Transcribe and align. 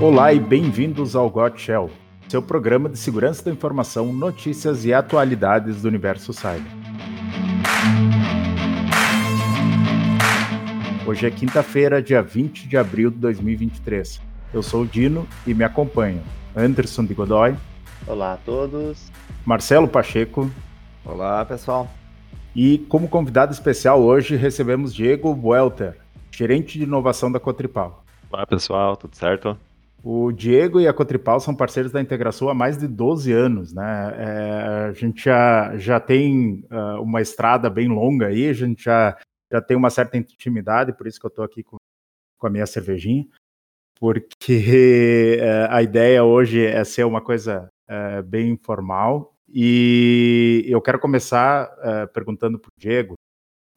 Olá 0.00 0.32
e 0.32 0.38
bem-vindos 0.38 1.16
ao 1.16 1.28
Got 1.28 1.60
Shell, 1.60 1.90
seu 2.28 2.40
programa 2.40 2.88
de 2.88 2.96
segurança 2.96 3.44
da 3.44 3.50
informação, 3.50 4.12
notícias 4.12 4.84
e 4.84 4.94
atualidades 4.94 5.82
do 5.82 5.88
universo 5.88 6.32
cyber. 6.32 6.70
Hoje 11.04 11.26
é 11.26 11.30
quinta-feira, 11.32 12.00
dia 12.00 12.22
20 12.22 12.68
de 12.68 12.76
abril 12.76 13.10
de 13.10 13.16
2023. 13.16 14.20
Eu 14.54 14.62
sou 14.62 14.82
o 14.82 14.86
Dino 14.86 15.26
e 15.44 15.52
me 15.52 15.64
acompanham 15.64 16.22
Anderson 16.54 17.04
de 17.04 17.12
Godoy. 17.12 17.56
Olá 18.06 18.34
a 18.34 18.36
todos. 18.36 19.10
Marcelo 19.44 19.88
Pacheco. 19.88 20.48
Olá, 21.04 21.44
pessoal. 21.44 21.90
E 22.54 22.78
como 22.88 23.08
convidado 23.08 23.52
especial 23.52 24.00
hoje 24.00 24.36
recebemos 24.36 24.94
Diego 24.94 25.36
Welter, 25.42 25.98
gerente 26.30 26.78
de 26.78 26.84
inovação 26.84 27.32
da 27.32 27.40
Cotripal. 27.40 28.04
Olá, 28.30 28.46
pessoal, 28.46 28.96
tudo 28.96 29.16
certo? 29.16 29.58
O 30.02 30.30
Diego 30.30 30.80
e 30.80 30.86
a 30.86 30.94
Cotripal 30.94 31.40
são 31.40 31.54
parceiros 31.54 31.90
da 31.90 32.00
Integração 32.00 32.48
há 32.48 32.54
mais 32.54 32.78
de 32.78 32.86
12 32.86 33.32
anos, 33.32 33.72
né? 33.72 34.14
É, 34.16 34.88
a 34.88 34.92
gente 34.92 35.24
já, 35.24 35.76
já 35.76 35.98
tem 35.98 36.64
uh, 36.70 37.02
uma 37.02 37.20
estrada 37.20 37.68
bem 37.68 37.88
longa 37.88 38.28
aí, 38.28 38.48
a 38.48 38.52
gente 38.52 38.84
já, 38.84 39.18
já 39.50 39.60
tem 39.60 39.76
uma 39.76 39.90
certa 39.90 40.16
intimidade, 40.16 40.92
por 40.92 41.06
isso 41.06 41.18
que 41.18 41.26
eu 41.26 41.30
estou 41.30 41.44
aqui 41.44 41.64
com, 41.64 41.76
com 42.38 42.46
a 42.46 42.50
minha 42.50 42.66
cervejinha, 42.66 43.26
porque 43.98 45.40
uh, 45.40 45.66
a 45.74 45.82
ideia 45.82 46.22
hoje 46.22 46.64
é 46.64 46.84
ser 46.84 47.04
uma 47.04 47.20
coisa 47.20 47.68
uh, 47.90 48.22
bem 48.22 48.50
informal. 48.50 49.34
E 49.50 50.66
eu 50.68 50.80
quero 50.82 50.98
começar 50.98 51.70
perguntando 52.12 52.58
para 52.58 52.68
o 52.68 52.78
Diego 52.78 53.14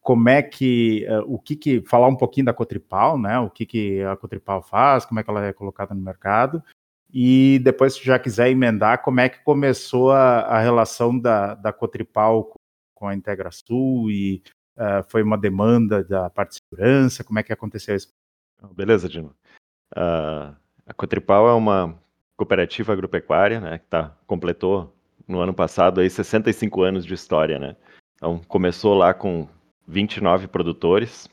como 0.02 0.30
é 0.30 0.42
que 0.42 1.06
uh, 1.08 1.34
o 1.34 1.40
que, 1.40 1.56
que 1.56 1.82
falar 1.82 2.08
um 2.08 2.16
pouquinho 2.16 2.48
da 2.48 2.54
Cotripal, 2.54 3.18
né? 3.18 3.40
O 3.40 3.50
que, 3.50 3.66
que 3.66 4.02
a 4.04 4.18
Cotripal 4.18 4.62
faz, 4.62 5.06
como 5.06 5.20
é 5.20 5.24
que 5.24 5.30
ela 5.30 5.46
é 5.46 5.54
colocada 5.54 5.94
no 5.94 6.02
mercado. 6.02 6.64
E 7.14 7.60
depois, 7.64 7.94
se 7.94 8.04
já 8.04 8.18
quiser 8.18 8.50
emendar, 8.50 9.04
como 9.04 9.20
é 9.20 9.30
que 9.30 9.44
começou 9.44 10.12
a, 10.12 10.42
a 10.42 10.60
relação 10.60 11.18
da, 11.18 11.54
da 11.56 11.72
Cotripal 11.72 12.54
com 12.96 13.08
a 13.08 13.14
IntegraSul 13.14 14.10
e 14.10 14.42
uh, 14.78 15.04
foi 15.08 15.22
uma 15.22 15.38
demanda 15.38 16.04
da 16.04 16.30
parte 16.30 16.52
de 16.52 16.60
segurança? 16.64 17.24
Como 17.24 17.38
é 17.38 17.44
que 17.44 17.54
aconteceu 17.54 17.96
isso? 17.96 18.08
Beleza, 18.74 19.08
Dino. 19.08 19.36
Uh, 19.94 20.56
a 20.86 20.94
Cotripal 20.96 21.48
é 21.48 21.54
uma 21.54 22.00
cooperativa 22.38 22.94
agropecuária, 22.94 23.60
né, 23.60 23.78
que 23.78 23.86
tá, 23.86 24.18
completou 24.26 24.96
no 25.28 25.40
ano 25.40 25.54
passado 25.54 26.02
aí 26.02 26.10
65 26.10 26.82
anos 26.82 27.06
de 27.06 27.14
história, 27.14 27.60
né? 27.60 27.76
Então 28.16 28.40
começou 28.48 28.96
lá 28.96 29.14
com 29.14 29.48
29 29.88 30.48
produtores 30.48 31.30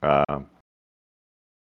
há 0.00 0.42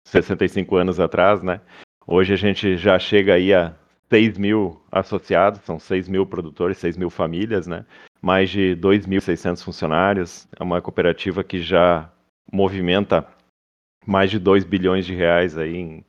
65 0.08 0.76
anos 0.76 1.00
atrás, 1.00 1.42
né? 1.44 1.62
Hoje 2.06 2.34
a 2.34 2.38
gente 2.38 2.78
já 2.78 2.98
chega 3.00 3.36
aí 3.36 3.54
a 3.54 3.76
6 4.10 4.38
mil 4.38 4.82
associados, 4.92 5.62
são 5.62 5.80
6 5.80 6.10
mil 6.10 6.26
produtores, 6.26 6.78
6 6.78 6.98
mil 6.98 7.10
famílias, 7.10 7.68
né? 7.68 7.86
Mais 8.22 8.50
de 8.50 8.76
2.600 8.76 9.64
funcionários. 9.64 10.48
É 10.60 10.64
uma 10.64 10.82
cooperativa 10.82 11.44
que 11.44 11.62
já 11.62 12.12
movimenta 12.52 13.26
mais 14.06 14.30
de 14.30 14.40
2 14.40 14.64
bilhões 14.66 15.06
de 15.06 15.16
reais 15.16 15.58
aí 15.58 15.76
em, 15.78 16.06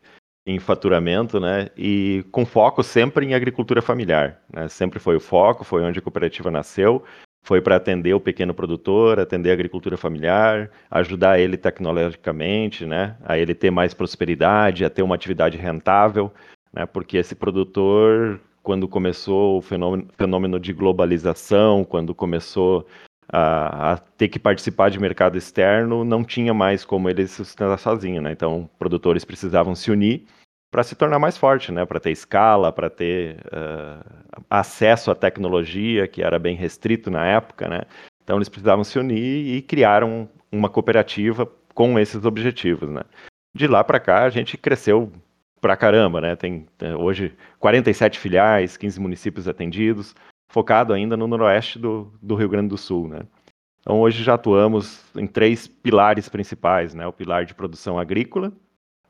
em 0.47 0.59
faturamento, 0.59 1.39
né? 1.39 1.69
E 1.77 2.25
com 2.33 2.45
foco 2.45 2.83
sempre 2.83 3.27
em 3.27 3.35
agricultura 3.35 3.81
familiar, 3.81 4.43
né? 4.53 4.67
Sempre 4.69 4.99
foi 4.99 5.17
o 5.17 5.21
foco, 5.21 5.63
foi 5.63 5.83
onde 5.83 5.99
a 5.99 6.03
cooperativa 6.03 6.51
nasceu 6.51 7.05
foi 7.43 7.61
para 7.61 7.77
atender 7.77 8.15
o 8.15 8.21
pequeno 8.21 8.55
produtor, 8.55 9.19
atender 9.19 9.51
a 9.51 9.53
agricultura 9.53 9.97
familiar, 9.97 10.71
ajudar 10.91 11.41
ele 11.41 11.57
tecnologicamente, 11.57 12.87
né, 12.87 13.17
a 13.25 13.37
ele 13.37 13.55
ter 13.55 13.71
mais 13.71 13.93
prosperidade, 13.93 14.85
a 14.85 14.91
ter 14.91 15.03
uma 15.03 15.15
atividade 15.15 15.59
rentável, 15.59 16.33
né, 16.73 16.87
porque 16.87 17.17
esse 17.17 17.35
produtor, 17.35 18.41
quando 18.63 18.87
começou 18.87 19.59
o 19.59 19.63
fenômeno, 19.63 20.09
fenômeno 20.17 20.61
de 20.61 20.73
globalização, 20.73 21.85
quando 21.85 22.15
começou 22.15 22.87
a, 23.29 23.93
a, 23.93 23.97
ter 23.99 24.29
que 24.29 24.39
participar 24.39 24.91
de 24.91 25.01
mercado 25.01 25.37
externo, 25.37 26.05
não 26.05 26.23
tinha 26.23 26.55
mais 26.55 26.85
como 26.85 27.11
ele 27.11 27.27
se 27.27 27.35
sustentar 27.45 27.79
sozinho, 27.79 28.23
né, 28.23 28.31
então 28.31 28.71
produtores 28.79 29.25
precisavam 29.25 29.75
se 29.75 29.91
unir 29.91 30.27
para 30.73 30.83
se 30.83 30.97
tornar 30.97 31.19
mais 31.19 31.37
forte, 31.37 31.71
né? 31.71 31.85
Para 31.85 32.01
ter 32.01 32.11
escala, 32.11 32.73
para 32.73 32.89
ter 32.89 33.37
uh, 33.49 34.43
acesso 34.49 35.11
à 35.11 35.15
tecnologia 35.15 36.09
que 36.09 36.23
era 36.23 36.39
bem 36.39 36.57
restrito 36.57 37.11
na 37.11 37.27
época, 37.27 37.69
né? 37.69 37.83
Então 38.25 38.37
eles 38.37 38.49
precisavam 38.49 38.83
se 38.83 38.99
unir 38.99 39.55
e 39.55 39.61
criaram 39.61 40.27
uma 40.51 40.71
cooperativa 40.71 41.47
com 41.75 41.99
esses 41.99 42.25
objetivos, 42.25 42.89
né? 42.89 43.03
De 43.55 43.67
lá 43.67 43.85
para 43.85 44.01
cá 44.01 44.25
a 44.25 44.31
gente 44.31 44.57
cresceu 44.57 45.13
pra 45.61 45.77
caramba, 45.77 46.23
né? 46.23 46.37
Tem 46.37 46.67
hoje 46.99 47.37
47 47.59 48.19
filiais, 48.19 48.79
15 48.79 48.99
municípios 48.99 49.47
atendidos, 49.47 50.15
focado 50.51 50.95
ainda 50.95 51.19
no 51.19 51.27
noroeste 51.27 51.79
do, 51.79 52.11
do 52.23 52.35
Rio 52.35 52.49
Grande 52.49 52.69
do 52.69 52.79
Sul, 52.79 53.09
né? 53.09 53.21
Então 53.81 54.01
hoje 54.01 54.25
já 54.25 54.35
atuamos 54.35 55.05
em 55.15 55.27
três 55.27 55.69
pilares 55.69 56.31
principais, 56.31 56.95
né? 56.95 57.07
O 57.07 57.13
pilar 57.13 57.45
de 57.45 57.55
produção 57.55 57.99
agrícola, 57.99 58.51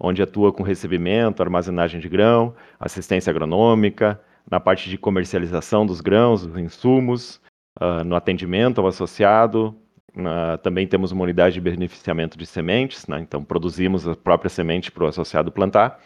onde 0.02 0.20
atua 0.20 0.52
com 0.52 0.64
recebimento, 0.64 1.42
armazenagem 1.42 2.00
de 2.00 2.08
grão, 2.08 2.54
assistência 2.80 3.30
agronômica, 3.30 4.20
na 4.50 4.58
parte 4.58 4.90
de 4.90 4.98
comercialização 4.98 5.86
dos 5.86 6.00
grãos, 6.00 6.44
dos 6.44 6.58
insumos, 6.58 7.40
uh, 7.80 8.02
no 8.04 8.16
atendimento 8.16 8.80
ao 8.80 8.88
associado. 8.88 9.78
Uh, 10.10 10.58
também 10.60 10.88
temos 10.88 11.12
uma 11.12 11.22
unidade 11.22 11.54
de 11.54 11.60
beneficiamento 11.60 12.36
de 12.36 12.44
sementes, 12.44 13.06
né? 13.06 13.20
então 13.20 13.44
produzimos 13.44 14.06
a 14.06 14.16
própria 14.16 14.50
semente 14.50 14.90
para 14.90 15.04
o 15.04 15.06
associado 15.06 15.52
plantar. 15.52 16.00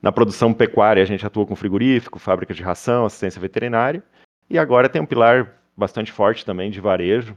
Na 0.00 0.10
produção 0.10 0.52
pecuária, 0.52 1.02
a 1.02 1.06
gente 1.06 1.24
atua 1.26 1.46
com 1.46 1.54
frigorífico, 1.54 2.18
fábrica 2.18 2.54
de 2.54 2.62
ração, 2.62 3.04
assistência 3.04 3.40
veterinária. 3.40 4.02
E 4.48 4.58
agora 4.58 4.88
tem 4.88 5.02
um 5.02 5.06
pilar 5.06 5.60
bastante 5.76 6.10
forte 6.10 6.44
também 6.46 6.70
de 6.70 6.80
varejo, 6.80 7.36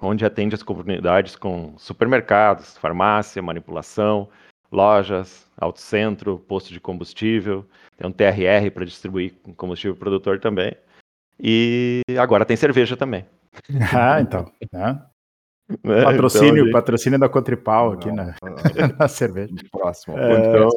onde 0.00 0.24
atende 0.24 0.54
as 0.54 0.62
comunidades 0.62 1.36
com 1.36 1.74
supermercados, 1.78 2.76
farmácia, 2.76 3.42
manipulação, 3.42 4.28
lojas, 4.72 5.46
autocentro, 5.56 6.38
posto 6.38 6.72
de 6.72 6.80
combustível, 6.80 7.64
tem 7.96 8.08
um 8.08 8.12
TRR 8.12 8.70
para 8.72 8.84
distribuir 8.84 9.34
combustível 9.56 9.94
produtor 9.94 10.40
também. 10.40 10.74
E 11.38 12.00
agora 12.18 12.44
tem 12.44 12.56
cerveja 12.56 12.96
também. 12.96 13.24
Ah, 13.94 14.18
então. 14.20 14.50
Né? 14.72 15.02
É, 15.84 16.04
patrocínio, 16.04 16.62
então, 16.62 16.72
patrocínio 16.72 17.18
da 17.18 17.28
Cotripal 17.28 17.92
aqui 17.92 18.10
na, 18.10 18.34
na 18.98 19.08
cerveja. 19.08 19.54
Próximo. 19.70 20.18
É... 20.18 20.48
Então, 20.48 20.68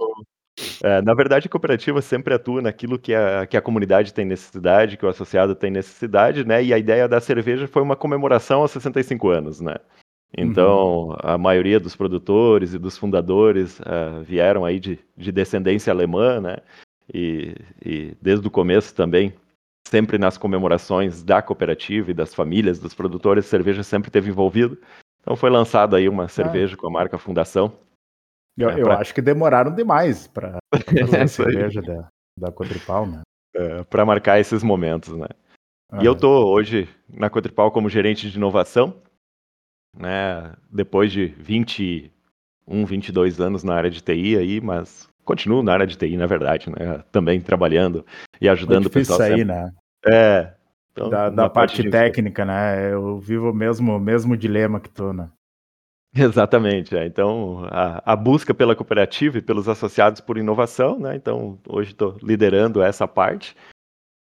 é, 0.83 1.01
na 1.01 1.13
verdade, 1.13 1.47
a 1.47 1.49
cooperativa 1.49 2.01
sempre 2.01 2.33
atua 2.33 2.61
naquilo 2.61 2.97
que 2.97 3.13
a, 3.13 3.45
que 3.45 3.57
a 3.57 3.61
comunidade 3.61 4.13
tem 4.13 4.25
necessidade, 4.25 4.97
que 4.97 5.05
o 5.05 5.09
associado 5.09 5.53
tem 5.55 5.69
necessidade, 5.69 6.45
né? 6.45 6.63
E 6.63 6.73
a 6.73 6.77
ideia 6.77 7.07
da 7.07 7.19
cerveja 7.19 7.67
foi 7.67 7.81
uma 7.81 7.95
comemoração 7.95 8.61
aos 8.61 8.71
65 8.71 9.29
anos, 9.29 9.59
né? 9.59 9.75
Então, 10.37 11.09
uhum. 11.09 11.15
a 11.19 11.37
maioria 11.37 11.79
dos 11.79 11.95
produtores 11.95 12.73
e 12.73 12.79
dos 12.79 12.97
fundadores 12.97 13.79
uh, 13.79 14.21
vieram 14.23 14.65
aí 14.65 14.79
de, 14.79 14.99
de, 15.15 15.31
descendência 15.31 15.91
alemã, 15.91 16.41
né? 16.41 16.57
E, 17.13 17.55
e, 17.83 18.17
desde 18.21 18.45
o 18.47 18.51
começo 18.51 18.93
também, 18.93 19.33
sempre 19.87 20.17
nas 20.17 20.37
comemorações 20.37 21.23
da 21.23 21.41
cooperativa 21.41 22.11
e 22.11 22.13
das 22.13 22.33
famílias 22.33 22.79
dos 22.79 22.93
produtores, 22.93 23.45
cerveja 23.45 23.83
sempre 23.83 24.11
teve 24.11 24.29
envolvido. 24.29 24.77
Então, 25.21 25.35
foi 25.35 25.49
lançada 25.49 25.97
aí 25.97 26.09
uma 26.09 26.27
cerveja 26.27 26.75
ah. 26.75 26.77
com 26.77 26.87
a 26.87 26.91
marca 26.91 27.17
Fundação. 27.17 27.71
Eu, 28.57 28.69
é, 28.69 28.81
eu 28.81 28.91
acho 28.91 29.13
que 29.13 29.21
demoraram 29.21 29.73
demais 29.73 30.27
para 30.27 30.57
fazer 30.85 31.21
a 31.21 31.27
cerveja 31.27 31.81
da, 31.81 32.09
da 32.37 32.51
Quadripal, 32.51 33.05
né? 33.05 33.21
É, 33.55 33.83
para 33.85 34.05
marcar 34.05 34.39
esses 34.39 34.63
momentos, 34.63 35.15
né? 35.15 35.27
E 36.01 36.05
eu 36.05 36.13
estou 36.13 36.47
hoje 36.47 36.89
na 37.07 37.29
Quadripal 37.29 37.71
como 37.71 37.89
gerente 37.89 38.29
de 38.29 38.35
inovação 38.35 39.01
né? 39.97 40.53
Depois 40.71 41.11
de 41.11 41.27
21, 41.39 42.85
22 42.85 43.39
anos 43.39 43.63
na 43.63 43.75
área 43.75 43.89
de 43.89 44.01
TI 44.01 44.37
aí, 44.37 44.61
mas 44.61 45.09
continuo 45.23 45.63
na 45.63 45.73
área 45.73 45.87
de 45.87 45.97
TI, 45.97 46.17
na 46.17 46.27
verdade, 46.27 46.69
né? 46.69 47.03
Também 47.11 47.41
trabalhando 47.41 48.05
e 48.39 48.47
ajudando 48.47 48.85
o 48.85 48.89
pessoal. 48.89 49.19
Isso 49.19 49.33
aí, 49.33 49.39
sempre. 49.39 49.45
né? 49.45 49.71
É. 50.05 50.53
Então, 50.91 51.09
da, 51.09 51.29
da 51.29 51.49
parte, 51.49 51.83
parte 51.83 51.89
técnica, 51.89 52.45
né? 52.45 52.93
Eu 52.93 53.19
vivo 53.19 53.49
o 53.49 53.53
mesmo, 53.53 53.99
mesmo 53.99 54.37
dilema 54.37 54.79
que 54.79 54.89
tu, 54.89 55.11
né? 55.11 55.29
Exatamente. 56.15 56.95
É. 56.95 57.05
Então, 57.05 57.67
a, 57.69 58.13
a, 58.13 58.15
busca 58.15 58.53
pela 58.53 58.75
cooperativa 58.75 59.37
e 59.37 59.41
pelos 59.41 59.67
associados 59.67 60.21
por 60.21 60.37
inovação, 60.37 60.97
né? 60.97 61.15
Então, 61.15 61.59
hoje 61.67 61.91
estou 61.91 62.15
liderando 62.23 62.81
essa 62.81 63.07
parte, 63.07 63.55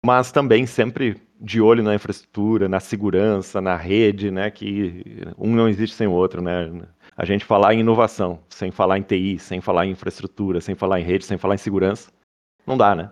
mas 0.05 0.31
também 0.31 0.67
sempre 0.67 1.19
de 1.41 1.59
olho 1.59 1.83
na 1.83 1.95
infraestrutura, 1.95 2.69
na 2.69 2.79
segurança, 2.79 3.59
na 3.59 3.75
rede, 3.75 4.29
né? 4.29 4.51
Que 4.51 5.03
um 5.35 5.55
não 5.55 5.67
existe 5.67 5.95
sem 5.95 6.05
o 6.05 6.11
outro, 6.11 6.43
né? 6.43 6.69
A 7.17 7.25
gente 7.25 7.43
falar 7.43 7.73
em 7.73 7.79
inovação, 7.79 8.39
sem 8.47 8.69
falar 8.69 8.99
em 8.99 9.01
TI, 9.01 9.39
sem 9.39 9.59
falar 9.61 9.87
em 9.87 9.91
infraestrutura, 9.91 10.61
sem 10.61 10.75
falar 10.75 10.99
em 10.99 11.03
rede, 11.03 11.25
sem 11.25 11.39
falar 11.39 11.55
em 11.55 11.57
segurança, 11.57 12.11
não 12.67 12.77
dá, 12.77 12.95
né? 12.95 13.11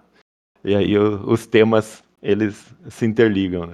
E 0.63 0.75
aí 0.75 0.95
o, 0.95 1.31
os 1.31 1.48
temas, 1.48 2.04
eles 2.22 2.75
se 2.90 3.06
interligam, 3.07 3.66
né? 3.66 3.74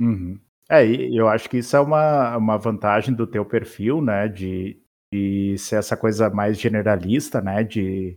Uhum. 0.00 0.38
É, 0.70 0.84
eu 0.86 1.28
acho 1.28 1.50
que 1.50 1.58
isso 1.58 1.76
é 1.76 1.80
uma, 1.80 2.36
uma 2.36 2.56
vantagem 2.56 3.12
do 3.12 3.26
teu 3.26 3.44
perfil, 3.44 4.00
né? 4.00 4.28
De, 4.28 4.80
de 5.12 5.58
ser 5.58 5.76
essa 5.76 5.96
coisa 5.96 6.30
mais 6.30 6.60
generalista, 6.60 7.40
né? 7.40 7.64
De, 7.64 8.16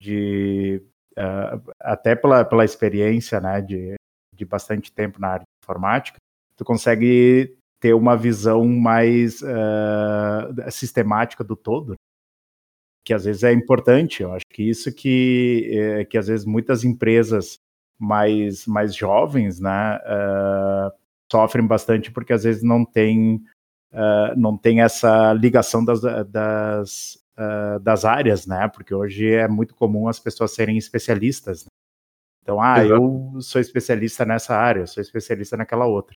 de 0.00 0.80
uh, 1.18 1.72
até 1.80 2.14
pela, 2.14 2.44
pela 2.44 2.64
experiência, 2.64 3.40
né, 3.40 3.60
de, 3.60 3.94
de 4.34 4.44
bastante 4.44 4.92
tempo 4.92 5.20
na 5.20 5.28
área 5.28 5.44
de 5.44 5.64
informática, 5.64 6.18
tu 6.56 6.64
consegue 6.64 7.56
ter 7.80 7.94
uma 7.94 8.16
visão 8.16 8.66
mais 8.66 9.42
uh, 9.42 10.70
sistemática 10.70 11.44
do 11.44 11.54
todo, 11.54 11.94
que 13.04 13.12
às 13.12 13.24
vezes 13.24 13.44
é 13.44 13.52
importante. 13.52 14.22
Eu 14.22 14.32
acho 14.32 14.46
que 14.50 14.62
isso 14.62 14.92
que, 14.94 15.70
é, 15.70 16.04
que 16.04 16.16
às 16.16 16.26
vezes 16.28 16.46
muitas 16.46 16.84
empresas 16.84 17.58
mais, 17.98 18.66
mais 18.66 18.94
jovens, 18.94 19.60
né, 19.60 19.98
uh, 19.98 20.92
sofrem 21.30 21.66
bastante 21.66 22.10
porque 22.10 22.32
às 22.32 22.44
vezes 22.44 22.62
não 22.62 22.84
tem, 22.84 23.36
uh, 23.92 24.34
não 24.36 24.56
tem 24.56 24.80
essa 24.80 25.32
ligação 25.34 25.84
das, 25.84 26.00
das, 26.28 27.18
uh, 27.38 27.78
das 27.80 28.04
áreas, 28.04 28.46
né, 28.46 28.68
porque 28.68 28.94
hoje 28.94 29.30
é 29.30 29.48
muito 29.48 29.74
comum 29.74 30.08
as 30.08 30.18
pessoas 30.18 30.54
serem 30.54 30.76
especialistas. 30.76 31.64
Né? 31.64 31.68
Então, 32.42 32.60
ah, 32.60 32.84
Exato. 32.84 33.02
eu 33.02 33.40
sou 33.40 33.60
especialista 33.60 34.24
nessa 34.24 34.56
área, 34.56 34.80
eu 34.80 34.86
sou 34.86 35.00
especialista 35.00 35.56
naquela 35.56 35.86
outra. 35.86 36.14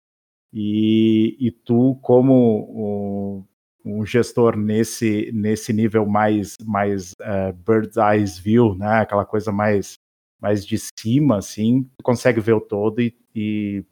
E, 0.53 1.37
e 1.39 1.51
tu, 1.51 1.97
como 2.01 3.45
um 3.87 4.05
gestor 4.05 4.57
nesse, 4.57 5.31
nesse 5.33 5.71
nível 5.71 6.05
mais, 6.05 6.55
mais 6.65 7.13
uh, 7.21 7.53
bird's 7.65 7.97
eyes 7.97 8.37
view, 8.37 8.75
né? 8.75 8.99
Aquela 8.99 9.25
coisa 9.25 9.51
mais, 9.51 9.97
mais 10.41 10.65
de 10.65 10.77
cima, 10.99 11.37
assim, 11.37 11.83
tu 11.97 12.03
consegue 12.03 12.41
ver 12.41 12.53
o 12.53 12.61
todo 12.61 13.01
e, 13.01 13.15
e 13.33 13.85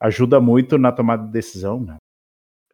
ajuda 0.00 0.40
muito 0.40 0.78
na 0.78 0.92
tomada 0.92 1.24
de 1.26 1.32
decisão, 1.32 1.80
né? 1.80 1.96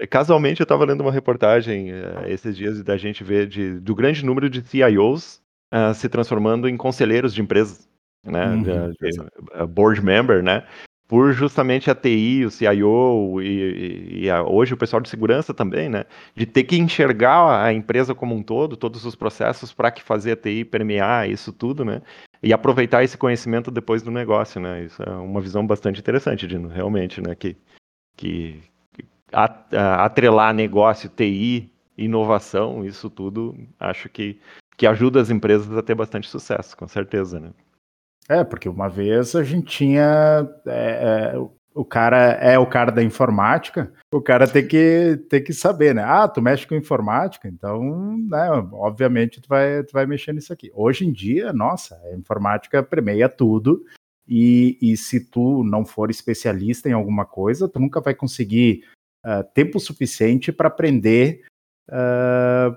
É, 0.02 0.06
casualmente 0.06 0.60
eu 0.60 0.64
estava 0.64 0.84
lendo 0.84 1.02
uma 1.02 1.12
reportagem 1.12 1.92
uh, 1.92 2.26
esses 2.26 2.56
dias 2.56 2.82
da 2.82 2.96
gente 2.96 3.22
ver 3.22 3.46
de, 3.46 3.78
do 3.78 3.94
grande 3.94 4.24
número 4.24 4.50
de 4.50 4.60
CIOs 4.60 5.36
uh, 5.72 5.76
eh, 5.76 5.94
se 5.94 6.08
transformando 6.08 6.68
em 6.68 6.76
conselheiros 6.76 7.32
de 7.32 7.40
empresas, 7.40 7.88
né, 8.26 8.46
uhum, 8.48 8.62
de, 8.62 9.66
board 9.68 10.02
member, 10.02 10.42
né, 10.42 10.66
por 11.06 11.32
justamente 11.32 11.88
a 11.88 11.94
TI, 11.94 12.44
o 12.44 12.50
CIO 12.50 13.40
e, 13.40 13.46
e, 13.46 14.24
e 14.24 14.30
a, 14.30 14.42
hoje 14.42 14.74
o 14.74 14.76
pessoal 14.76 15.00
de 15.00 15.08
segurança 15.08 15.54
também, 15.54 15.88
né, 15.88 16.04
de 16.34 16.46
ter 16.46 16.64
que 16.64 16.76
enxergar 16.76 17.64
a 17.64 17.72
empresa 17.72 18.12
como 18.12 18.34
um 18.34 18.42
todo, 18.42 18.76
todos 18.76 19.04
os 19.04 19.14
processos 19.14 19.72
para 19.72 19.92
que 19.92 20.02
fazer 20.02 20.32
a 20.32 20.36
TI 20.36 20.64
permear 20.64 21.30
isso 21.30 21.52
tudo, 21.52 21.84
né, 21.84 22.02
e 22.42 22.52
aproveitar 22.52 23.04
esse 23.04 23.16
conhecimento 23.16 23.70
depois 23.70 24.02
do 24.02 24.10
negócio, 24.10 24.60
né, 24.60 24.84
isso 24.84 25.00
é 25.00 25.10
uma 25.10 25.40
visão 25.40 25.64
bastante 25.64 26.00
interessante, 26.00 26.46
Dino, 26.48 26.66
realmente, 26.66 27.20
né, 27.20 27.36
que, 27.36 27.56
que 28.16 28.71
atrelar 29.32 30.54
negócio, 30.54 31.08
TI, 31.08 31.72
inovação, 31.96 32.84
isso 32.84 33.10
tudo, 33.10 33.56
acho 33.78 34.08
que, 34.08 34.38
que 34.76 34.86
ajuda 34.86 35.20
as 35.20 35.30
empresas 35.30 35.76
a 35.76 35.82
ter 35.82 35.94
bastante 35.94 36.28
sucesso, 36.28 36.76
com 36.76 36.88
certeza, 36.88 37.40
né. 37.40 37.50
É, 38.28 38.44
porque 38.44 38.68
uma 38.68 38.88
vez 38.88 39.34
a 39.34 39.42
gente 39.42 39.66
tinha. 39.66 40.48
É, 40.66 41.34
é, 41.34 41.38
o 41.74 41.84
cara 41.84 42.32
é 42.32 42.58
o 42.58 42.66
cara 42.66 42.92
da 42.92 43.02
informática, 43.02 43.92
o 44.12 44.20
cara 44.20 44.46
tem 44.46 44.66
que, 44.66 45.16
tem 45.28 45.42
que 45.42 45.54
saber, 45.54 45.94
né? 45.94 46.04
Ah, 46.04 46.28
tu 46.28 46.40
mexe 46.40 46.66
com 46.66 46.74
informática, 46.74 47.48
então, 47.48 48.16
né, 48.18 48.50
obviamente 48.72 49.40
tu 49.40 49.48
vai, 49.48 49.82
tu 49.82 49.92
vai 49.92 50.06
mexer 50.06 50.34
nisso 50.34 50.52
aqui. 50.52 50.70
Hoje 50.74 51.06
em 51.06 51.12
dia, 51.12 51.52
nossa, 51.52 51.98
a 52.04 52.14
informática 52.14 52.82
permeia 52.82 53.28
tudo, 53.28 53.82
e, 54.28 54.78
e 54.80 54.96
se 54.96 55.20
tu 55.20 55.64
não 55.64 55.84
for 55.84 56.10
especialista 56.10 56.88
em 56.88 56.92
alguma 56.92 57.24
coisa, 57.24 57.68
tu 57.68 57.80
nunca 57.80 58.00
vai 58.00 58.14
conseguir 58.14 58.84
uh, 59.24 59.44
tempo 59.54 59.78
suficiente 59.80 60.52
para 60.52 60.68
aprender 60.68 61.42
uh, 61.88 62.76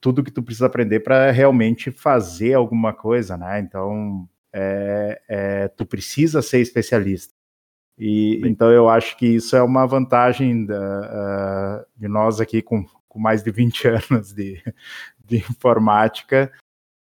tudo 0.00 0.22
que 0.22 0.30
tu 0.30 0.42
precisa 0.42 0.66
aprender 0.66 1.00
para 1.00 1.30
realmente 1.30 1.90
fazer 1.90 2.54
alguma 2.54 2.92
coisa, 2.92 3.36
né? 3.36 3.58
Então, 3.60 4.28
é, 4.52 5.20
é, 5.28 5.68
tu 5.68 5.84
precisa 5.84 6.40
ser 6.40 6.60
especialista. 6.60 7.34
E 7.98 8.40
então 8.44 8.70
eu 8.70 8.88
acho 8.88 9.16
que 9.16 9.26
isso 9.26 9.56
é 9.56 9.62
uma 9.62 9.86
vantagem 9.86 10.66
da, 10.66 11.82
uh, 11.82 11.86
de 11.98 12.08
nós 12.08 12.40
aqui 12.40 12.60
com, 12.60 12.84
com, 13.08 13.18
mais 13.18 13.42
de 13.42 13.50
20 13.50 13.88
anos 14.10 14.32
de, 14.32 14.62
de 15.24 15.38
informática, 15.38 16.52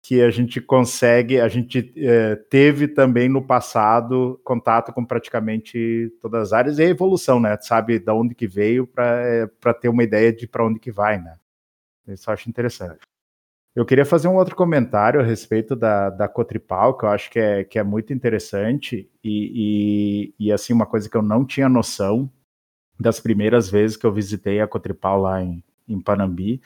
que 0.09 0.23
a 0.23 0.31
gente 0.31 0.59
consegue, 0.59 1.39
a 1.39 1.49
gente 1.49 1.81
uh, 1.81 2.43
teve 2.49 2.89
também 2.89 3.29
no 3.29 3.47
passado 3.47 4.41
contato 4.43 4.91
com 4.91 5.05
praticamente 5.05 6.11
todas 6.19 6.45
as 6.45 6.53
áreas 6.55 6.79
e 6.79 6.83
a 6.83 6.87
evolução, 6.87 7.39
né? 7.39 7.59
Sabe 7.61 7.99
de 7.99 8.11
onde 8.11 8.35
que 8.35 8.47
veio 8.47 8.87
para 8.87 9.45
uh, 9.45 9.75
ter 9.75 9.91
uma 9.91 10.03
ideia 10.03 10.33
de 10.33 10.47
para 10.47 10.65
onde 10.65 10.81
que 10.81 10.91
vai, 10.91 11.21
né? 11.21 11.37
Isso 12.09 12.31
eu 12.31 12.33
acho 12.33 12.49
interessante. 12.49 13.01
Eu 13.77 13.85
queria 13.85 14.07
fazer 14.07 14.29
um 14.29 14.37
outro 14.37 14.57
comentário 14.57 15.21
a 15.21 15.23
respeito 15.23 15.77
da, 15.77 16.09
da 16.09 16.27
Cotripal, 16.27 16.97
que 16.97 17.05
eu 17.05 17.11
acho 17.11 17.31
que 17.31 17.39
é, 17.39 17.63
que 17.63 17.79
é 17.79 17.83
muito 17.83 18.11
interessante 18.11 19.11
e, 19.23 20.33
e, 20.41 20.47
e, 20.47 20.51
assim, 20.51 20.73
uma 20.73 20.87
coisa 20.87 21.07
que 21.07 21.19
eu 21.19 21.23
não 21.23 21.45
tinha 21.45 21.69
noção 21.69 22.33
das 22.99 23.21
primeiras 23.21 23.69
vezes 23.69 23.99
que 23.99 24.07
eu 24.07 24.13
visitei 24.13 24.59
a 24.59 24.67
Cotripal 24.67 25.21
lá 25.21 25.43
em, 25.43 25.63
em 25.87 26.01
Panambi, 26.01 26.63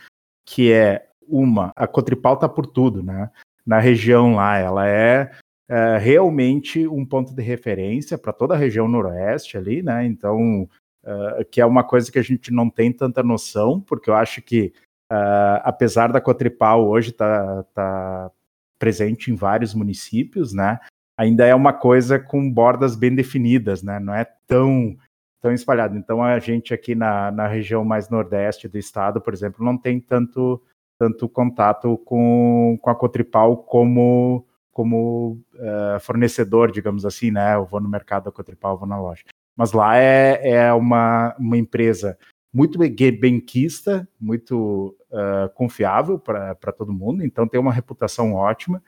que 0.46 0.70
é 0.70 1.08
uma, 1.28 1.72
a 1.76 1.86
Cotripal 1.86 2.36
tá 2.36 2.48
por 2.48 2.66
tudo, 2.66 3.02
né? 3.02 3.30
Na 3.64 3.78
região 3.78 4.34
lá, 4.34 4.58
ela 4.58 4.88
é, 4.88 5.30
é 5.68 5.98
realmente 5.98 6.86
um 6.86 7.04
ponto 7.04 7.34
de 7.34 7.42
referência 7.42 8.18
para 8.18 8.32
toda 8.32 8.54
a 8.54 8.58
região 8.58 8.88
noroeste 8.88 9.56
ali, 9.56 9.82
né? 9.82 10.04
Então, 10.04 10.68
uh, 11.04 11.44
que 11.50 11.60
é 11.60 11.66
uma 11.66 11.84
coisa 11.84 12.10
que 12.10 12.18
a 12.18 12.22
gente 12.22 12.52
não 12.52 12.68
tem 12.68 12.92
tanta 12.92 13.22
noção, 13.22 13.80
porque 13.80 14.10
eu 14.10 14.14
acho 14.14 14.42
que 14.42 14.72
Uh, 15.12 15.60
apesar 15.62 16.10
da 16.10 16.22
Cotripal 16.22 16.88
hoje 16.88 17.10
estar 17.10 17.64
tá, 17.64 17.64
tá 17.74 18.30
presente 18.78 19.30
em 19.30 19.34
vários 19.34 19.74
municípios, 19.74 20.54
né? 20.54 20.80
Ainda 21.18 21.44
é 21.44 21.54
uma 21.54 21.74
coisa 21.74 22.18
com 22.18 22.50
bordas 22.50 22.96
bem 22.96 23.14
definidas, 23.14 23.82
né? 23.82 24.00
Não 24.00 24.14
é 24.14 24.24
tão 24.46 24.96
tão 25.38 25.52
espalhado. 25.52 25.98
Então 25.98 26.22
a 26.22 26.38
gente 26.38 26.72
aqui 26.72 26.94
na, 26.94 27.30
na 27.30 27.46
região 27.46 27.84
mais 27.84 28.08
nordeste 28.08 28.68
do 28.68 28.78
estado, 28.78 29.20
por 29.20 29.34
exemplo, 29.34 29.62
não 29.62 29.76
tem 29.76 30.00
tanto 30.00 30.62
tanto 31.02 31.28
contato 31.28 31.98
com, 31.98 32.78
com 32.80 32.88
a 32.88 32.94
Cotripal 32.94 33.56
como 33.56 34.46
como 34.70 35.38
uh, 35.56 36.00
fornecedor, 36.00 36.70
digamos 36.70 37.04
assim, 37.04 37.30
né? 37.30 37.56
Eu 37.56 37.66
vou 37.66 37.78
no 37.78 37.90
mercado 37.90 38.24
da 38.24 38.32
Cotripal, 38.32 38.78
vou 38.78 38.88
na 38.88 38.98
loja. 38.98 39.22
Mas 39.54 39.72
lá 39.72 39.98
é, 39.98 40.40
é 40.48 40.72
uma, 40.72 41.36
uma 41.38 41.58
empresa 41.58 42.16
muito 42.54 42.78
benquista, 42.78 44.08
muito 44.18 44.96
uh, 45.10 45.52
confiável 45.54 46.18
para 46.18 46.54
todo 46.74 46.92
mundo, 46.92 47.22
então 47.22 47.46
tem 47.46 47.60
uma 47.60 47.72
reputação 47.72 48.32
ótima. 48.32 48.82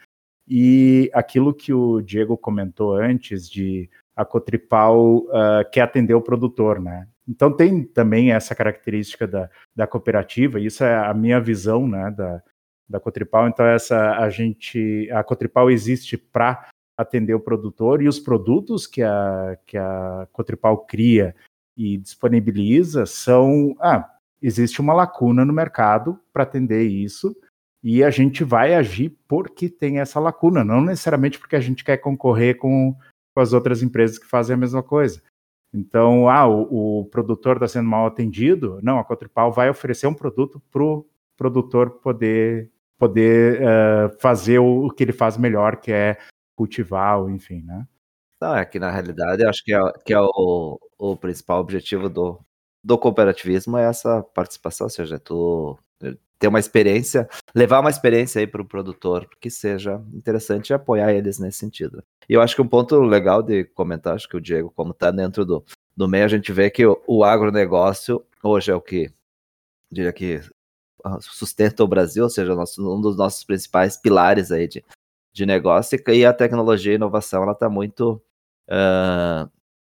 E 0.49 1.11
aquilo 1.12 1.52
que 1.52 1.75
o 1.75 2.00
Diego 2.00 2.38
comentou 2.38 2.94
antes 2.94 3.50
de 3.50 3.90
a 4.16 4.25
Cotripal 4.25 5.16
uh, 5.18 5.68
quer 5.71 5.83
atender 5.83 6.14
o 6.14 6.23
produtor, 6.23 6.80
né? 6.80 7.06
Então 7.26 7.54
tem 7.54 7.83
também 7.83 8.33
essa 8.33 8.54
característica 8.54 9.26
da, 9.26 9.50
da 9.75 9.87
cooperativa, 9.87 10.61
isso 10.61 10.85
é 10.85 10.95
a 10.95 11.14
minha 11.14 11.40
visão, 11.40 11.88
né, 11.88 12.11
da, 12.11 12.43
da 12.88 13.00
Cotripal. 13.00 13.49
Então 13.49 13.66
essa 13.66 14.19
a 14.19 14.28
gente, 14.28 15.11
a 15.11 15.25
Cotripal 15.25 15.71
existe 15.71 16.16
para 16.16 16.69
atender 16.97 17.35
o 17.35 17.40
produtor 17.40 18.02
e 18.02 18.09
os 18.09 18.21
produtos 18.21 18.87
que 18.87 19.02
a 19.02 19.59
que 19.66 19.76
a 19.76 20.28
Cotripal 20.33 20.85
cria 20.85 21.35
e 21.76 21.97
disponibiliza 21.99 23.07
são. 23.07 23.75
Ah, 23.81 24.11
existe 24.40 24.81
uma 24.81 24.93
lacuna 24.93 25.45
no 25.45 25.52
mercado 25.52 26.21
para 26.33 26.43
atender 26.43 26.83
isso 26.83 27.35
e 27.83 28.04
a 28.04 28.11
gente 28.11 28.45
vai 28.45 28.75
agir 28.75 29.16
porque 29.28 29.69
tem 29.69 30.00
essa 30.00 30.21
lacuna, 30.21 30.64
não 30.64 30.81
necessariamente 30.81 31.38
porque 31.38 31.57
a 31.57 31.61
gente 31.61 31.85
quer 31.85 31.99
concorrer 31.99 32.57
com, 32.57 32.97
com 33.35 33.40
as 33.40 33.52
outras 33.52 33.83
empresas 33.83 34.19
que 34.19 34.26
fazem 34.26 34.54
a 34.54 34.57
mesma 34.57 34.83
coisa. 34.83 35.23
Então, 35.75 36.28
ah, 36.28 36.47
o, 36.47 37.00
o 37.00 37.04
produtor 37.07 37.57
está 37.57 37.66
sendo 37.66 37.88
mal 37.88 38.07
atendido, 38.07 38.78
não, 38.81 38.97
a 39.00 39.04
Cotripal 39.04 39.50
vai 39.50 39.69
oferecer 39.69 40.07
um 40.07 40.14
produto 40.14 40.62
para 40.71 40.85
o 40.85 41.04
produtor 41.37 41.90
poder, 42.00 42.71
poder 42.97 43.61
uh, 43.61 44.16
fazer 44.21 44.61
o, 44.61 44.87
o, 44.87 44.90
que 44.90 45.02
ele 45.02 45.12
faz 45.12 45.37
melhor, 45.37 45.78
que 45.78 45.90
é 45.90 46.16
cultivar, 46.54 47.19
enfim, 47.28 47.61
né? 47.62 47.85
Não, 48.40 48.57
é 48.57 48.64
que 48.64 48.78
na 48.78 48.90
realidade 48.90 49.45
acho 49.45 49.64
que 49.64 49.75
é, 49.75 49.81
que 50.04 50.14
é 50.14 50.21
o, 50.21 50.78
o 50.97 51.16
principal 51.16 51.61
objetivo 51.61 52.09
do, 52.09 52.38
do 52.83 52.97
cooperativismo 52.97 53.76
é 53.76 53.85
essa 53.85 54.23
participação, 54.23 54.87
ou 54.87 54.90
seja, 54.90 55.19
tu 55.19 55.76
ter 56.38 56.49
uma 56.49 56.58
experiência, 56.58 57.28
levar 57.54 57.80
uma 57.80 57.90
experiência 57.90 58.40
aí 58.40 58.46
para 58.46 58.61
o 58.61 58.66
produtor 58.66 59.28
que 59.40 59.50
seja 59.50 60.02
interessante 60.12 60.70
e 60.70 60.75
apoiar 60.75 61.12
eles 61.12 61.38
nesse 61.38 61.58
sentido. 61.58 62.02
E 62.28 62.34
eu 62.34 62.42
acho 62.42 62.54
que 62.54 62.62
um 62.62 62.68
ponto 62.68 63.00
legal 63.00 63.42
de 63.42 63.64
comentar, 63.64 64.14
acho 64.14 64.28
que 64.28 64.37
o 64.37 64.40
Diego, 64.40 64.73
como 64.75 64.90
está 64.90 65.11
dentro 65.11 65.44
do, 65.44 65.64
do 65.96 66.08
meio, 66.08 66.25
a 66.25 66.28
gente 66.28 66.52
vê 66.52 66.70
que 66.70 66.84
o, 66.84 67.00
o 67.06 67.25
agronegócio 67.25 68.23
hoje 68.42 68.70
é 68.70 68.75
o 68.75 68.80
que, 68.80 69.11
diria 69.90 70.12
que 70.12 70.42
sustenta 71.20 71.84
o 71.84 71.88
Brasil, 71.88 72.25
ou 72.25 72.30
seja, 72.30 72.54
nosso, 72.54 72.82
um 72.82 73.00
dos 73.00 73.16
nossos 73.16 73.44
principais 73.44 73.96
pilares 73.96 74.50
aí 74.50 74.66
de, 74.66 74.84
de 75.32 75.46
negócio, 75.46 75.99
e 76.08 76.25
a 76.25 76.32
tecnologia 76.32 76.92
e 76.92 76.96
inovação, 76.96 77.42
ela 77.42 77.52
está 77.52 77.68
muito 77.68 78.20
uh, 78.68 79.50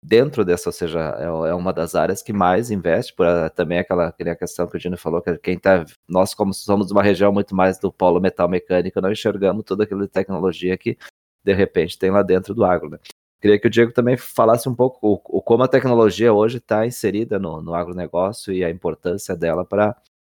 dentro 0.07 0.45
dessa, 0.45 0.69
ou 0.69 0.73
seja, 0.73 0.99
é, 1.17 1.49
é, 1.49 1.53
uma 1.53 1.73
das 1.73 1.95
áreas 1.95 2.21
que 2.21 2.31
mais 2.31 2.69
investe, 2.69 3.13
por 3.13 3.25
uh, 3.25 3.49
também 3.55 3.79
aquela, 3.79 4.07
aquela 4.07 4.35
questão 4.35 4.67
que 4.67 4.77
o 4.77 4.79
Dino 4.79 4.97
falou, 4.97 5.21
que 5.21 5.35
quem 5.39 5.57
tá, 5.57 5.83
nós 6.07 6.33
como 6.35 6.53
somos 6.53 6.91
uma 6.91 7.01
região 7.01 7.31
muito 7.31 7.55
mais 7.55 7.79
do 7.79 7.91
polo 7.91 8.19
metal 8.21 8.47
mecânico, 8.47 9.01
não 9.01 9.11
enxergamos 9.11 9.65
toda 9.65 9.83
aquela 9.83 10.07
tecnologia 10.07 10.77
que 10.77 10.95
de 11.43 11.53
repente 11.53 11.97
tem 11.97 12.11
lá 12.11 12.21
dentro 12.21 12.53
do 12.53 12.63
agro. 12.63 12.89
Né? 12.89 12.99
Queria 13.41 13.59
que 13.59 13.67
o 13.67 13.69
Diego 13.69 13.91
também 13.93 14.15
falasse 14.15 14.69
um 14.69 14.75
pouco 14.75 14.99
o, 15.01 15.37
o 15.37 15.41
como 15.41 15.63
a 15.63 15.67
tecnologia 15.67 16.31
hoje 16.31 16.57
está 16.57 16.85
inserida 16.85 17.39
no, 17.39 17.61
no 17.61 17.73
agronegócio 17.73 18.53
e 18.53 18.63
a 18.63 18.69
importância 18.69 19.35
dela 19.35 19.65
para 19.65 19.89
uh, 19.91 19.95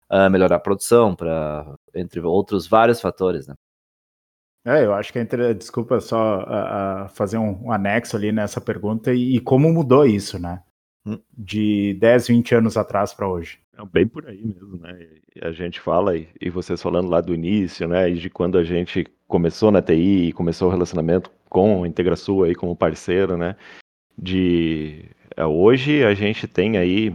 ah, 0.09 0.31
melhorar 0.31 0.57
a 0.57 0.61
produção, 0.61 1.15
para 1.15 1.75
entre 1.95 2.21
outros 2.21 2.67
vários 2.67 3.01
fatores, 3.01 3.47
né? 3.47 3.55
É, 4.65 4.85
eu 4.85 4.93
acho 4.93 5.13
que 5.13 5.19
é 5.19 5.23
entre... 5.23 5.55
desculpa 5.55 6.01
só 6.01 6.41
uh, 6.41 7.07
uh, 7.07 7.09
fazer 7.11 7.39
um, 7.39 7.67
um, 7.67 7.73
anexo 7.73 8.17
ali 8.17 8.33
nessa 8.33 8.61
pergunta 8.61 9.13
e, 9.13 9.37
e 9.37 9.41
como 9.41 9.73
mudou 9.73 10.07
isso, 10.07 10.39
né? 10.39 10.63
Hum. 11.07 11.19
De 11.37 11.95
10, 11.95 12.29
20 12.29 12.55
anos 12.57 12.77
atrás 12.77 13.15
para 13.15 13.29
hoje. 13.29 13.59
É 13.79 13.85
bem 13.87 14.07
por 14.07 14.27
aí 14.27 14.43
mesmo, 14.45 14.77
né? 14.77 15.07
A 15.41 15.53
gente 15.53 15.81
fala, 15.81 16.17
e, 16.17 16.29
e 16.41 16.51
vocês 16.51 16.83
falando 16.83 17.09
lá 17.09 17.21
do 17.21 17.35
início, 17.35 17.87
né? 17.87 18.11
E 18.11 18.15
de 18.15 18.29
quando 18.29 18.59
a 18.59 18.65
gente 18.65 19.07
começou 19.27 19.71
na 19.71 19.81
TI 19.81 20.29
e 20.29 20.33
começou 20.33 20.69
o 20.69 20.71
relacionamento 20.71 21.31
com 21.49 21.85
a 21.85 21.89
IntegraSul 21.89 22.45
aí 22.45 22.55
como 22.55 22.77
parceiro, 22.77 23.37
né? 23.37 23.57
De 24.17 25.05
é, 25.37 25.47
hoje 25.47 26.05
a 26.05 26.13
gente 26.15 26.49
tem 26.49 26.77
aí 26.77 27.15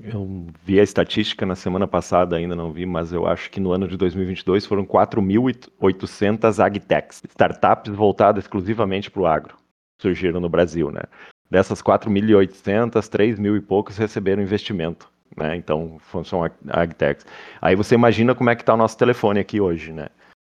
eu 0.00 0.46
vi 0.64 0.78
a 0.78 0.82
estatística 0.82 1.44
na 1.44 1.56
semana 1.56 1.88
passada, 1.88 2.36
ainda 2.36 2.54
não 2.54 2.72
vi, 2.72 2.86
mas 2.86 3.12
eu 3.12 3.26
acho 3.26 3.50
que 3.50 3.58
no 3.58 3.72
ano 3.72 3.88
de 3.88 3.96
2022 3.96 4.64
foram 4.64 4.86
4.800 4.86 6.64
agtechs, 6.64 7.22
startups 7.28 7.92
voltadas 7.92 8.44
exclusivamente 8.44 9.10
para 9.10 9.22
o 9.22 9.26
agro, 9.26 9.56
surgiram 10.00 10.40
no 10.40 10.48
Brasil, 10.48 10.90
né? 10.90 11.02
Dessas 11.50 11.82
4.800, 11.82 13.08
3 13.08 13.38
mil 13.38 13.56
e 13.56 13.60
poucos 13.60 13.96
receberam 13.96 14.42
investimento, 14.42 15.10
né? 15.36 15.56
Então, 15.56 15.98
são 16.24 16.48
agtechs. 16.68 17.26
Aí 17.60 17.74
você 17.74 17.94
imagina 17.94 18.34
como 18.34 18.50
é 18.50 18.54
que 18.54 18.62
está 18.62 18.74
o 18.74 18.76
nosso 18.76 18.96
telefone 18.96 19.40
aqui 19.40 19.60
hoje, 19.60 19.92
né? 19.92 20.08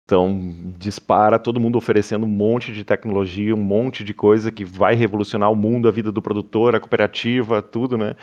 Então, 0.08 0.40
dispara 0.78 1.38
todo 1.38 1.60
mundo 1.60 1.76
oferecendo 1.76 2.24
um 2.24 2.30
monte 2.30 2.72
de 2.72 2.82
tecnologia, 2.82 3.54
um 3.54 3.60
monte 3.60 4.02
de 4.02 4.14
coisa 4.14 4.50
que 4.50 4.64
vai 4.64 4.94
revolucionar 4.94 5.52
o 5.52 5.54
mundo, 5.54 5.86
a 5.86 5.90
vida 5.90 6.10
do 6.10 6.22
produtor, 6.22 6.74
a 6.74 6.80
cooperativa, 6.80 7.60
tudo, 7.60 7.98
né? 7.98 8.16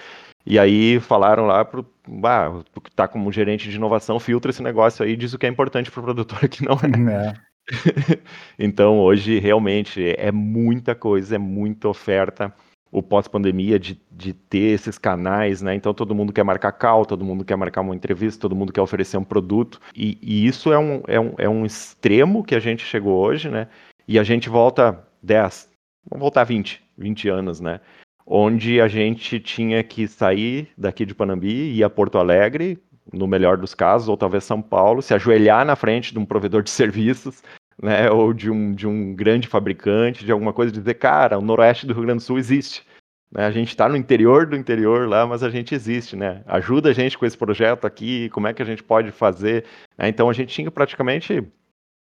E 0.43 0.57
aí 0.57 0.99
falaram 0.99 1.45
lá 1.45 1.63
pro, 1.63 1.85
ah, 2.23 2.63
tu 2.73 2.81
que 2.81 2.89
tá 2.89 3.07
como 3.07 3.31
gerente 3.31 3.69
de 3.69 3.75
inovação, 3.75 4.19
filtra 4.19 4.49
esse 4.49 4.63
negócio 4.63 5.05
aí, 5.05 5.15
diz 5.15 5.33
o 5.33 5.37
que 5.37 5.45
é 5.45 5.49
importante 5.49 5.91
para 5.91 5.99
o 5.99 6.03
produtor 6.03 6.49
que 6.49 6.65
não 6.65 6.73
é. 6.73 7.35
é. 7.37 8.17
então 8.57 8.97
hoje 8.99 9.37
realmente 9.37 10.11
é 10.17 10.31
muita 10.31 10.95
coisa, 10.95 11.35
é 11.35 11.39
muita 11.39 11.87
oferta. 11.87 12.51
O 12.95 13.03
pós-pandemia 13.03 13.77
de, 13.77 13.99
de 14.11 14.33
ter 14.33 14.73
esses 14.73 14.97
canais, 14.97 15.61
né? 15.61 15.75
Então 15.75 15.93
todo 15.93 16.15
mundo 16.15 16.31
quer 16.31 16.43
marcar 16.43 16.71
call, 16.71 17.05
todo 17.05 17.25
mundo 17.25 17.43
quer 17.43 17.55
marcar 17.55 17.81
uma 17.81 17.95
entrevista, 17.95 18.41
todo 18.41 18.55
mundo 18.55 18.71
quer 18.71 18.81
oferecer 18.81 19.17
um 19.17 19.23
produto. 19.23 19.79
E, 19.95 20.17
e 20.21 20.47
isso 20.47 20.71
é 20.71 20.79
um, 20.79 21.01
é, 21.07 21.19
um, 21.19 21.33
é 21.37 21.49
um 21.49 21.65
extremo 21.65 22.43
que 22.43 22.55
a 22.55 22.59
gente 22.59 22.85
chegou 22.85 23.19
hoje, 23.19 23.49
né? 23.49 23.67
E 24.07 24.17
a 24.17 24.23
gente 24.23 24.47
volta 24.49 25.05
10, 25.21 25.69
vamos 26.09 26.21
voltar 26.21 26.43
20, 26.43 26.81
20 26.97 27.29
anos, 27.29 27.59
né? 27.59 27.81
onde 28.25 28.81
a 28.81 28.87
gente 28.87 29.39
tinha 29.39 29.83
que 29.83 30.07
sair 30.07 30.69
daqui 30.77 31.05
de 31.05 31.13
Panambi, 31.13 31.73
ir 31.73 31.83
a 31.83 31.89
Porto 31.89 32.17
Alegre, 32.17 32.79
no 33.13 33.27
melhor 33.27 33.57
dos 33.57 33.75
casos, 33.75 34.09
ou 34.09 34.17
talvez 34.17 34.43
São 34.43 34.61
Paulo, 34.61 35.01
se 35.01 35.13
ajoelhar 35.13 35.63
na 35.63 35.75
frente 35.75 36.11
de 36.11 36.17
um 36.17 36.25
provedor 36.25 36.63
de 36.63 36.71
serviços, 36.71 37.43
né, 37.81 38.09
ou 38.09 38.33
de 38.33 38.49
um, 38.49 38.73
de 38.73 38.87
um 38.87 39.13
grande 39.13 39.47
fabricante, 39.47 40.25
de 40.25 40.31
alguma 40.31 40.53
coisa, 40.53 40.73
e 40.73 40.77
dizer, 40.77 40.95
cara, 40.95 41.37
o 41.37 41.41
noroeste 41.41 41.85
do 41.85 41.93
Rio 41.93 42.03
Grande 42.03 42.19
do 42.19 42.25
Sul 42.25 42.37
existe. 42.37 42.85
Né, 43.31 43.45
a 43.45 43.51
gente 43.51 43.69
está 43.69 43.89
no 43.89 43.97
interior 43.97 44.45
do 44.45 44.55
interior 44.55 45.07
lá, 45.07 45.25
mas 45.25 45.43
a 45.43 45.49
gente 45.49 45.75
existe, 45.75 46.15
né? 46.15 46.41
Ajuda 46.45 46.89
a 46.89 46.93
gente 46.93 47.17
com 47.17 47.25
esse 47.25 47.37
projeto 47.37 47.85
aqui, 47.85 48.29
como 48.29 48.47
é 48.47 48.53
que 48.53 48.61
a 48.61 48.65
gente 48.65 48.83
pode 48.83 49.11
fazer. 49.11 49.65
Né? 49.97 50.07
Então 50.07 50.29
a 50.29 50.33
gente 50.33 50.53
tinha 50.53 50.71
praticamente 50.71 51.45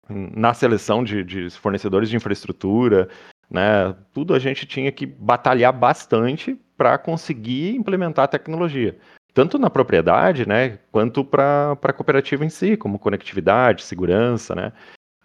na 0.08 0.54
seleção 0.54 1.04
de, 1.04 1.24
de 1.24 1.50
fornecedores 1.50 2.10
de 2.10 2.16
infraestrutura, 2.16 3.10
né? 3.50 3.96
Tudo 4.14 4.34
a 4.36 4.40
gente 4.40 4.66
tinha 4.66 4.92
que 4.92 5.06
batalhar 5.06 5.74
bastante 5.74 6.60
para 6.78 6.98
conseguir 6.98 7.76
implementar 7.76 8.26
a 8.26 8.28
tecnologia. 8.28 8.98
Tanto 9.34 9.60
na 9.60 9.70
propriedade, 9.70 10.48
né, 10.48 10.80
quanto 10.92 11.24
para 11.24 11.74
a 11.74 11.94
cooperativa 11.94 12.46
em 12.46 12.50
si, 12.50 12.78
como 12.78 13.00
conectividade, 13.00 13.84
segurança, 13.84 14.56
né? 14.56 14.72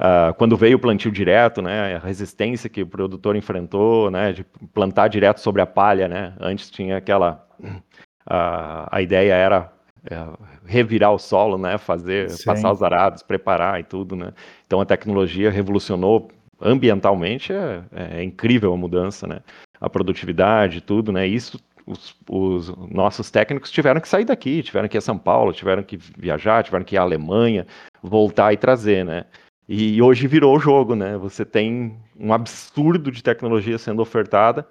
Uh, 0.01 0.33
quando 0.39 0.57
veio 0.57 0.79
o 0.79 0.81
plantio 0.81 1.13
direto, 1.13 1.61
né, 1.61 1.97
a 1.97 1.99
resistência 1.99 2.71
que 2.71 2.81
o 2.81 2.87
produtor 2.87 3.37
enfrentou, 3.37 4.11
né, 4.11 4.33
de 4.33 4.45
plantar 4.73 5.09
direto 5.09 5.41
sobre 5.41 5.61
a 5.61 5.67
palha, 5.67 6.09
né, 6.09 6.33
antes 6.41 6.71
tinha 6.71 6.97
aquela, 6.97 7.47
uh, 7.63 8.89
a 8.91 9.03
ideia 9.03 9.35
era 9.35 9.71
uh, 10.11 10.43
revirar 10.65 11.13
o 11.13 11.19
solo, 11.19 11.59
né, 11.59 11.77
fazer, 11.77 12.31
Sim. 12.31 12.45
passar 12.47 12.73
os 12.73 12.83
arados, 12.83 13.23
preparar 13.23 13.79
e 13.79 13.85
tudo, 13.85 14.17
né, 14.17 14.33
então 14.67 14.81
a 14.81 14.87
tecnologia 14.87 15.51
revolucionou 15.51 16.31
ambientalmente 16.63 17.53
é, 17.53 17.83
é, 17.93 18.23
incrível 18.23 18.73
a 18.73 18.77
mudança, 18.77 19.27
né? 19.27 19.41
A 19.81 19.89
produtividade, 19.89 20.83
tudo, 20.83 21.11
né? 21.11 21.27
Isso 21.27 21.59
os, 21.87 22.15
os, 22.29 22.69
nossos 22.91 23.31
técnicos 23.31 23.71
tiveram 23.71 24.01
que 24.01 24.09
sair 24.09 24.25
daqui, 24.25 24.63
tiveram 24.63 24.87
que 24.87 24.97
ir 24.97 24.99
a 24.99 25.03
São 25.03 25.19
Paulo, 25.19 25.53
tiveram 25.53 25.83
que 25.83 25.97
viajar, 25.97 26.63
tiveram 26.63 26.85
que 26.85 26.95
ir 26.95 26.99
à 26.99 27.03
Alemanha, 27.03 27.67
voltar 28.03 28.53
e 28.53 28.57
trazer, 28.57 29.05
né? 29.05 29.25
E 29.73 30.03
hoje 30.03 30.27
virou 30.27 30.57
o 30.57 30.59
jogo, 30.59 30.97
né? 30.97 31.17
Você 31.17 31.45
tem 31.45 31.97
um 32.19 32.33
absurdo 32.33 33.09
de 33.09 33.23
tecnologia 33.23 33.79
sendo 33.79 34.03
ofertada 34.03 34.67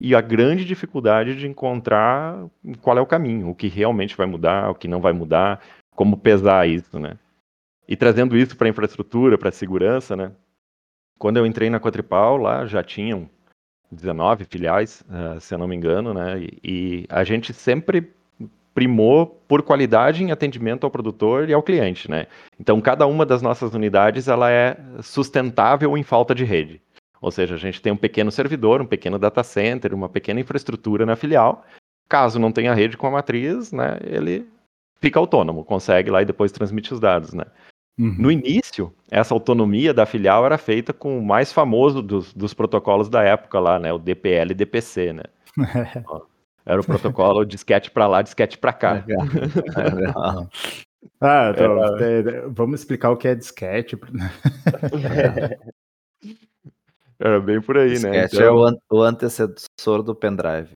e 0.00 0.14
a 0.14 0.20
grande 0.20 0.64
dificuldade 0.64 1.34
de 1.34 1.48
encontrar 1.48 2.38
qual 2.80 2.96
é 2.96 3.00
o 3.00 3.06
caminho, 3.06 3.50
o 3.50 3.54
que 3.54 3.66
realmente 3.66 4.16
vai 4.16 4.28
mudar, 4.28 4.70
o 4.70 4.74
que 4.76 4.86
não 4.86 5.00
vai 5.00 5.12
mudar, 5.12 5.60
como 5.96 6.16
pesar 6.16 6.68
isso, 6.68 7.00
né? 7.00 7.18
E 7.88 7.96
trazendo 7.96 8.36
isso 8.36 8.56
para 8.56 8.68
a 8.68 8.70
infraestrutura, 8.70 9.36
para 9.36 9.48
a 9.48 9.52
segurança, 9.52 10.14
né? 10.14 10.30
Quando 11.18 11.36
eu 11.38 11.46
entrei 11.46 11.68
na 11.68 11.80
Quadripal, 11.80 12.36
lá 12.36 12.64
já 12.64 12.80
tinham 12.80 13.28
19 13.90 14.44
filiais, 14.44 15.02
uh, 15.08 15.40
se 15.40 15.52
eu 15.52 15.58
não 15.58 15.66
me 15.66 15.74
engano, 15.74 16.14
né? 16.14 16.46
E, 16.62 17.06
a 17.08 17.24
gente 17.24 17.52
sempre 17.52 18.12
primou 18.74 19.26
por 19.46 19.62
qualidade 19.62 20.22
em 20.22 20.32
atendimento 20.32 20.84
ao 20.84 20.90
produtor 20.90 21.48
e 21.48 21.54
ao 21.54 21.62
cliente, 21.62 22.10
né? 22.10 22.26
Então, 22.58 22.80
cada 22.80 23.06
uma 23.06 23.24
das 23.24 23.40
nossas 23.40 23.72
unidades, 23.72 24.26
ela 24.26 24.50
é 24.50 24.76
sustentável 25.00 25.96
em 25.96 26.02
falta 26.02 26.34
de 26.34 26.44
rede. 26.44 26.82
Ou 27.20 27.30
seja, 27.30 27.54
a 27.54 27.58
gente 27.58 27.80
tem 27.80 27.92
um 27.92 27.96
pequeno 27.96 28.30
servidor, 28.30 28.82
um 28.82 28.86
pequeno 28.86 29.18
data 29.18 29.42
center, 29.42 29.94
uma 29.94 30.08
pequena 30.08 30.40
infraestrutura 30.40 31.06
na 31.06 31.16
filial. 31.16 31.64
Caso 32.08 32.38
não 32.38 32.52
tenha 32.52 32.74
rede 32.74 32.96
com 32.96 33.06
a 33.06 33.12
matriz, 33.12 33.72
né, 33.72 33.98
ele 34.04 34.46
fica 35.00 35.18
autônomo, 35.18 35.64
consegue 35.64 36.10
lá 36.10 36.20
e 36.20 36.26
depois 36.26 36.52
transmite 36.52 36.92
os 36.92 37.00
dados, 37.00 37.32
né? 37.32 37.44
Uhum. 37.98 38.16
No 38.18 38.30
início, 38.30 38.92
essa 39.10 39.32
autonomia 39.32 39.94
da 39.94 40.04
filial 40.04 40.44
era 40.44 40.58
feita 40.58 40.92
com 40.92 41.18
o 41.18 41.24
mais 41.24 41.52
famoso 41.52 42.02
dos, 42.02 42.34
dos 42.34 42.52
protocolos 42.52 43.08
da 43.08 43.22
época 43.22 43.60
lá, 43.60 43.78
né? 43.78 43.92
O 43.92 43.98
DPL 43.98 44.50
e 44.50 44.54
DPC, 44.54 45.12
né? 45.12 45.22
era 46.66 46.80
o 46.80 46.84
protocolo 46.84 47.44
disquete 47.44 47.90
para 47.90 48.06
lá, 48.06 48.22
disquete 48.22 48.56
para 48.58 48.72
cá. 48.72 49.04
Legal. 49.06 49.26
Legal. 49.94 50.48
Ah, 51.20 51.52
então, 51.54 51.84
era... 51.98 52.48
vamos 52.48 52.80
explicar 52.80 53.10
o 53.10 53.16
que 53.16 53.28
é 53.28 53.34
disquete. 53.34 53.98
era 57.18 57.40
bem 57.40 57.60
por 57.60 57.76
aí, 57.76 57.90
disquete 57.90 58.12
né? 58.12 58.22
Disquete 58.22 58.42
é 58.42 58.46
então... 58.46 58.68
é 58.68 58.76
o, 58.90 59.02
antecessor 59.02 60.02
do 60.02 60.14
pendrive. 60.14 60.72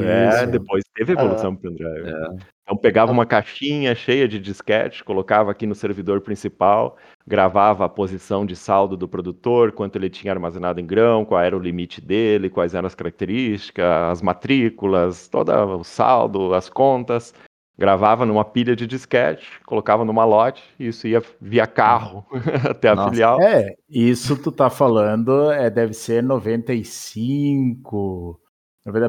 É, 0.00 0.46
depois 0.46 0.82
teve 0.94 1.12
evolução 1.12 1.52
ah, 1.52 1.56
pro 1.56 1.70
pendrive. 1.70 2.08
É. 2.08 2.36
Então 2.62 2.76
pegava 2.76 3.12
uma 3.12 3.24
caixinha 3.24 3.94
cheia 3.94 4.28
de 4.28 4.38
disquete, 4.38 5.04
colocava 5.04 5.50
aqui 5.50 5.66
no 5.66 5.74
servidor 5.74 6.20
principal, 6.20 6.96
gravava 7.26 7.84
a 7.84 7.88
posição 7.88 8.44
de 8.44 8.54
saldo 8.54 8.96
do 8.96 9.08
produtor, 9.08 9.72
quanto 9.72 9.96
ele 9.96 10.10
tinha 10.10 10.32
armazenado 10.32 10.80
em 10.80 10.86
grão, 10.86 11.24
qual 11.24 11.40
era 11.40 11.56
o 11.56 11.60
limite 11.60 12.00
dele, 12.00 12.50
quais 12.50 12.74
eram 12.74 12.86
as 12.86 12.94
características, 12.94 13.84
as 13.84 14.22
matrículas, 14.22 15.28
todo 15.28 15.50
o 15.50 15.84
saldo, 15.84 16.54
as 16.54 16.68
contas. 16.68 17.34
Gravava 17.78 18.26
numa 18.26 18.44
pilha 18.44 18.74
de 18.74 18.88
disquete, 18.88 19.46
colocava 19.64 20.04
numa 20.04 20.24
lote, 20.24 20.64
e 20.80 20.88
isso 20.88 21.06
ia 21.06 21.22
via 21.40 21.66
carro 21.66 22.26
até 22.68 22.88
a 22.88 22.96
Nossa, 22.96 23.10
filial. 23.10 23.40
É, 23.40 23.76
isso 23.88 24.36
tu 24.36 24.50
tá 24.50 24.68
falando, 24.68 25.50
é, 25.52 25.70
deve 25.70 25.94
ser 25.94 26.22
95, 26.22 28.40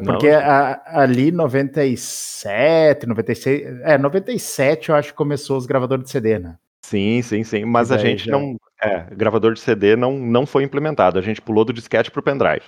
porque 0.04 0.32
não, 0.32 0.40
a, 0.40 0.82
ali 1.02 1.32
97, 1.32 3.08
96, 3.08 3.82
é, 3.84 3.98
97 3.98 4.90
eu 4.90 4.96
acho 4.96 5.10
que 5.10 5.18
começou 5.18 5.58
os 5.58 5.66
gravadores 5.66 6.06
de 6.06 6.12
CD, 6.12 6.40
né? 6.40 6.58
Sim, 6.86 7.22
sim, 7.22 7.44
sim, 7.44 7.66
mas 7.66 7.92
a 7.92 7.98
gente 7.98 8.26
já... 8.26 8.32
não, 8.32 8.58
é, 8.82 9.06
gravador 9.16 9.54
de 9.54 9.60
CD 9.60 9.96
não, 9.96 10.18
não 10.18 10.46
foi 10.46 10.64
implementado, 10.64 11.20
a 11.20 11.22
gente 11.22 11.42
pulou 11.42 11.66
do 11.66 11.74
disquete 11.74 12.10
para 12.10 12.20
o 12.20 12.24
pendrive. 12.24 12.64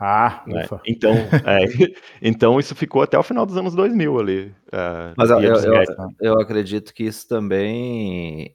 Ah, 0.00 0.44
né? 0.46 0.64
então, 0.86 1.12
é, 1.12 1.64
então 2.22 2.60
isso 2.60 2.74
ficou 2.74 3.02
até 3.02 3.18
o 3.18 3.22
final 3.22 3.44
dos 3.44 3.56
anos 3.56 3.74
2000 3.74 4.18
ali. 4.18 4.54
Uh, 4.68 5.12
mas 5.16 5.28
eu, 5.28 5.40
eu, 5.40 5.82
eu, 6.20 6.40
acredito 6.40 6.94
que 6.94 7.02
isso 7.02 7.26
também 7.26 8.54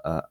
Uh, 0.00 0.22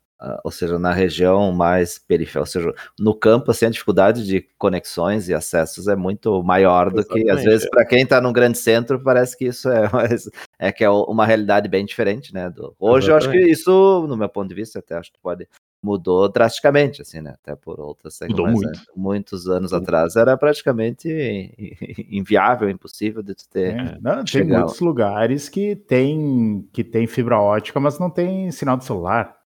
ou 0.44 0.52
seja, 0.52 0.78
na 0.78 0.92
região 0.92 1.52
mais 1.52 1.98
periférica, 1.98 2.40
ou 2.42 2.46
seja, 2.46 2.74
no 3.00 3.14
campo, 3.14 3.52
assim, 3.52 3.66
a 3.66 3.70
dificuldade 3.70 4.26
de 4.26 4.42
conexões 4.58 5.30
e 5.30 5.34
acessos 5.34 5.88
é 5.88 5.96
muito 5.96 6.44
maior 6.44 6.92
do 6.92 7.00
Exatamente, 7.00 7.26
que, 7.26 7.32
às 7.32 7.44
vezes, 7.44 7.66
é. 7.66 7.70
para 7.70 7.86
quem 7.86 8.04
está 8.04 8.20
num 8.20 8.34
grande 8.34 8.58
centro, 8.58 9.00
parece 9.02 9.38
que 9.38 9.46
isso 9.46 9.70
é, 9.70 9.90
mas 9.94 10.30
é 10.58 10.72
que 10.72 10.84
é 10.84 10.90
uma 10.90 11.26
realidade 11.26 11.70
bem 11.70 11.86
diferente, 11.86 12.34
né? 12.34 12.50
Do... 12.50 12.76
Hoje 12.80 13.08
Exatamente. 13.08 13.10
eu 13.10 13.16
acho 13.16 13.30
que 13.32 13.52
isso, 13.52 14.08
no 14.08 14.18
meu 14.18 14.30
ponto 14.30 14.50
de 14.50 14.56
vista, 14.56 14.80
até 14.80 14.96
acho 14.96 15.12
que 15.12 15.20
pode 15.20 15.48
mudou 15.82 16.30
drasticamente, 16.30 17.02
assim, 17.02 17.22
né? 17.22 17.36
Até 17.42 17.56
por 17.56 17.80
outras 17.80 18.20
Mudou 18.22 18.48
muito. 18.48 18.78
Né? 18.78 18.86
Muitos 18.96 19.48
anos 19.48 19.72
mudou. 19.72 19.84
atrás 19.84 20.16
era 20.16 20.38
praticamente 20.38 21.08
inviável, 22.12 22.70
impossível 22.70 23.24
de 23.24 23.36
ter. 23.48 23.76
É, 23.76 23.98
não, 24.02 24.24
tem 24.24 24.44
muitos 24.44 24.80
lugares 24.80 25.48
que 25.48 25.76
tem, 25.76 26.68
que 26.74 26.84
tem 26.84 27.08
fibra 27.08 27.40
ótica, 27.40 27.80
mas 27.80 27.98
não 27.98 28.10
tem 28.10 28.52
sinal 28.52 28.78
de 28.78 28.86
celular. 28.86 29.39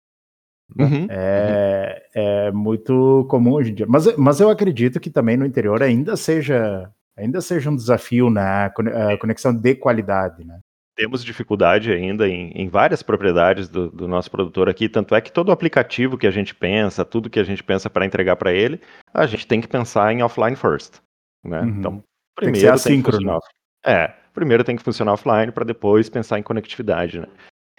Uhum, 0.78 1.08
é, 1.10 2.04
uhum. 2.16 2.22
é 2.22 2.52
muito 2.52 3.26
comum 3.30 3.54
hoje 3.54 3.72
em 3.72 3.76
dia. 3.76 3.86
Mas, 3.88 4.16
mas 4.18 4.40
eu 4.40 4.50
acredito 4.50 5.00
que 5.00 5.10
também 5.10 5.38
no 5.38 5.46
interior 5.46 5.82
ainda 5.84 6.16
seja 6.16 6.90
ainda 7.18 7.42
seja 7.42 7.70
um 7.70 7.76
desafio 7.76 8.30
na 8.30 8.72
né? 8.82 9.18
conexão 9.18 9.54
de 9.54 9.76
qualidade, 9.76 10.44
né? 10.44 10.60
Temos 10.96 11.24
dificuldade 11.24 11.92
ainda 11.92 12.28
em, 12.28 12.52
em 12.52 12.68
várias 12.70 13.02
propriedades 13.02 13.68
do, 13.68 13.90
do, 13.90 14.08
nosso 14.08 14.30
produtor 14.30 14.70
aqui, 14.70 14.88
tanto 14.88 15.16
é 15.16 15.22
que 15.22 15.32
todo 15.32 15.52
aplicativo 15.52 16.20
que 16.20 16.28
a 16.28 16.32
gente 16.32 16.54
pensa, 16.54 17.04
tudo 17.04 17.32
que 17.32 17.40
a 17.40 17.44
gente 17.44 17.64
pensa 17.64 17.90
para 17.90 18.06
entregar 18.06 18.36
para 18.36 18.54
ele, 18.54 18.80
a 19.12 19.26
gente 19.26 19.48
tem 19.48 19.60
que 19.60 19.68
pensar 19.68 20.14
em 20.14 20.22
offline 20.22 20.56
first. 20.56 21.02
Né? 21.44 21.62
Uhum. 21.62 21.68
Então, 21.68 22.04
primeiro 22.36 22.80
tem 22.80 23.02
que, 23.02 23.04
que 23.04 23.12
funcionar. 23.12 23.40
É, 23.84 24.14
primeiro 24.34 24.64
tem 24.64 24.76
que 24.76 24.84
funcionar 24.84 25.14
offline 25.14 25.52
para 25.52 25.66
depois 25.66 26.10
pensar 26.10 26.38
em 26.38 26.44
conectividade. 26.44 27.20
Né? 27.20 27.28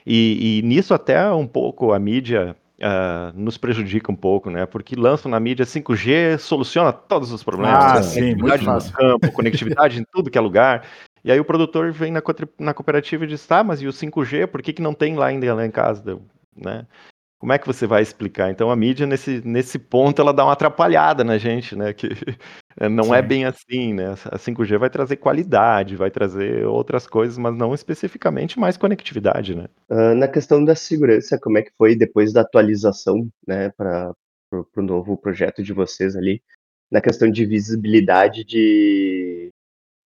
E, 0.04 0.58
e, 0.58 0.62
nisso 0.62 0.92
até 0.92 1.30
um 1.30 1.46
pouco 1.46 1.92
a 1.92 1.98
mídia 2.00 2.56
uh, 2.80 3.32
nos 3.34 3.56
prejudica 3.56 4.10
um 4.10 4.16
pouco, 4.16 4.50
né? 4.50 4.66
Porque 4.66 4.96
lançam 4.96 5.30
na 5.30 5.38
mídia 5.38 5.64
5G, 5.64 6.38
soluciona 6.38 6.92
todos 6.92 7.32
os 7.32 7.42
problemas. 7.42 7.82
Ah, 7.82 8.02
sim, 8.02 8.34
muito 8.34 8.64
no 8.64 8.92
campo, 8.92 9.30
conectividade 9.32 10.00
em 10.00 10.04
tudo 10.04 10.30
que 10.30 10.38
é 10.38 10.40
lugar. 10.40 10.86
E 11.24 11.32
aí 11.32 11.40
o 11.40 11.44
produtor 11.44 11.90
vem 11.92 12.12
na, 12.12 12.22
na 12.58 12.74
cooperativa 12.74 13.24
e 13.24 13.28
diz, 13.28 13.46
tá, 13.46 13.64
mas 13.64 13.80
e 13.80 13.86
o 13.86 13.92
5G, 13.92 14.46
por 14.46 14.60
que, 14.60 14.72
que 14.72 14.82
não 14.82 14.92
tem 14.92 15.16
lá 15.16 15.26
ainda 15.26 15.54
lá 15.54 15.64
em 15.64 15.70
casa? 15.70 16.18
Né? 16.54 16.86
Como 17.44 17.52
é 17.52 17.58
que 17.58 17.66
você 17.66 17.86
vai 17.86 18.00
explicar? 18.00 18.50
Então 18.50 18.70
a 18.70 18.74
mídia, 18.74 19.06
nesse, 19.06 19.42
nesse 19.44 19.78
ponto, 19.78 20.18
ela 20.18 20.32
dá 20.32 20.44
uma 20.46 20.54
atrapalhada 20.54 21.22
na 21.22 21.36
gente, 21.36 21.76
né? 21.76 21.92
Que 21.92 22.08
não 22.90 23.14
é 23.14 23.18
Sim. 23.18 23.22
é 23.22 23.22
bem 23.22 23.44
assim, 23.44 23.92
né? 23.92 24.12
A 24.12 24.38
5G 24.38 24.78
vai 24.78 24.88
trazer 24.88 25.16
qualidade, 25.16 25.94
vai 25.94 26.10
trazer 26.10 26.64
outras 26.64 27.06
coisas, 27.06 27.36
mas 27.36 27.54
não 27.54 27.74
especificamente 27.74 28.58
mais 28.58 28.78
conectividade, 28.78 29.54
né? 29.54 29.66
Uh, 29.90 30.14
na 30.14 30.26
questão 30.26 30.64
da 30.64 30.74
segurança, 30.74 31.38
como 31.38 31.58
é 31.58 31.62
que 31.62 31.70
foi 31.76 31.94
depois 31.94 32.32
da 32.32 32.40
atualização, 32.40 33.28
né, 33.46 33.68
para 33.76 34.14
o 34.50 34.80
novo 34.80 35.14
projeto 35.14 35.62
de 35.62 35.74
vocês 35.74 36.16
ali? 36.16 36.40
Na 36.90 37.02
questão 37.02 37.30
de 37.30 37.44
visibilidade 37.44 38.42
de 38.42 39.50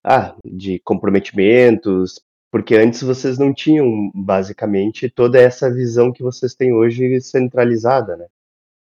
ah, 0.02 0.34
de 0.44 0.80
comprometimentos, 0.80 2.20
porque 2.50 2.74
antes 2.74 3.02
vocês 3.02 3.38
não 3.38 3.52
tinham 3.52 4.10
basicamente 4.14 5.10
toda 5.10 5.38
essa 5.40 5.72
visão 5.72 6.12
que 6.12 6.22
vocês 6.22 6.54
têm 6.54 6.72
hoje 6.72 7.20
centralizada, 7.20 8.16
né? 8.16 8.26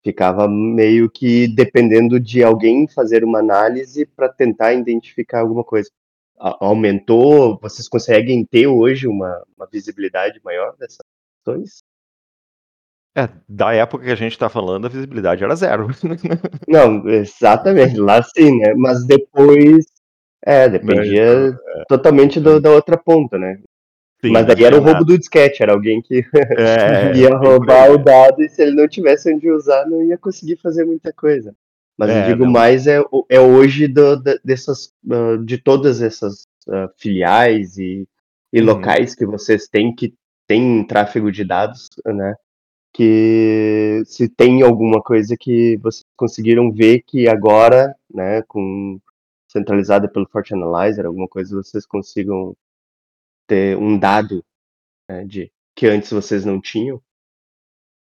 Ficava 0.03 0.47
meio 0.47 1.09
que 1.09 1.47
dependendo 1.47 2.19
de 2.19 2.43
alguém 2.43 2.87
fazer 2.87 3.23
uma 3.23 3.39
análise 3.39 4.05
para 4.05 4.29
tentar 4.29 4.73
identificar 4.73 5.39
alguma 5.39 5.63
coisa. 5.63 5.89
aumentou? 6.37 7.57
Vocês 7.61 7.87
conseguem 7.87 8.45
ter 8.45 8.67
hoje 8.67 9.07
uma, 9.07 9.43
uma 9.57 9.67
visibilidade 9.67 10.39
maior 10.43 10.75
dessas 10.77 10.99
questões? 11.37 11.83
É, 13.17 13.29
da 13.47 13.73
época 13.73 14.03
que 14.03 14.11
a 14.11 14.15
gente 14.15 14.33
está 14.33 14.49
falando, 14.49 14.85
a 14.85 14.89
visibilidade 14.89 15.43
era 15.43 15.55
zero. 15.55 15.87
Não, 16.67 17.07
exatamente, 17.09 17.95
lá 17.95 18.21
sim, 18.21 18.59
né? 18.59 18.73
Mas 18.75 19.05
depois 19.05 19.94
é, 20.45 20.69
dependia 20.69 21.25
Mas, 21.25 21.55
é, 21.55 21.83
totalmente 21.89 22.39
do, 22.39 22.61
da 22.61 22.69
outra 22.69 22.97
ponta, 22.97 23.37
né? 23.37 23.59
Sim, 24.23 24.31
Mas 24.31 24.45
daí 24.45 24.63
era 24.63 24.77
o 24.77 24.81
roubo 24.81 25.03
do 25.03 25.17
disquete, 25.17 25.61
era 25.61 25.73
alguém 25.73 26.01
que 26.01 26.23
é, 26.57 27.11
ia 27.17 27.35
roubar 27.35 27.91
o 27.91 27.97
dado 27.97 28.41
e 28.41 28.49
se 28.49 28.61
ele 28.61 28.75
não 28.75 28.87
tivesse 28.87 29.33
onde 29.33 29.49
usar, 29.49 29.85
não 29.85 30.03
ia 30.03 30.17
conseguir 30.17 30.57
fazer 30.57 30.85
muita 30.85 31.11
coisa. 31.11 31.53
Mas 31.97 32.09
é, 32.09 32.21
eu 32.21 32.27
digo 32.27 32.45
não. 32.45 32.51
mais 32.51 32.87
é, 32.87 33.01
é 33.29 33.39
hoje 33.39 33.87
do, 33.87 34.21
dessas, 34.43 34.91
ah, 35.09 35.37
de 35.43 35.57
todas 35.57 36.01
essas 36.01 36.43
uh, 36.67 36.89
filiais 36.97 37.77
e, 37.77 38.07
e 38.51 38.59
uhum. 38.59 38.67
locais 38.67 39.15
que 39.15 39.25
vocês 39.25 39.67
têm 39.67 39.95
que 39.95 40.13
tem 40.47 40.85
tráfego 40.85 41.31
de 41.31 41.43
dados, 41.43 41.89
né? 42.05 42.35
Que 42.93 44.03
se 44.05 44.29
tem 44.29 44.61
alguma 44.61 45.01
coisa 45.01 45.35
que 45.37 45.77
vocês 45.77 46.03
conseguiram 46.15 46.71
ver 46.71 47.01
que 47.05 47.27
agora, 47.27 47.95
né, 48.13 48.41
com 48.47 48.99
centralizada 49.55 50.09
pelo 50.09 50.27
Forte 50.27 50.53
Analyzer, 50.53 51.05
alguma 51.05 51.27
coisa, 51.27 51.55
vocês 51.55 51.85
consigam 51.85 52.55
ter 53.47 53.77
um 53.77 53.97
dado 53.97 54.43
né, 55.09 55.23
de 55.23 55.51
que 55.75 55.87
antes 55.87 56.11
vocês 56.11 56.43
não 56.43 56.59
tinham. 56.59 57.01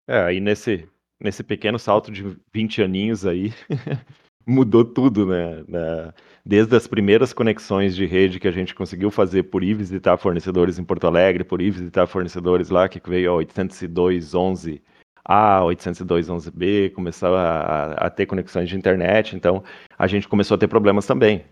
É, 0.08 0.20
aí 0.22 0.40
nesse, 0.40 0.88
nesse 1.20 1.44
pequeno 1.44 1.78
salto 1.78 2.10
de 2.10 2.36
20 2.52 2.82
aninhos 2.82 3.24
aí, 3.24 3.52
mudou 4.46 4.84
tudo, 4.84 5.26
né? 5.26 6.12
Desde 6.44 6.74
as 6.74 6.86
primeiras 6.86 7.32
conexões 7.32 7.94
de 7.94 8.06
rede 8.06 8.40
que 8.40 8.48
a 8.48 8.52
gente 8.52 8.74
conseguiu 8.74 9.10
fazer 9.10 9.44
por 9.44 9.62
ir 9.62 9.74
visitar 9.74 10.16
fornecedores 10.16 10.78
em 10.78 10.84
Porto 10.84 11.06
Alegre, 11.06 11.44
por 11.44 11.60
ir 11.60 11.70
visitar 11.70 12.06
fornecedores 12.06 12.70
lá, 12.70 12.88
que 12.88 13.00
veio 13.08 13.32
a 13.32 13.44
802.11 13.44 14.80
a 15.28 15.60
802.11b, 15.60 16.92
começou 16.92 17.36
a, 17.36 17.92
a, 17.92 18.10
ter 18.10 18.24
conexões 18.24 18.68
de 18.68 18.76
internet, 18.76 19.36
então 19.36 19.62
a 19.98 20.06
gente 20.06 20.26
começou 20.26 20.54
a 20.54 20.58
ter 20.58 20.68
problemas 20.68 21.06
também. 21.06 21.44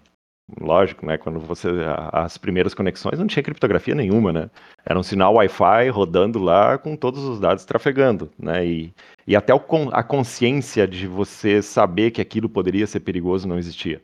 Lógico, 0.61 1.05
né? 1.05 1.19
Quando 1.19 1.41
você. 1.41 1.69
As 2.13 2.39
primeiras 2.39 2.73
conexões 2.73 3.19
não 3.19 3.27
tinha 3.27 3.43
criptografia 3.43 3.97
nenhuma, 3.97 4.33
né? 4.33 4.49
Era 4.85 4.99
um 4.99 5.03
sinal 5.03 5.35
Wi-Fi 5.35 5.89
rodando 5.89 6.39
lá 6.39 6.79
com 6.79 6.97
todos 6.97 7.25
os 7.25 7.41
dados 7.41 7.65
trafegando, 7.65 8.31
né? 8.39 8.65
E, 8.65 8.95
e 9.27 9.35
até 9.35 9.53
o, 9.53 9.61
a 9.93 10.05
consciência 10.05 10.87
de 10.87 11.09
você 11.09 11.61
saber 11.61 12.13
que 12.13 12.21
aquilo 12.21 12.49
poderia 12.49 12.87
ser 12.87 13.01
perigoso 13.01 13.49
não 13.49 13.59
existia. 13.59 14.01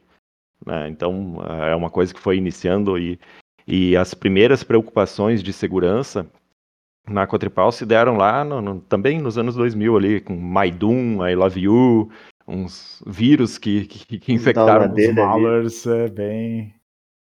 Né? 0.67 0.89
Então 0.89 1.37
é 1.71 1.75
uma 1.77 1.91
coisa 1.91 2.13
que 2.13 2.21
foi 2.21 2.37
iniciando 2.37 2.99
e, 2.99 3.19
e 3.67 3.97
as 3.97 4.13
primeiras 4.13 4.65
preocupações 4.65 5.43
de 5.43 5.53
segurança 5.53 6.27
na 7.09 7.27
Cotripal 7.27 7.73
se 7.73 7.85
deram 7.85 8.17
lá 8.17 8.45
no, 8.45 8.61
no, 8.61 8.81
também 8.81 9.21
nos 9.21 9.37
anos 9.37 9.55
2000 9.55 9.97
ali, 9.97 10.21
com 10.21 10.37
Maidum, 10.37 11.27
I 11.27 11.35
Love 11.35 11.61
You, 11.61 12.11
uns 12.47 13.03
vírus 13.07 13.59
que, 13.59 13.87
que, 13.87 14.19
que 14.19 14.33
infectaram 14.33 14.93
os 14.93 15.15
malwares 15.15 15.87
é 15.87 16.09
bem... 16.09 16.75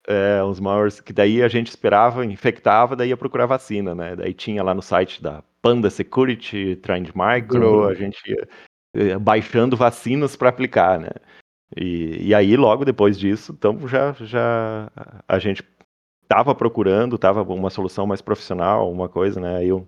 É, 0.09 0.43
uns 0.43 0.59
malwares 0.59 1.01
que 1.01 1.13
daí 1.13 1.43
a 1.43 1.49
gente 1.49 1.69
esperava, 1.69 2.25
infectava, 2.25 2.97
daí 2.97 3.11
ia 3.11 3.17
procurar 3.17 3.47
vacina, 3.47 3.95
né? 3.95 4.17
Daí 4.17 4.35
tinha 4.35 4.63
lá 4.63 4.75
no 4.75 4.83
site 4.83 5.23
da 5.23 5.43
Panda 5.63 5.89
Security, 5.91 6.77
Trend 6.77 7.13
Micro, 7.15 7.83
uhum. 7.83 7.85
a 7.85 7.95
gente 7.95 8.19
ia 8.27 8.49
eh, 8.95 9.19
baixando 9.19 9.77
vacinas 9.77 10.35
para 10.35 10.49
aplicar, 10.49 10.99
né? 10.99 11.11
E, 11.77 12.29
e 12.29 12.35
aí, 12.35 12.57
logo 12.57 12.85
depois 12.85 13.19
disso, 13.19 13.55
então 13.57 13.87
já, 13.87 14.13
já 14.21 14.91
a 15.29 15.39
gente 15.39 15.63
estava 16.31 16.55
procurando, 16.55 17.17
estava 17.17 17.43
uma 17.43 17.71
solução 17.71 18.07
mais 18.07 18.21
profissional, 18.23 18.91
uma 18.91 19.09
coisa, 19.09 19.41
né? 19.41 19.57
Aí 19.57 19.73
um, 19.73 19.85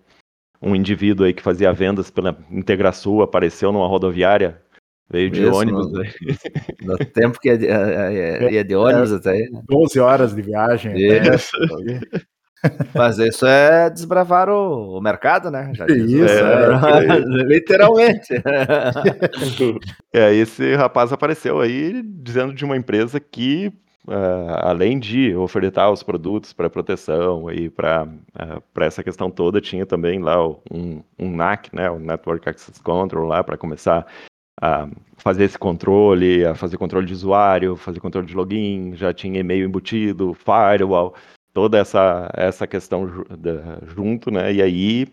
um 0.60 0.74
indivíduo 0.74 1.24
aí 1.24 1.32
que 1.32 1.42
fazia 1.42 1.72
vendas 1.72 2.10
pela 2.10 2.36
Integrasul 2.50 3.22
apareceu 3.22 3.70
numa 3.70 3.86
rodoviária, 3.86 4.60
veio 5.08 5.30
de 5.30 5.44
Isso, 5.44 5.54
ônibus. 5.54 5.92
No, 5.92 6.02
no 6.82 6.98
tempo 6.98 7.38
que 7.38 7.48
ia 7.48 7.56
de, 7.56 7.66
ia 8.52 8.64
de 8.64 8.74
ônibus 8.74 9.12
é, 9.12 9.16
até. 9.16 9.48
12 9.68 10.00
horas 10.00 10.34
de 10.34 10.42
viagem. 10.42 10.94
Isso. 10.96 11.56
Mas 12.94 13.18
isso 13.18 13.44
é 13.44 13.90
desbravar 13.90 14.48
o, 14.48 14.96
o 14.96 15.00
mercado, 15.00 15.50
né? 15.50 15.72
Já 15.74 15.84
isso, 15.86 16.32
é, 16.32 17.08
é, 17.08 17.18
literalmente. 17.42 18.34
é, 20.12 20.32
esse 20.32 20.76
rapaz 20.76 21.12
apareceu 21.12 21.60
aí 21.60 22.02
dizendo 22.04 22.54
de 22.54 22.64
uma 22.64 22.76
empresa 22.76 23.18
que 23.18 23.72
Uh, 24.04 24.50
além 24.62 24.98
de 24.98 25.32
ofertar 25.36 25.92
os 25.92 26.02
produtos 26.02 26.52
para 26.52 26.68
proteção 26.68 27.48
e 27.52 27.70
para 27.70 28.04
uh, 28.04 28.80
essa 28.80 29.00
questão 29.00 29.30
toda, 29.30 29.60
tinha 29.60 29.86
também 29.86 30.18
lá 30.18 30.44
um, 30.44 31.04
um 31.16 31.30
NAC, 31.30 31.72
né, 31.72 31.88
o 31.88 32.00
Network 32.00 32.48
Access 32.48 32.82
Control, 32.82 33.28
lá 33.28 33.44
para 33.44 33.56
começar 33.56 34.04
a 34.60 34.88
fazer 35.16 35.44
esse 35.44 35.56
controle, 35.56 36.44
a 36.44 36.52
fazer 36.52 36.78
controle 36.78 37.06
de 37.06 37.12
usuário, 37.12 37.76
fazer 37.76 38.00
controle 38.00 38.26
de 38.26 38.34
login, 38.34 38.96
já 38.96 39.14
tinha 39.14 39.38
e-mail 39.38 39.66
embutido, 39.66 40.34
firewall, 40.34 41.14
toda 41.52 41.78
essa, 41.78 42.28
essa 42.34 42.66
questão 42.66 43.06
junto, 43.86 44.32
né, 44.32 44.52
e 44.52 44.60
aí, 44.60 45.06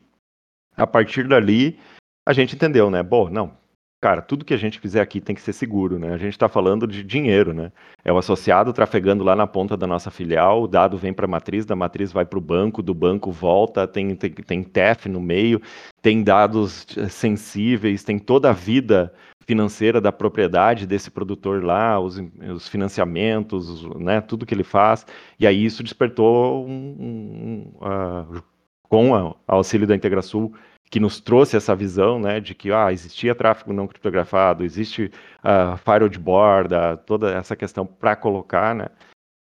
a 0.75 0.87
partir 0.87 1.27
dali, 1.27 1.79
a 2.27 2.33
gente 2.33 2.55
entendeu, 2.55 2.89
né, 2.89 3.03
bom, 3.03 3.29
não, 3.29 3.58
Cara, 4.01 4.21
tudo 4.21 4.45
que 4.45 4.53
a 4.53 4.57
gente 4.57 4.79
fizer 4.79 5.01
aqui 5.01 5.19
tem 5.19 5.35
que 5.35 5.41
ser 5.41 5.51
seguro, 5.51 5.99
né? 5.99 6.13
A 6.13 6.17
gente 6.17 6.31
está 6.31 6.47
falando 6.47 6.87
de 6.87 7.03
dinheiro, 7.03 7.53
né? 7.53 7.69
É 8.03 8.13
o 8.13 8.17
associado 8.17 8.71
trafegando 8.71 9.25
lá 9.25 9.35
na 9.35 9.45
ponta 9.45 9.75
da 9.75 9.85
nossa 9.85 10.09
filial, 10.09 10.63
o 10.63 10.67
dado 10.67 10.97
vem 10.97 11.11
para 11.11 11.25
a 11.25 11.27
matriz, 11.27 11.65
da 11.65 11.75
matriz 11.75 12.09
vai 12.09 12.25
para 12.25 12.39
o 12.39 12.41
banco, 12.41 12.81
do 12.81 12.93
banco 12.93 13.29
volta, 13.29 13.85
tem, 13.85 14.15
tem, 14.15 14.31
tem 14.31 14.63
TEF 14.63 15.09
no 15.09 15.19
meio, 15.19 15.61
tem 16.01 16.23
dados 16.23 16.85
eh, 16.97 17.09
sensíveis, 17.09 18.01
tem 18.01 18.17
toda 18.17 18.51
a 18.51 18.53
vida 18.53 19.13
financeira 19.45 19.99
da 19.99 20.13
propriedade 20.13 20.87
desse 20.87 21.11
produtor 21.11 21.61
lá, 21.61 21.99
os, 21.99 22.21
os 22.55 22.69
financiamentos, 22.69 23.83
né? 23.97 24.21
Tudo 24.21 24.45
que 24.45 24.53
ele 24.53 24.63
faz. 24.63 25.05
E 25.37 25.45
aí 25.45 25.65
isso 25.65 25.83
despertou 25.83 26.65
um, 26.65 26.71
um, 26.71 27.71
uh, 27.85 28.41
com 28.89 29.11
o 29.11 29.35
auxílio 29.47 29.87
da 29.87 29.95
IntegraSul 29.95 30.53
que 30.89 30.99
nos 30.99 31.19
trouxe 31.19 31.55
essa 31.55 31.75
visão, 31.75 32.19
né, 32.19 32.39
de 32.39 32.55
que 32.55 32.71
ah, 32.71 32.91
existia 32.91 33.35
tráfego 33.35 33.71
não 33.71 33.87
criptografado, 33.87 34.65
existe 34.65 35.11
uh, 35.43 35.77
firewall 35.77 36.09
de 36.09 36.17
borda, 36.17 36.97
toda 36.97 37.31
essa 37.31 37.55
questão 37.55 37.85
para 37.85 38.15
colocar, 38.15 38.73
né, 38.73 38.87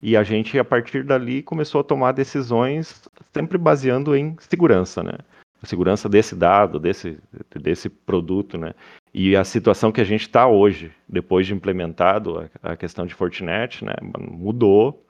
e 0.01 0.15
a 0.15 0.23
gente, 0.23 0.57
a 0.59 0.63
partir 0.63 1.03
dali, 1.03 1.41
começou 1.41 1.81
a 1.81 1.83
tomar 1.83 2.11
decisões 2.11 3.09
sempre 3.33 3.57
baseando 3.57 4.15
em 4.15 4.35
segurança, 4.39 5.01
né, 5.01 5.13
a 5.61 5.65
segurança 5.65 6.07
desse 6.07 6.35
dado, 6.35 6.79
desse, 6.79 7.17
desse 7.59 7.89
produto, 7.89 8.55
né, 8.55 8.75
e 9.11 9.35
a 9.35 9.43
situação 9.43 9.91
que 9.91 10.01
a 10.01 10.05
gente 10.05 10.21
está 10.21 10.47
hoje, 10.47 10.91
depois 11.07 11.47
de 11.47 11.55
implementado 11.55 12.47
a, 12.61 12.73
a 12.73 12.77
questão 12.77 13.07
de 13.07 13.15
Fortinet, 13.15 13.83
né, 13.83 13.93
mudou 14.19 15.03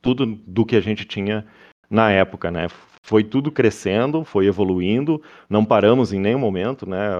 tudo 0.00 0.24
do 0.24 0.64
que 0.64 0.76
a 0.76 0.80
gente 0.80 1.04
tinha 1.04 1.44
na 1.90 2.10
época, 2.10 2.50
né? 2.50 2.68
Foi 3.06 3.22
tudo 3.22 3.52
crescendo, 3.52 4.24
foi 4.24 4.46
evoluindo, 4.46 5.20
não 5.48 5.62
paramos 5.62 6.10
em 6.10 6.18
nenhum 6.18 6.38
momento, 6.38 6.88
né? 6.88 7.10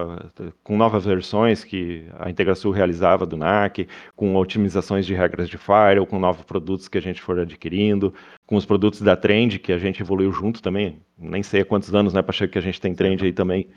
Com 0.63 0.75
novas 0.75 1.05
versões 1.05 1.63
que 1.63 2.07
a 2.17 2.27
Integração 2.27 2.71
realizava 2.71 3.23
do 3.23 3.37
NAC, 3.37 3.87
com 4.15 4.35
otimizações 4.35 5.05
de 5.05 5.13
regras 5.13 5.47
de 5.47 5.59
firewall, 5.59 6.07
com 6.07 6.17
novos 6.17 6.43
produtos 6.43 6.87
que 6.87 6.97
a 6.97 7.01
gente 7.01 7.21
for 7.21 7.39
adquirindo, 7.39 8.11
com 8.47 8.55
os 8.55 8.65
produtos 8.65 9.01
da 9.01 9.15
Trend 9.15 9.59
que 9.59 9.71
a 9.71 9.77
gente 9.77 10.01
evoluiu 10.01 10.31
junto 10.31 10.59
também. 10.59 10.99
Nem 11.19 11.43
sei 11.43 11.61
há 11.61 11.65
quantos 11.65 11.93
anos, 11.93 12.13
né, 12.13 12.21
para 12.23 12.33
chegar 12.33 12.53
que 12.53 12.57
a 12.57 12.63
gente 12.63 12.81
tem 12.81 12.95
Trend 12.95 13.23
aí 13.23 13.31
também. 13.31 13.67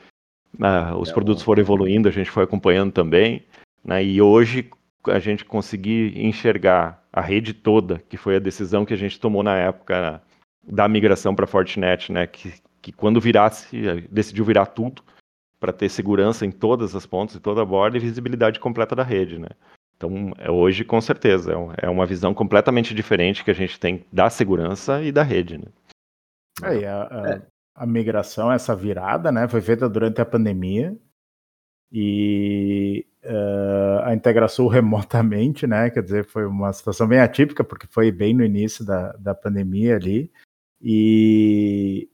Ah, 0.63 0.97
os 0.97 1.11
é 1.11 1.13
produtos 1.13 1.43
foram 1.43 1.61
evoluindo, 1.61 2.09
a 2.09 2.13
gente 2.13 2.31
foi 2.31 2.45
acompanhando 2.45 2.91
também, 2.91 3.45
né? 3.85 4.03
E 4.03 4.23
hoje 4.23 4.71
a 5.07 5.19
gente 5.19 5.45
conseguir 5.45 6.19
enxergar 6.19 7.07
a 7.13 7.21
rede 7.21 7.53
toda, 7.53 8.03
que 8.09 8.17
foi 8.17 8.37
a 8.37 8.41
decisão 8.41 8.85
que 8.87 8.95
a 8.95 8.97
gente 8.97 9.21
tomou 9.21 9.43
na 9.43 9.57
época 9.57 10.23
da 10.63 10.89
migração 10.89 11.35
para 11.35 11.47
Fortinet, 11.47 12.13
né? 12.13 12.27
Que, 12.27 12.53
que 12.81 12.93
quando 12.93 13.21
virasse, 13.21 14.07
decidiu 14.11 14.45
virar 14.45 14.67
tudo 14.67 15.03
para 15.59 15.73
ter 15.73 15.89
segurança 15.89 16.47
em 16.47 16.51
todas 16.51 16.95
as 16.95 17.05
pontas 17.05 17.37
e 17.37 17.41
toda 17.41 17.63
a 17.63 17.65
borda 17.65 17.97
e 17.97 18.01
visibilidade 18.01 18.61
completa 18.61 18.95
da 18.95 19.03
rede, 19.03 19.39
né? 19.39 19.49
Então, 19.97 20.33
é, 20.39 20.49
hoje, 20.49 20.85
com 20.85 21.01
certeza, 21.01 21.53
é, 21.53 21.87
é 21.87 21.91
uma 21.91 22.07
visão 22.07 22.33
completamente 22.33 22.95
diferente 22.95 23.43
que 23.43 23.51
a 23.51 23.55
gente 23.55 23.79
tem 23.81 24.07
da 24.13 24.31
segurança 24.31 25.03
e 25.03 25.11
da 25.11 25.25
rede, 25.25 25.59
né? 25.59 25.67
É, 26.63 26.87
a, 26.87 27.03
a, 27.03 27.43
a, 27.83 27.87
migração, 27.87 28.51
essa 28.51 28.75
virada, 28.75 29.31
né, 29.31 29.47
foi 29.49 29.61
feita 29.61 29.89
durante 29.89 30.21
a 30.21 30.27
pandemia 30.27 30.97
e 31.91 33.07
uh, 33.25 34.03
a 34.05 34.15
integração 34.15 34.67
remotamente, 34.69 35.67
né, 35.67 35.91
quer 35.91 36.03
dizer, 36.03 36.25
foi 36.25 36.47
uma 36.47 36.73
situação 36.73 37.07
bem 37.07 37.21
atípica, 37.21 37.63
porque 37.63 37.87
foi 37.87 38.11
bem 38.11 38.35
no 38.35 38.45
início 38.45 38.85
da, 38.85 39.13
da 39.13 39.35
pandemia 39.35 39.97
ali, 39.97 40.31
e 40.81 42.09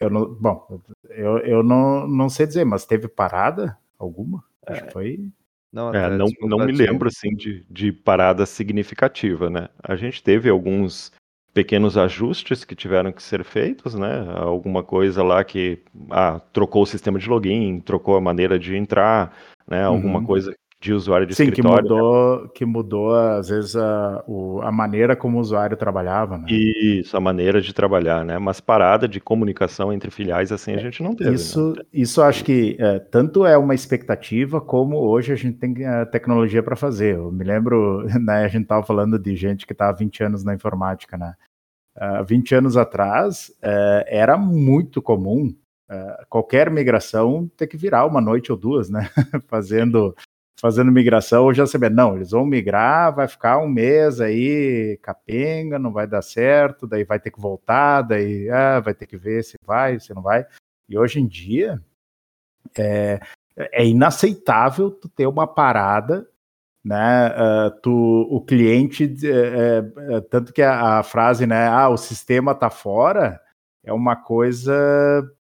eu 0.00 0.10
não, 0.10 0.34
bom, 0.34 0.82
eu, 1.10 1.38
eu 1.38 1.62
não, 1.62 2.06
não 2.06 2.28
sei 2.28 2.46
dizer, 2.46 2.64
mas 2.64 2.84
teve 2.84 3.08
parada 3.08 3.78
alguma? 3.98 4.42
Acho 4.66 4.82
que 4.82 4.88
é. 4.88 4.90
foi. 4.90 5.28
Não, 5.72 5.94
é, 5.94 6.10
não, 6.10 6.26
não 6.42 6.58
me 6.58 6.72
lembro 6.72 7.08
assim 7.08 7.30
de, 7.34 7.64
de 7.70 7.92
parada 7.92 8.44
significativa, 8.44 9.48
né? 9.48 9.68
A 9.82 9.96
gente 9.96 10.22
teve 10.22 10.50
alguns 10.50 11.10
pequenos 11.54 11.96
ajustes 11.96 12.64
que 12.64 12.74
tiveram 12.74 13.12
que 13.12 13.22
ser 13.22 13.44
feitos, 13.44 13.94
né? 13.94 14.24
Alguma 14.36 14.82
coisa 14.82 15.22
lá 15.22 15.42
que 15.44 15.82
ah, 16.10 16.40
trocou 16.52 16.82
o 16.82 16.86
sistema 16.86 17.18
de 17.18 17.28
login, 17.28 17.80
trocou 17.80 18.16
a 18.16 18.20
maneira 18.20 18.58
de 18.58 18.76
entrar, 18.76 19.36
né? 19.66 19.84
Alguma 19.84 20.18
uhum. 20.18 20.26
coisa 20.26 20.52
de 20.82 20.92
usuário 20.92 21.24
de 21.24 21.34
Sim, 21.36 21.44
escritório. 21.44 21.86
que 21.86 21.94
né? 21.94 22.00
mudou, 22.00 22.48
que 22.48 22.64
mudou 22.64 23.14
às 23.14 23.48
vezes 23.48 23.76
a, 23.76 24.24
o, 24.26 24.60
a 24.62 24.72
maneira 24.72 25.14
como 25.14 25.38
o 25.38 25.40
usuário 25.40 25.76
trabalhava, 25.76 26.36
né? 26.36 26.46
Isso, 26.50 27.16
a 27.16 27.20
maneira 27.20 27.60
de 27.60 27.72
trabalhar, 27.72 28.24
né? 28.24 28.36
Mas 28.36 28.60
parada 28.60 29.06
de 29.06 29.20
comunicação 29.20 29.92
entre 29.92 30.10
filiais 30.10 30.50
assim 30.50 30.72
a 30.72 30.78
gente 30.78 31.00
não 31.00 31.14
teve. 31.14 31.34
Isso, 31.34 31.74
né? 31.76 31.84
isso 31.92 32.20
acho 32.20 32.44
que 32.44 32.76
é, 32.80 32.98
tanto 32.98 33.46
é 33.46 33.56
uma 33.56 33.76
expectativa 33.76 34.60
como 34.60 34.96
hoje 34.96 35.32
a 35.32 35.36
gente 35.36 35.56
tem 35.56 35.86
a 35.86 36.04
tecnologia 36.04 36.64
para 36.64 36.74
fazer. 36.74 37.14
Eu 37.14 37.30
me 37.30 37.44
lembro, 37.44 38.04
né? 38.20 38.44
A 38.44 38.48
gente 38.48 38.64
estava 38.64 38.84
falando 38.84 39.20
de 39.20 39.36
gente 39.36 39.64
que 39.64 39.72
está 39.72 39.88
há 39.88 39.92
20 39.92 40.24
anos 40.24 40.42
na 40.42 40.52
informática, 40.52 41.16
né? 41.16 41.34
Uh, 41.96 42.24
20 42.24 42.56
anos 42.56 42.76
atrás 42.76 43.52
uh, 43.62 44.02
era 44.06 44.36
muito 44.36 45.00
comum 45.00 45.54
uh, 45.88 46.26
qualquer 46.28 46.70
migração 46.70 47.48
ter 47.56 47.68
que 47.68 47.76
virar 47.76 48.04
uma 48.04 48.20
noite 48.20 48.50
ou 48.50 48.58
duas, 48.58 48.90
né? 48.90 49.08
Fazendo 49.46 50.16
fazendo 50.60 50.92
migração, 50.92 51.44
ou 51.44 51.54
já 51.54 51.66
sabia, 51.66 51.90
não, 51.90 52.16
eles 52.16 52.30
vão 52.30 52.44
migrar, 52.44 53.14
vai 53.14 53.26
ficar 53.26 53.58
um 53.58 53.68
mês 53.68 54.20
aí, 54.20 54.98
capenga, 55.02 55.78
não 55.78 55.92
vai 55.92 56.06
dar 56.06 56.22
certo, 56.22 56.86
daí 56.86 57.04
vai 57.04 57.18
ter 57.18 57.30
que 57.30 57.40
voltar, 57.40 58.02
daí 58.02 58.48
ah, 58.50 58.80
vai 58.80 58.94
ter 58.94 59.06
que 59.06 59.16
ver 59.16 59.42
se 59.42 59.56
vai, 59.66 59.98
se 59.98 60.14
não 60.14 60.22
vai. 60.22 60.46
E 60.88 60.96
hoje 60.96 61.20
em 61.20 61.26
dia 61.26 61.82
é, 62.78 63.20
é 63.56 63.84
inaceitável 63.84 64.90
tu 64.90 65.08
ter 65.08 65.26
uma 65.26 65.46
parada, 65.46 66.28
né? 66.84 67.28
Uh, 67.28 67.80
tu, 67.80 68.28
o 68.30 68.40
cliente, 68.40 69.04
é, 69.24 70.16
é, 70.16 70.20
tanto 70.22 70.52
que 70.52 70.62
a, 70.62 70.98
a, 70.98 71.02
frase, 71.02 71.46
né? 71.46 71.68
Ah, 71.68 71.88
o 71.88 71.96
sistema 71.96 72.54
tá 72.54 72.70
fora, 72.70 73.40
é 73.84 73.92
uma 73.92 74.16
coisa 74.16 74.72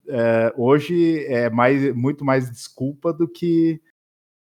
é, 0.09 0.53
hoje 0.57 1.25
é 1.27 1.49
mais, 1.51 1.95
muito 1.95 2.25
mais 2.25 2.51
desculpa 2.51 3.12
do 3.12 3.27
que 3.27 3.81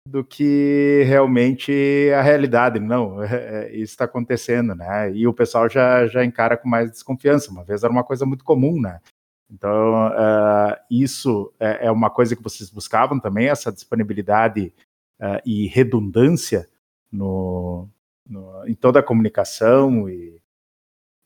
do 0.07 0.23
que 0.23 1.03
realmente 1.07 2.11
a 2.15 2.21
realidade. 2.21 2.79
Não, 2.79 3.23
é, 3.25 3.67
é, 3.67 3.77
isso 3.77 3.93
está 3.93 4.05
acontecendo, 4.05 4.75
né? 4.75 5.11
E 5.13 5.27
o 5.27 5.35
pessoal 5.35 5.69
já, 5.69 6.07
já 6.07 6.25
encara 6.25 6.57
com 6.57 6.69
mais 6.69 6.91
desconfiança. 6.91 7.51
Uma 7.51 7.65
vez 7.65 7.83
era 7.83 7.93
uma 7.93 8.05
coisa 8.05 8.27
muito 8.27 8.45
comum, 8.45 8.81
né? 8.81 9.01
Então, 9.51 10.09
uh, 10.09 10.77
isso 10.91 11.53
é, 11.61 11.87
é, 11.87 11.91
uma 11.91 12.11
coisa 12.11 12.35
que 12.35 12.43
vocês 12.43 12.71
buscavam 12.71 13.21
também, 13.21 13.49
essa 13.49 13.71
disponibilidade 13.71 14.73
uh, 15.21 15.41
e 15.45 15.67
redundância 15.69 16.69
no, 17.13 17.89
no, 18.27 18.67
em 18.67 18.75
toda 18.75 19.01
a 19.01 19.03
comunicação 19.03 20.09
e, 20.09 20.41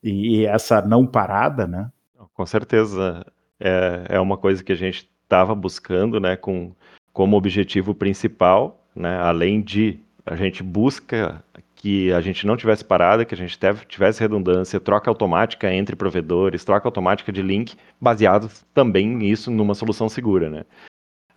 e, 0.03 0.45
essa 0.45 0.81
não 0.81 1.07
parada, 1.07 1.65
né? 1.65 1.91
Com 2.33 2.45
certeza. 2.45 3.25
É, 3.59 4.05
é 4.09 4.19
uma 4.19 4.37
coisa 4.37 4.63
que 4.63 4.71
a 4.71 4.75
gente 4.75 5.09
estava 5.23 5.53
buscando, 5.53 6.19
né, 6.19 6.37
com 6.37 6.73
como 7.13 7.37
objetivo 7.37 7.93
principal, 7.93 8.85
né, 8.95 9.17
além 9.19 9.61
de 9.61 9.99
a 10.25 10.35
gente 10.35 10.61
busca 10.61 11.43
que 11.75 12.11
a 12.11 12.19
gente 12.19 12.45
não 12.45 12.57
tivesse 12.57 12.83
parada, 12.83 13.23
que 13.23 13.33
a 13.33 13.37
gente 13.37 13.57
tivesse 13.87 14.19
redundância, 14.19 14.79
troca 14.79 15.09
automática 15.09 15.73
entre 15.73 15.95
provedores, 15.95 16.65
troca 16.65 16.87
automática 16.87 17.31
de 17.31 17.41
link, 17.41 17.75
baseado 17.99 18.51
também 18.73 19.07
nisso 19.07 19.49
numa 19.49 19.73
solução 19.73 20.09
segura, 20.09 20.49
né? 20.49 20.65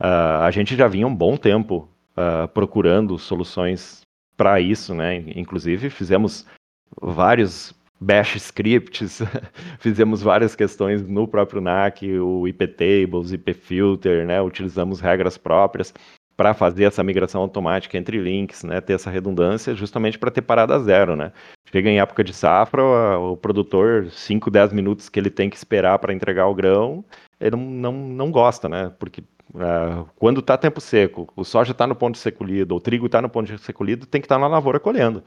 Uh, 0.01 0.43
a 0.43 0.51
gente 0.51 0.75
já 0.75 0.89
vinha 0.89 1.07
um 1.07 1.15
bom 1.15 1.37
tempo 1.37 1.89
uh, 2.17 2.49
procurando 2.49 3.17
soluções 3.19 4.03
para 4.37 4.61
isso, 4.61 4.93
né? 4.95 5.23
Inclusive 5.37 5.89
fizemos 5.91 6.45
vários 7.01 7.73
bash 8.03 8.37
scripts, 8.37 9.23
fizemos 9.79 10.23
várias 10.23 10.55
questões 10.55 11.07
no 11.07 11.27
próprio 11.29 11.61
NAC, 11.61 12.19
o 12.19 12.47
IP 12.49 12.67
tables, 12.69 13.33
IP 13.33 13.55
filter, 13.55 14.27
né? 14.27 14.41
Utilizamos 14.43 15.01
regras 15.01 15.38
próprias 15.38 15.95
para 16.37 16.55
fazer 16.55 16.85
essa 16.85 17.05
migração 17.05 17.41
automática 17.41 17.97
entre 17.97 18.19
links, 18.19 18.65
né? 18.65 18.81
Ter 18.81 18.95
essa 18.95 19.11
redundância 19.11 19.75
justamente 19.75 20.19
para 20.19 20.31
ter 20.31 20.43
parada 20.43 20.79
zero, 20.81 21.15
né? 21.15 21.33
Chega 21.71 21.88
em 21.88 22.01
época 22.01 22.25
de 22.25 22.35
safra, 22.35 22.83
o 23.19 23.37
produtor, 23.37 24.11
5, 24.11 24.51
10 24.51 24.73
minutos 24.73 25.09
que 25.09 25.19
ele 25.19 25.31
tem 25.31 25.49
que 25.49 25.57
esperar 25.57 25.99
para 25.99 26.12
entregar 26.12 26.47
o 26.49 26.55
grão, 26.55 27.05
ele 27.41 27.57
não, 27.57 27.62
não, 27.62 27.93
não 27.93 28.31
gosta, 28.31 28.69
né? 28.69 28.93
Porque 28.99 29.23
uh, 29.55 30.07
quando 30.17 30.41
está 30.41 30.59
tempo 30.59 30.81
seco, 30.81 31.33
o 31.37 31.45
soja 31.45 31.73
está 31.73 31.87
no 31.87 31.95
ponto 31.95 32.15
de 32.15 32.21
ser 32.21 32.33
colhido, 32.33 32.75
o 32.75 32.81
trigo 32.81 33.07
está 33.07 33.23
no 33.23 33.29
ponto 33.29 33.51
de 33.51 33.59
ser 33.59 33.73
colhido, 33.73 34.07
tem 34.07 34.21
que 34.21 34.27
estar 34.27 34.37
tá 34.37 34.41
na 34.41 34.49
lavoura 34.49 34.81
colhendo 34.81 35.23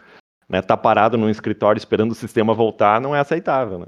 né, 0.47 0.61
tá 0.61 0.77
parado 0.77 1.17
num 1.17 1.29
escritório 1.29 1.79
esperando 1.79 2.11
o 2.11 2.15
sistema 2.15 2.53
voltar 2.53 3.01
não 3.01 3.15
é 3.15 3.19
aceitável, 3.19 3.79
né? 3.79 3.87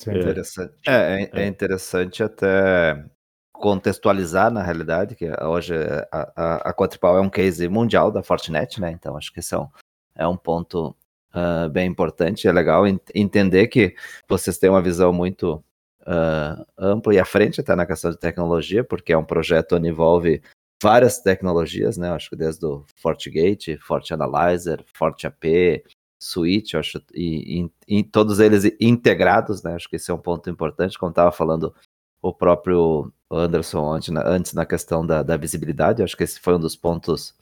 Sim, 0.00 0.12
é 0.12 0.18
interessante. 0.18 0.74
É, 0.86 1.22
é, 1.22 1.30
é, 1.42 1.46
interessante 1.46 2.22
até 2.22 3.04
contextualizar 3.52 4.50
na 4.50 4.62
realidade 4.62 5.16
que 5.16 5.28
hoje 5.42 5.74
a, 6.12 6.32
a, 6.36 6.70
a 6.70 6.72
Quadripal 6.72 7.18
é 7.18 7.20
um 7.20 7.28
case 7.28 7.68
mundial 7.68 8.10
da 8.10 8.22
Fortinet, 8.22 8.80
né? 8.80 8.92
Então 8.92 9.16
acho 9.16 9.32
que 9.32 9.40
esse 9.40 9.54
é 9.54 9.58
um, 9.58 9.68
é 10.14 10.26
um 10.26 10.36
ponto 10.36 10.94
uh, 11.34 11.68
bem 11.68 11.88
importante. 11.88 12.46
É 12.46 12.52
legal 12.52 12.84
entender 13.14 13.66
que 13.66 13.94
vocês 14.28 14.58
têm 14.58 14.70
uma 14.70 14.82
visão 14.82 15.12
muito 15.12 15.62
uh, 16.02 16.64
ampla 16.78 17.14
e 17.14 17.18
à 17.18 17.24
frente 17.24 17.60
até 17.60 17.74
na 17.74 17.86
questão 17.86 18.10
de 18.10 18.18
tecnologia, 18.18 18.84
porque 18.84 19.12
é 19.12 19.18
um 19.18 19.24
projeto 19.24 19.76
onde 19.76 19.88
envolve 19.88 20.40
várias 20.82 21.20
tecnologias, 21.20 21.96
né? 21.96 22.10
Acho 22.10 22.30
que 22.30 22.36
desde 22.36 22.64
o 22.64 22.84
FortiGate, 22.96 23.78
FortiAnalyzer, 23.78 24.84
FortiAP, 24.94 25.82
Switch, 26.20 26.74
acho, 26.74 27.00
e, 27.14 27.62
e, 27.88 27.98
e, 27.98 28.04
todos 28.04 28.40
eles 28.40 28.64
integrados, 28.80 29.62
né? 29.62 29.74
Acho 29.74 29.88
que 29.88 29.96
esse 29.96 30.10
é 30.10 30.14
um 30.14 30.18
ponto 30.18 30.50
importante, 30.50 30.98
como 30.98 31.10
estava 31.10 31.30
falando 31.30 31.74
o 32.20 32.32
próprio 32.32 33.12
Anderson 33.30 33.92
antes 33.92 34.08
na, 34.08 34.26
antes 34.26 34.52
na 34.52 34.66
questão 34.66 35.06
da, 35.06 35.22
da, 35.22 35.36
visibilidade, 35.36 36.02
acho 36.02 36.16
que 36.16 36.24
esse 36.24 36.40
foi 36.40 36.54
um 36.56 36.60
dos 36.60 36.74
pontos 36.74 37.34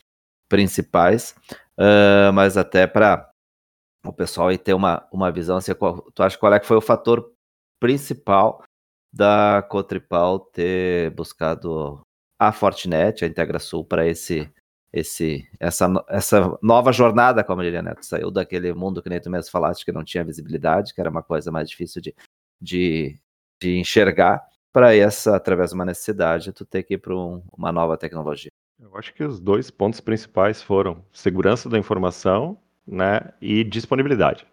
principais, 0.49 1.35
uh, 1.79 2.33
mas 2.35 2.57
até 2.57 2.87
para 2.87 3.31
o 4.05 4.13
pessoal 4.13 4.49
aí 4.49 4.59
ter 4.59 4.75
uma, 4.75 5.07
uma 5.11 5.33
visão, 5.33 5.57
assim, 5.57 5.75
qual, 5.75 6.03
tu 6.13 6.23
acha 6.23 6.39
qual 6.39 6.53
é 6.53 6.61
que 6.61 6.67
foi 6.67 6.77
o 6.77 6.83
fator 6.83 7.33
principal 7.81 8.63
da 9.13 9.63
Cotripal 9.69 10.39
ter 10.39 11.11
buscado 11.13 12.01
a 12.39 12.53
Fortinet, 12.53 13.25
a 13.25 13.29
IntegraSul, 13.29 13.85
para 13.85 14.07
esse, 14.07 14.51
esse, 14.93 15.49
essa, 15.59 15.87
essa 16.09 16.59
nova 16.63 16.93
jornada, 16.93 17.43
como 17.45 17.63
diria 17.63 17.83
Neto, 17.83 18.05
saiu 18.05 18.31
daquele 18.31 18.73
mundo 18.73 19.03
que 19.03 19.09
nem 19.09 19.21
tu 19.21 19.31
mesmo 19.31 19.51
falaste, 19.51 19.85
que 19.85 19.93
não 19.93 20.05
tinha 20.05 20.25
visibilidade, 20.25 20.95
que 20.95 21.01
era 21.01 21.11
uma 21.11 21.23
coisa 21.23 21.51
mais 21.51 21.69
difícil 21.69 22.01
de, 22.01 22.15
de, 22.61 23.19
de 23.61 23.79
enxergar, 23.79 24.43
para 24.73 24.95
essa, 24.95 25.35
através 25.35 25.71
de 25.71 25.75
uma 25.75 25.87
necessidade, 25.87 26.53
tu 26.53 26.65
ter 26.67 26.83
que 26.83 26.95
ir 26.95 26.99
para 26.99 27.17
um, 27.17 27.43
uma 27.57 27.73
nova 27.73 27.97
tecnologia. 27.97 28.51
Eu 28.79 28.95
acho 28.95 29.15
que 29.15 29.25
os 29.25 29.41
dois 29.41 29.71
pontos 29.71 30.01
principais 30.01 30.63
foram 30.63 31.03
segurança 31.11 31.67
da 31.69 31.79
informação 31.79 32.59
né, 32.87 33.33
e 33.41 33.65
disponibilidade. 33.65 34.47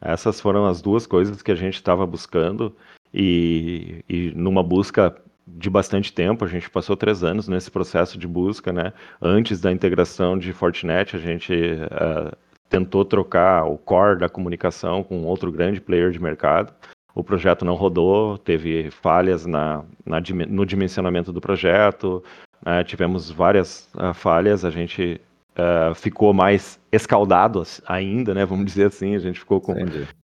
Essas 0.00 0.40
foram 0.40 0.66
as 0.66 0.82
duas 0.82 1.06
coisas 1.06 1.42
que 1.42 1.52
a 1.52 1.54
gente 1.54 1.74
estava 1.74 2.04
buscando 2.04 2.76
e, 3.14 4.04
e 4.08 4.32
numa 4.32 4.64
busca 4.64 5.16
de 5.46 5.68
bastante 5.68 6.12
tempo, 6.12 6.44
a 6.44 6.48
gente 6.48 6.70
passou 6.70 6.96
três 6.96 7.24
anos 7.24 7.48
nesse 7.48 7.70
processo 7.70 8.18
de 8.18 8.26
busca, 8.26 8.72
né? 8.72 8.92
Antes 9.20 9.60
da 9.60 9.72
integração 9.72 10.38
de 10.38 10.52
Fortinet, 10.52 11.16
a 11.16 11.18
gente 11.18 11.52
uh, 11.52 12.36
tentou 12.68 13.04
trocar 13.04 13.64
o 13.64 13.76
core 13.76 14.18
da 14.18 14.28
comunicação 14.28 15.02
com 15.02 15.24
outro 15.24 15.50
grande 15.50 15.80
player 15.80 16.10
de 16.10 16.20
mercado. 16.20 16.72
O 17.14 17.22
projeto 17.22 17.64
não 17.64 17.74
rodou, 17.74 18.38
teve 18.38 18.90
falhas 18.90 19.44
na, 19.44 19.84
na 20.06 20.18
no 20.48 20.64
dimensionamento 20.64 21.32
do 21.32 21.40
projeto, 21.40 22.22
uh, 22.62 22.82
tivemos 22.84 23.30
várias 23.30 23.90
uh, 23.94 24.14
falhas, 24.14 24.64
a 24.64 24.70
gente 24.70 25.20
uh, 25.58 25.94
ficou 25.94 26.32
mais 26.32 26.80
escaldado 26.90 27.62
ainda, 27.86 28.32
né? 28.32 28.46
Vamos 28.46 28.64
dizer 28.64 28.86
assim, 28.86 29.14
a 29.14 29.18
gente 29.18 29.40
ficou 29.40 29.60
com, 29.60 29.74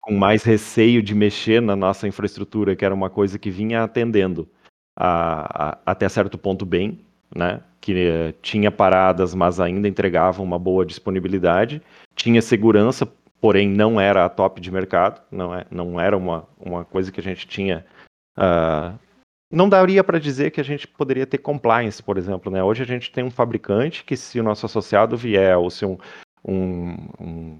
com 0.00 0.14
mais 0.14 0.42
receio 0.42 1.02
de 1.02 1.14
mexer 1.14 1.62
na 1.62 1.76
nossa 1.76 2.06
infraestrutura, 2.06 2.76
que 2.76 2.84
era 2.84 2.94
uma 2.94 3.08
coisa 3.08 3.38
que 3.38 3.50
vinha 3.50 3.82
atendendo 3.82 4.48
a, 4.96 5.68
a, 5.70 5.78
até 5.86 6.08
certo 6.08 6.38
ponto 6.38 6.64
bem, 6.64 7.00
né? 7.34 7.60
Que 7.80 7.92
uh, 7.92 8.34
tinha 8.40 8.70
paradas, 8.70 9.34
mas 9.34 9.60
ainda 9.60 9.88
entregava 9.88 10.42
uma 10.42 10.58
boa 10.58 10.86
disponibilidade, 10.86 11.82
tinha 12.14 12.40
segurança, 12.40 13.06
porém 13.40 13.68
não 13.68 14.00
era 14.00 14.24
a 14.24 14.28
top 14.28 14.60
de 14.60 14.70
mercado, 14.70 15.20
não, 15.30 15.54
é, 15.54 15.66
não 15.70 16.00
era 16.00 16.16
uma, 16.16 16.46
uma 16.58 16.84
coisa 16.84 17.12
que 17.12 17.20
a 17.20 17.22
gente 17.22 17.46
tinha 17.46 17.84
uh, 18.38 18.98
não 19.54 19.68
daria 19.68 20.02
para 20.02 20.18
dizer 20.18 20.50
que 20.50 20.60
a 20.60 20.64
gente 20.64 20.86
poderia 20.86 21.26
ter 21.26 21.38
compliance, 21.38 22.02
por 22.02 22.18
exemplo. 22.18 22.50
Né? 22.50 22.62
Hoje 22.62 22.82
a 22.82 22.86
gente 22.86 23.12
tem 23.12 23.22
um 23.22 23.30
fabricante 23.30 24.04
que, 24.04 24.16
se 24.16 24.40
o 24.40 24.42
nosso 24.42 24.66
associado 24.66 25.16
vier, 25.16 25.56
ou 25.56 25.70
se 25.70 25.86
um, 25.86 25.96
um, 26.44 26.96
um, 27.20 27.58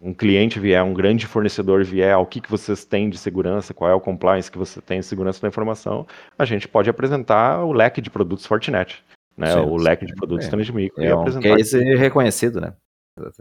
um 0.00 0.12
cliente 0.12 0.60
vier, 0.60 0.82
um 0.82 0.92
grande 0.92 1.26
fornecedor 1.26 1.84
vier, 1.84 2.16
o 2.18 2.26
que, 2.26 2.40
que 2.40 2.50
vocês 2.50 2.84
têm 2.84 3.08
de 3.08 3.16
segurança, 3.16 3.72
qual 3.72 3.90
é 3.90 3.94
o 3.94 4.00
compliance 4.00 4.50
que 4.50 4.58
você 4.58 4.80
tem 4.80 5.00
de 5.00 5.06
segurança 5.06 5.40
da 5.40 5.48
informação, 5.48 6.06
a 6.38 6.44
gente 6.44 6.68
pode 6.68 6.90
apresentar 6.90 7.64
o 7.64 7.72
leque 7.72 8.00
de 8.00 8.10
produtos 8.10 8.44
Fortinet. 8.44 9.02
Né? 9.36 9.50
Sim, 9.52 9.60
o 9.60 9.76
leque 9.76 10.04
de 10.04 10.14
produtos 10.14 10.46
é, 10.46 10.50
Transmico. 10.50 11.00
É 11.00 11.14
um 11.14 11.24
case 11.40 11.82
reconhecido, 11.94 12.60
né? 12.60 12.74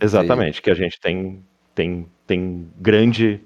Exatamente, 0.01 0.61
que 0.61 0.69
a 0.69 0.75
gente 0.75 0.99
tem, 0.99 1.43
tem, 1.75 2.07
tem 2.25 2.69
grande, 2.77 3.41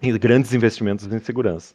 grandes 0.20 0.54
investimentos 0.54 1.06
em 1.06 1.18
segurança. 1.18 1.74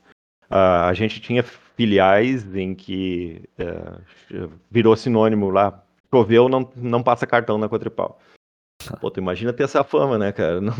Uh, 0.49 0.85
a 0.85 0.93
gente 0.93 1.21
tinha 1.21 1.43
filiais 1.43 2.55
em 2.55 2.75
que 2.75 3.41
uh, 3.59 4.51
virou 4.69 4.95
sinônimo 4.95 5.49
lá, 5.49 5.83
choveu, 6.13 6.49
não, 6.49 6.69
não 6.75 7.01
passa 7.01 7.27
cartão 7.27 7.57
na 7.57 7.69
Quadripal. 7.69 8.19
Pô, 8.99 9.11
tu 9.11 9.19
imagina 9.19 9.53
ter 9.53 9.63
essa 9.63 9.83
fama, 9.83 10.17
né, 10.17 10.31
cara? 10.31 10.59
Não, 10.61 10.73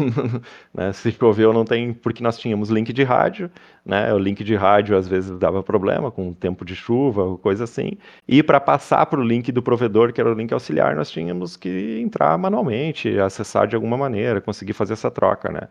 né, 0.74 0.94
se 0.94 1.12
choveu, 1.12 1.54
não 1.54 1.66
tem. 1.66 1.94
Porque 1.94 2.24
nós 2.24 2.38
tínhamos 2.38 2.70
link 2.70 2.92
de 2.94 3.04
rádio, 3.04 3.50
né? 3.86 4.14
O 4.14 4.18
link 4.18 4.44
de 4.44 4.56
rádio 4.56 4.98
às 4.98 5.08
vezes 5.08 5.38
dava 5.38 5.64
problema 5.64 6.12
com 6.12 6.30
o 6.30 6.36
tempo 6.36 6.64
de 6.66 6.76
chuva, 6.76 7.38
coisa 7.38 7.64
assim. 7.64 7.98
E 8.28 8.42
para 8.42 8.60
passar 8.60 9.06
para 9.06 9.20
o 9.20 9.24
link 9.24 9.52
do 9.52 9.62
provedor, 9.62 10.14
que 10.14 10.22
era 10.22 10.32
o 10.32 10.34
link 10.34 10.54
auxiliar, 10.54 10.96
nós 10.96 11.12
tínhamos 11.12 11.58
que 11.58 12.00
entrar 12.02 12.38
manualmente, 12.38 13.20
acessar 13.20 13.68
de 13.68 13.76
alguma 13.76 13.98
maneira, 13.98 14.42
conseguir 14.42 14.74
fazer 14.74 14.94
essa 14.94 15.12
troca, 15.12 15.52
né? 15.52 15.68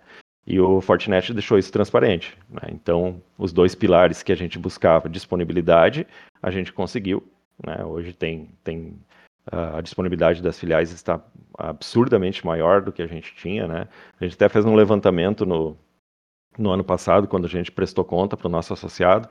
E 0.46 0.58
o 0.58 0.80
Fortinet 0.80 1.32
deixou 1.32 1.58
isso 1.58 1.72
transparente. 1.72 2.36
Né? 2.48 2.70
Então, 2.72 3.22
os 3.38 3.52
dois 3.52 3.74
pilares 3.74 4.22
que 4.22 4.32
a 4.32 4.36
gente 4.36 4.58
buscava, 4.58 5.08
disponibilidade, 5.08 6.06
a 6.42 6.50
gente 6.50 6.72
conseguiu. 6.72 7.22
Né? 7.64 7.84
Hoje 7.84 8.12
tem, 8.12 8.50
tem 8.64 8.98
a 9.46 9.80
disponibilidade 9.80 10.42
das 10.42 10.58
filiais 10.58 10.92
está 10.92 11.22
absurdamente 11.58 12.44
maior 12.44 12.82
do 12.82 12.92
que 12.92 13.02
a 13.02 13.06
gente 13.06 13.34
tinha. 13.34 13.66
Né? 13.66 13.88
A 14.20 14.24
gente 14.24 14.34
até 14.34 14.48
fez 14.48 14.64
um 14.64 14.74
levantamento 14.74 15.46
no, 15.46 15.76
no 16.58 16.70
ano 16.70 16.84
passado, 16.84 17.28
quando 17.28 17.46
a 17.46 17.48
gente 17.48 17.72
prestou 17.72 18.04
conta 18.04 18.36
para 18.36 18.48
o 18.48 18.50
nosso 18.50 18.72
associado, 18.72 19.28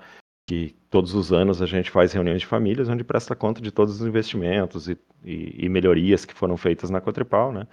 que 0.48 0.76
todos 0.90 1.14
os 1.14 1.32
anos 1.32 1.62
a 1.62 1.66
gente 1.66 1.92
faz 1.92 2.12
reuniões 2.12 2.42
de 2.42 2.48
famílias 2.48 2.90
onde 2.90 3.04
presta 3.04 3.36
conta 3.36 3.62
de 3.62 3.72
todos 3.72 4.02
os 4.02 4.08
investimentos 4.08 4.90
e, 4.90 4.98
e, 5.24 5.66
e 5.66 5.70
melhorias 5.70 6.26
que 6.26 6.34
foram 6.34 6.58
feitas 6.58 6.90
na 6.90 7.00
Cotripal, 7.00 7.52
né? 7.52 7.68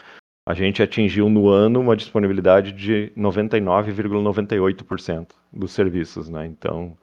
a 0.46 0.54
gente 0.54 0.80
atingiu 0.80 1.28
no 1.28 1.48
ano 1.48 1.80
uma 1.80 1.96
disponibilidade 1.96 2.70
de 2.70 3.12
99,98% 3.16 5.32
dos 5.52 5.72
serviços, 5.72 6.28
né? 6.28 6.46
Então, 6.46 6.96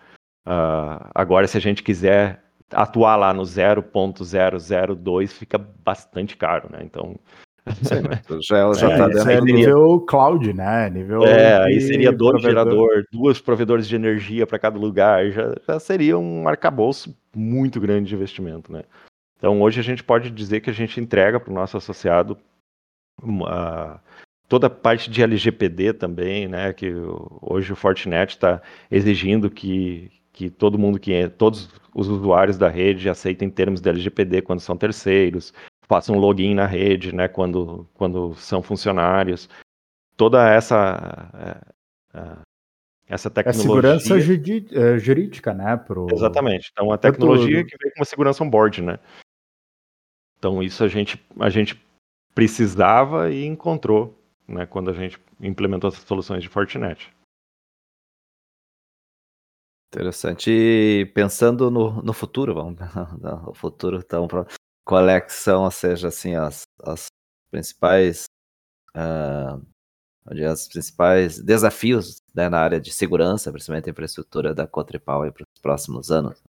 uh, 0.47 1.09
agora 1.13 1.45
se 1.45 1.57
a 1.57 1.59
gente 1.59 1.83
quiser 1.83 2.41
atuar 2.73 3.15
lá 3.15 3.33
no 3.33 3.43
0.002 3.43 5.27
fica 5.29 5.57
bastante 5.57 6.35
caro, 6.37 6.69
né? 6.71 6.79
Então, 6.83 7.15
Sim, 7.81 8.03
já, 8.43 8.73
já 8.73 8.91
é, 8.91 8.97
tá 8.97 9.07
dentro 9.07 9.31
é 9.31 9.41
nível 9.41 10.01
cloud, 10.01 10.53
né? 10.53 10.89
Nível 10.89 11.23
é, 11.23 11.63
aí 11.63 11.79
seria 11.79 12.11
dois 12.11 12.41
gerador, 12.41 13.05
duas 13.11 13.39
provedores 13.39 13.87
de 13.87 13.95
energia 13.95 14.45
para 14.45 14.59
cada 14.59 14.77
lugar, 14.77 15.29
já, 15.31 15.55
já 15.67 15.79
seria 15.79 16.17
um 16.17 16.47
arcabouço 16.47 17.15
muito 17.33 17.79
grande 17.79 18.09
de 18.09 18.15
investimento, 18.15 18.71
né? 18.71 18.83
Então 19.37 19.61
hoje 19.61 19.79
a 19.79 19.83
gente 19.83 20.03
pode 20.03 20.29
dizer 20.29 20.59
que 20.59 20.69
a 20.69 20.73
gente 20.73 20.99
entrega 20.99 21.39
para 21.39 21.51
o 21.51 21.55
nosso 21.55 21.77
associado 21.77 22.37
uma, 23.21 24.01
toda 24.47 24.67
a 24.67 24.69
parte 24.69 25.09
de 25.09 25.21
LGPD 25.21 25.93
também, 25.93 26.47
né, 26.47 26.73
que 26.73 26.91
hoje 27.41 27.71
o 27.71 27.75
Fortinet 27.75 28.31
está 28.31 28.61
exigindo 28.91 29.49
que, 29.49 30.11
que 30.31 30.49
todo 30.49 30.79
mundo 30.79 30.99
que 30.99 31.27
todos 31.29 31.69
os 31.95 32.07
usuários 32.07 32.57
da 32.57 32.69
rede 32.69 33.09
aceitem 33.09 33.49
termos 33.49 33.81
de 33.81 33.89
LGPD 33.89 34.41
quando 34.41 34.59
são 34.59 34.75
terceiros, 34.77 35.53
façam 35.87 36.17
login 36.17 36.55
na 36.55 36.65
rede, 36.65 37.13
né, 37.13 37.27
quando, 37.27 37.87
quando 37.93 38.33
são 38.35 38.61
funcionários. 38.61 39.49
Toda 40.15 40.47
essa 40.49 41.29
é, 42.13 42.19
é, 42.19 42.37
essa 43.07 43.29
tecnologia. 43.29 43.63
É 43.63 43.99
segurança 43.99 44.17
é, 44.75 44.97
jurídica, 44.97 45.53
né? 45.53 45.77
Pro... 45.77 46.07
Exatamente. 46.11 46.69
Então, 46.71 46.91
a 46.91 46.97
tecnologia 46.97 47.63
que 47.63 47.77
vem 47.77 47.91
com 47.91 47.99
uma 47.99 48.05
segurança 48.05 48.43
on-board, 48.43 48.81
né? 48.81 48.99
Então, 50.37 50.61
isso 50.61 50.83
a 50.83 50.87
gente, 50.87 51.23
a 51.39 51.49
gente 51.49 51.81
precisava 52.33 53.31
e 53.31 53.45
encontrou 53.45 54.19
né, 54.47 54.65
quando 54.65 54.89
a 54.89 54.93
gente 54.93 55.19
implementou 55.39 55.87
as 55.87 55.95
soluções 55.95 56.41
de 56.41 56.49
Fortinet. 56.49 57.09
Interessante. 59.93 60.49
E 60.49 61.05
pensando 61.13 61.69
no, 61.69 62.01
no 62.01 62.13
futuro, 62.13 62.55
vamos 62.55 62.79
no 63.21 63.53
futuro, 63.53 63.97
então, 63.97 64.27
qual 64.83 65.07
é 65.07 65.21
que 65.21 65.31
são, 65.31 65.63
ou 65.63 65.71
seja, 65.71 66.07
assim, 66.07 66.33
as, 66.33 66.63
as 66.83 67.05
principais 67.51 68.25
uh, 68.97 69.61
principais 70.71 71.39
desafios 71.39 72.17
né, 72.33 72.49
na 72.49 72.59
área 72.59 72.81
de 72.81 72.91
segurança, 72.91 73.51
principalmente 73.51 73.87
a 73.87 73.91
infraestrutura 73.91 74.53
da 74.53 74.65
Cotripal 74.65 75.31
para 75.31 75.43
os 75.43 75.61
próximos 75.61 76.09
anos? 76.09 76.41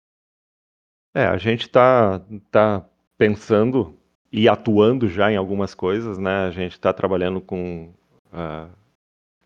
É, 1.14 1.26
a 1.26 1.36
gente 1.36 1.66
está 1.66 2.20
tá 2.50 2.88
pensando 3.18 3.98
e 4.32 4.48
atuando 4.48 5.06
já 5.06 5.30
em 5.30 5.36
algumas 5.36 5.74
coisas, 5.74 6.16
né? 6.18 6.46
A 6.46 6.50
gente 6.50 6.72
está 6.72 6.92
trabalhando 6.94 7.42
com 7.42 7.94
uh, 8.32 8.83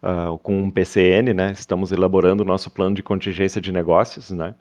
uh, 0.02 0.38
com 0.38 0.62
um 0.62 0.70
PCN, 0.70 1.34
né? 1.34 1.52
Estamos 1.52 1.92
elaborando 1.92 2.42
o 2.42 2.46
nosso 2.46 2.70
plano 2.70 2.94
de 2.94 3.02
contingência 3.02 3.60
de 3.60 3.72
negócios, 3.72 4.30
né? 4.30 4.54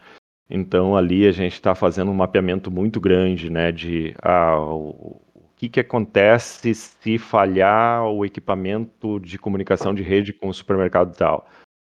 Então 0.50 0.95
ali 0.95 1.28
a 1.28 1.32
gente 1.32 1.54
está 1.54 1.76
fazendo 1.76 2.12
um 2.12 2.15
mapeamento 2.15 2.71
muito 2.71 3.00
grande, 3.00 3.50
né? 3.50 3.71
De 3.71 4.15
ah, 4.21 4.60
o, 4.60 5.21
que, 5.56 5.69
que 5.69 5.80
acontece 5.80 6.73
se 6.73 7.17
falhar 7.17 8.06
o 8.06 8.23
equipamento 8.26 9.19
de 9.19 9.38
comunicação 9.38 9.93
de 9.93 10.04
rede 10.04 10.32
com 10.34 10.50
o 10.50 10.54
supermercado 10.54 11.15
tal 11.15 11.47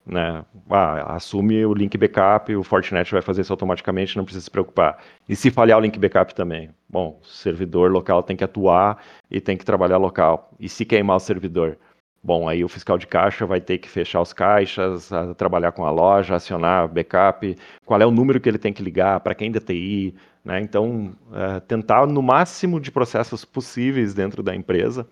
né? 0.05 0.45
Ah, 0.69 1.15
assume 1.15 1.65
o 1.65 1.73
link 1.73 1.97
backup, 1.97 2.55
o 2.55 2.63
Fortinet 2.63 3.11
vai 3.11 3.21
fazer 3.21 3.41
isso 3.41 3.51
automaticamente, 3.51 4.15
não 4.15 4.23
precisa 4.23 4.43
se 4.43 4.51
preocupar. 4.51 4.99
E 5.27 5.35
se 5.35 5.49
falhar 5.49 5.77
o 5.79 5.81
link 5.81 5.97
backup 5.97 6.35
também? 6.35 6.69
Bom, 6.87 7.19
o 7.21 7.25
servidor 7.25 7.91
local 7.91 8.21
tem 8.21 8.35
que 8.35 8.43
atuar 8.43 9.03
e 9.31 9.41
tem 9.41 9.57
que 9.57 9.65
trabalhar 9.65 9.97
local. 9.97 10.51
E 10.59 10.69
se 10.69 10.85
queimar 10.85 11.17
o 11.17 11.19
servidor? 11.19 11.77
Bom, 12.25 12.49
aí 12.49 12.63
o 12.63 12.67
fiscal 12.67 12.97
de 12.97 13.05
caixa 13.05 13.45
vai 13.45 13.61
ter 13.61 13.77
que 13.77 13.87
fechar 13.87 14.19
os 14.19 14.33
caixas, 14.33 15.11
trabalhar 15.37 15.71
com 15.73 15.85
a 15.85 15.91
loja, 15.91 16.33
acionar 16.33 16.87
backup, 16.87 17.55
qual 17.85 18.01
é 18.01 18.05
o 18.05 18.09
número 18.09 18.41
que 18.41 18.49
ele 18.49 18.57
tem 18.57 18.73
que 18.73 18.81
ligar, 18.81 19.19
para 19.19 19.35
quem 19.35 19.51
DTI, 19.51 20.15
né? 20.43 20.59
Então, 20.59 21.15
é, 21.31 21.59
tentar 21.59 22.07
no 22.07 22.23
máximo 22.23 22.79
de 22.79 22.91
processos 22.91 23.45
possíveis 23.45 24.15
dentro 24.15 24.41
da 24.41 24.55
empresa 24.55 25.07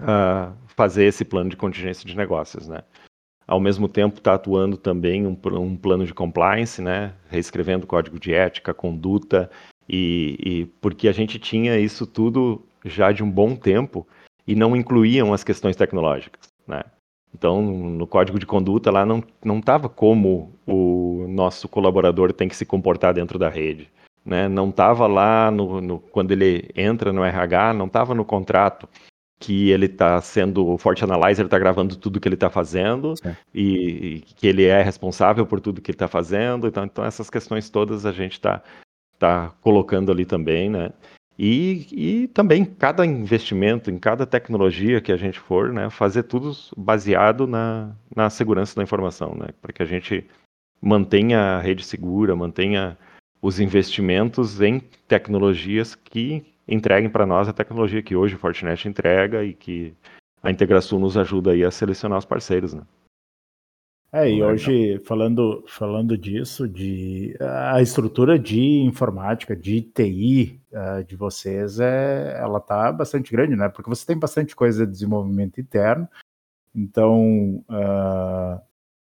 uh, 0.00 0.52
fazer 0.74 1.04
esse 1.04 1.24
plano 1.24 1.50
de 1.50 1.56
contingência 1.56 2.04
de 2.04 2.16
negócios, 2.16 2.66
né? 2.66 2.80
ao 3.46 3.60
mesmo 3.60 3.88
tempo 3.88 4.18
está 4.18 4.34
atuando 4.34 4.76
também 4.76 5.28
um, 5.28 5.38
um, 5.52 5.76
plano 5.76 6.04
de 6.04 6.14
compliance, 6.14 6.80
né, 6.80 7.12
reescrevendo 7.28 7.86
código 7.86 8.18
de 8.18 8.32
ética, 8.32 8.72
conduta, 8.72 9.50
e, 9.86 10.38
e, 10.40 10.66
porque 10.80 11.06
a 11.06 11.12
gente 11.12 11.38
tinha 11.38 11.78
isso 11.78 12.06
tudo 12.06 12.64
já 12.84 13.12
de 13.12 13.22
um 13.22 13.30
bom 13.30 13.54
tempo 13.54 14.04
e 14.46 14.54
não 14.54 14.76
incluíam 14.76 15.32
as 15.32 15.44
questões 15.44 15.76
tecnológicas, 15.76 16.48
né? 16.66 16.82
Então, 17.34 17.60
no 17.62 18.06
código 18.06 18.38
de 18.38 18.46
conduta 18.46 18.90
lá 18.90 19.04
não 19.04 19.22
não 19.44 19.58
estava 19.58 19.88
como 19.88 20.52
o 20.66 21.26
nosso 21.28 21.68
colaborador 21.68 22.32
tem 22.32 22.48
que 22.48 22.56
se 22.56 22.64
comportar 22.64 23.12
dentro 23.12 23.38
da 23.38 23.48
rede, 23.48 23.90
né? 24.24 24.48
Não 24.48 24.68
estava 24.68 25.06
lá 25.06 25.50
no, 25.50 25.80
no, 25.80 25.98
quando 25.98 26.30
ele 26.30 26.70
entra 26.76 27.12
no 27.12 27.24
RH, 27.24 27.74
não 27.74 27.86
estava 27.86 28.14
no 28.14 28.24
contrato 28.24 28.88
que 29.38 29.70
ele 29.70 29.86
está 29.86 30.20
sendo 30.20 30.66
o 30.66 30.78
Forte 30.78 31.04
Analyzer 31.04 31.44
está 31.44 31.58
gravando 31.58 31.96
tudo 31.96 32.20
que 32.20 32.26
ele 32.26 32.34
está 32.34 32.48
fazendo 32.48 33.14
e, 33.52 34.16
e, 34.16 34.20
que 34.20 34.46
ele 34.46 34.64
é 34.64 34.80
responsável 34.82 35.44
por 35.44 35.60
tudo 35.60 35.82
que 35.82 35.90
ele 35.90 35.96
está 35.96 36.08
fazendo. 36.08 36.66
Então, 36.66 36.84
então 36.84 37.04
essas 37.04 37.28
questões 37.28 37.68
todas 37.68 38.06
a 38.06 38.12
gente 38.12 38.32
está 38.32 38.62
tá 39.18 39.52
colocando 39.60 40.10
ali 40.10 40.24
também, 40.24 40.70
né? 40.70 40.90
E, 41.38 41.86
e 41.92 42.28
também 42.28 42.64
cada 42.64 43.04
investimento 43.04 43.90
em 43.90 43.98
cada 43.98 44.24
tecnologia 44.24 45.00
que 45.00 45.10
a 45.10 45.16
gente 45.16 45.38
for, 45.38 45.72
né, 45.72 45.90
fazer 45.90 46.24
tudo 46.24 46.52
baseado 46.76 47.46
na, 47.46 47.92
na 48.14 48.30
segurança 48.30 48.76
da 48.76 48.82
informação, 48.82 49.34
né, 49.34 49.48
para 49.60 49.72
que 49.72 49.82
a 49.82 49.86
gente 49.86 50.24
mantenha 50.80 51.40
a 51.40 51.60
rede 51.60 51.84
segura, 51.84 52.36
mantenha 52.36 52.96
os 53.42 53.58
investimentos 53.58 54.60
em 54.60 54.80
tecnologias 55.08 55.94
que 55.94 56.44
entreguem 56.68 57.10
para 57.10 57.26
nós 57.26 57.48
a 57.48 57.52
tecnologia 57.52 58.02
que 58.02 58.14
hoje 58.14 58.36
o 58.36 58.38
Fortinet 58.38 58.86
entrega 58.88 59.44
e 59.44 59.52
que 59.52 59.94
a 60.42 60.50
Integração 60.50 60.98
nos 60.98 61.16
ajuda 61.16 61.52
aí 61.52 61.64
a 61.64 61.70
selecionar 61.70 62.18
os 62.18 62.24
parceiros, 62.24 62.74
né? 62.74 62.82
É, 64.16 64.30
e 64.30 64.40
hoje, 64.44 65.00
falando, 65.00 65.64
falando 65.66 66.16
disso, 66.16 66.68
de 66.68 67.36
a 67.40 67.82
estrutura 67.82 68.38
de 68.38 68.60
informática, 68.60 69.56
de 69.56 69.82
TI 69.82 70.62
uh, 70.70 71.02
de 71.02 71.16
vocês, 71.16 71.80
é, 71.80 72.38
ela 72.38 72.58
está 72.58 72.92
bastante 72.92 73.32
grande, 73.32 73.56
né? 73.56 73.68
Porque 73.68 73.90
você 73.90 74.06
tem 74.06 74.16
bastante 74.16 74.54
coisa 74.54 74.86
de 74.86 74.92
desenvolvimento 74.92 75.60
interno, 75.60 76.08
então, 76.72 77.64
uh, 77.68 78.62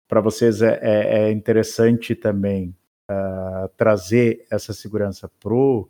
para 0.07 0.21
vocês 0.21 0.61
é, 0.61 0.79
é, 0.83 1.23
é, 1.23 1.33
interessante 1.33 2.15
também 2.15 2.77
uh, 3.11 3.71
trazer 3.79 4.47
essa 4.51 4.75
segurança 4.75 5.31
pro 5.41 5.89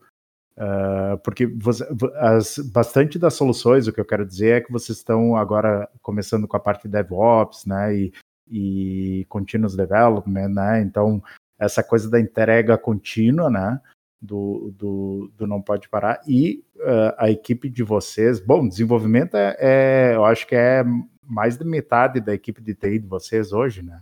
Uh, 0.57 1.17
porque 1.25 1.47
você, 1.47 1.87
as, 2.17 2.59
bastante 2.59 3.19
das 3.19 3.33
soluções, 3.33 3.87
o 3.87 3.93
que 3.95 4.01
eu 4.01 4.05
quero 4.05 4.27
dizer 4.27 4.57
é 4.57 4.61
que 4.61 4.71
vocês 4.71 4.99
estão 4.99 5.35
agora 5.35 5.89
começando 6.03 6.47
com 6.47 6.55
a 6.55 6.61
parte 6.61 6.83
de 6.83 6.91
DevOps, 6.91 7.65
né, 7.65 7.97
e, 7.97 8.13
e 8.51 9.25
Continuous 9.29 9.77
Development, 9.77 10.49
né, 10.49 10.83
então 10.83 11.23
essa 11.59 11.83
coisa 11.83 12.11
da 12.11 12.19
entrega 12.19 12.77
contínua, 12.77 13.51
né, 13.51 13.81
do, 14.21 14.75
do, 14.77 15.33
do 15.37 15.47
não 15.47 15.63
pode 15.63 15.89
parar, 15.89 16.21
e 16.27 16.65
uh, 16.77 17.15
a 17.17 17.31
equipe 17.31 17.69
de 17.69 17.83
vocês, 17.83 18.41
bom, 18.41 18.67
desenvolvimento 18.67 19.37
é, 19.37 19.57
é, 19.59 20.13
eu 20.15 20.25
acho 20.25 20.47
que 20.47 20.55
é 20.55 20.85
mais 21.23 21.57
de 21.57 21.65
metade 21.65 22.21
da 22.21 22.35
equipe 22.35 22.61
de 22.61 22.75
TI 22.75 22.99
de 22.99 23.07
vocês 23.07 23.53
hoje, 23.53 23.83
né? 23.83 24.01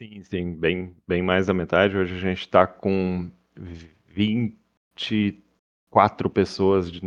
Sim, 0.00 0.22
sim, 0.24 0.54
bem, 0.54 0.96
bem 1.06 1.22
mais 1.22 1.46
da 1.46 1.54
metade, 1.54 1.96
hoje 1.96 2.14
a 2.14 2.18
gente 2.18 2.40
está 2.40 2.66
com 2.66 3.30
20 4.08 4.58
24 5.92 6.30
pessoas 6.30 6.90
de, 6.90 7.00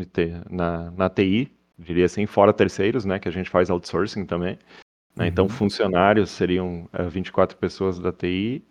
na, 0.50 0.92
na 0.92 1.10
TI, 1.10 1.52
diria 1.78 2.06
assim, 2.06 2.26
fora 2.26 2.54
terceiros, 2.54 3.04
né, 3.04 3.20
que 3.20 3.28
a 3.28 3.32
gente 3.32 3.50
faz 3.50 3.70
outsourcing 3.70 4.26
também. 4.26 4.58
Né, 5.16 5.28
então, 5.28 5.46
uhum. 5.46 5.48
Então, 5.48 5.50
funcionários 5.50 6.30
seriam 6.30 6.90
é, 6.94 7.04
24 7.04 7.58
pessoas 7.58 8.00
da 8.00 8.12
TI, 8.12 8.64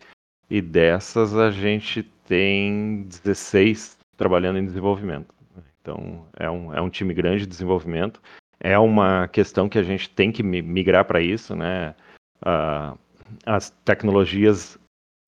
e 0.51 0.61
dessas 0.61 1.37
a 1.37 1.51
gente 1.51 2.03
tem 2.27 3.07
16 3.09 3.99
trabalhando 4.17 4.59
em 4.59 4.65
desenvolvimento. 4.65 5.35
Então, 5.81 6.27
é 6.39 6.49
um, 6.51 6.73
é 6.73 6.81
um 6.81 6.89
time 6.89 7.13
grande 7.13 7.41
de 7.41 7.47
desenvolvimento. 7.47 8.21
É 8.61 8.79
uma 8.79 9.29
questão 9.29 9.69
que 9.69 9.79
a 9.79 9.83
gente 9.83 10.09
tem 10.09 10.33
que 10.33 10.43
migrar 10.43 11.05
para 11.05 11.21
isso, 11.21 11.55
né? 11.55 11.95
Uh, 12.41 12.97
as 13.45 13.71
tecnologias 13.85 14.79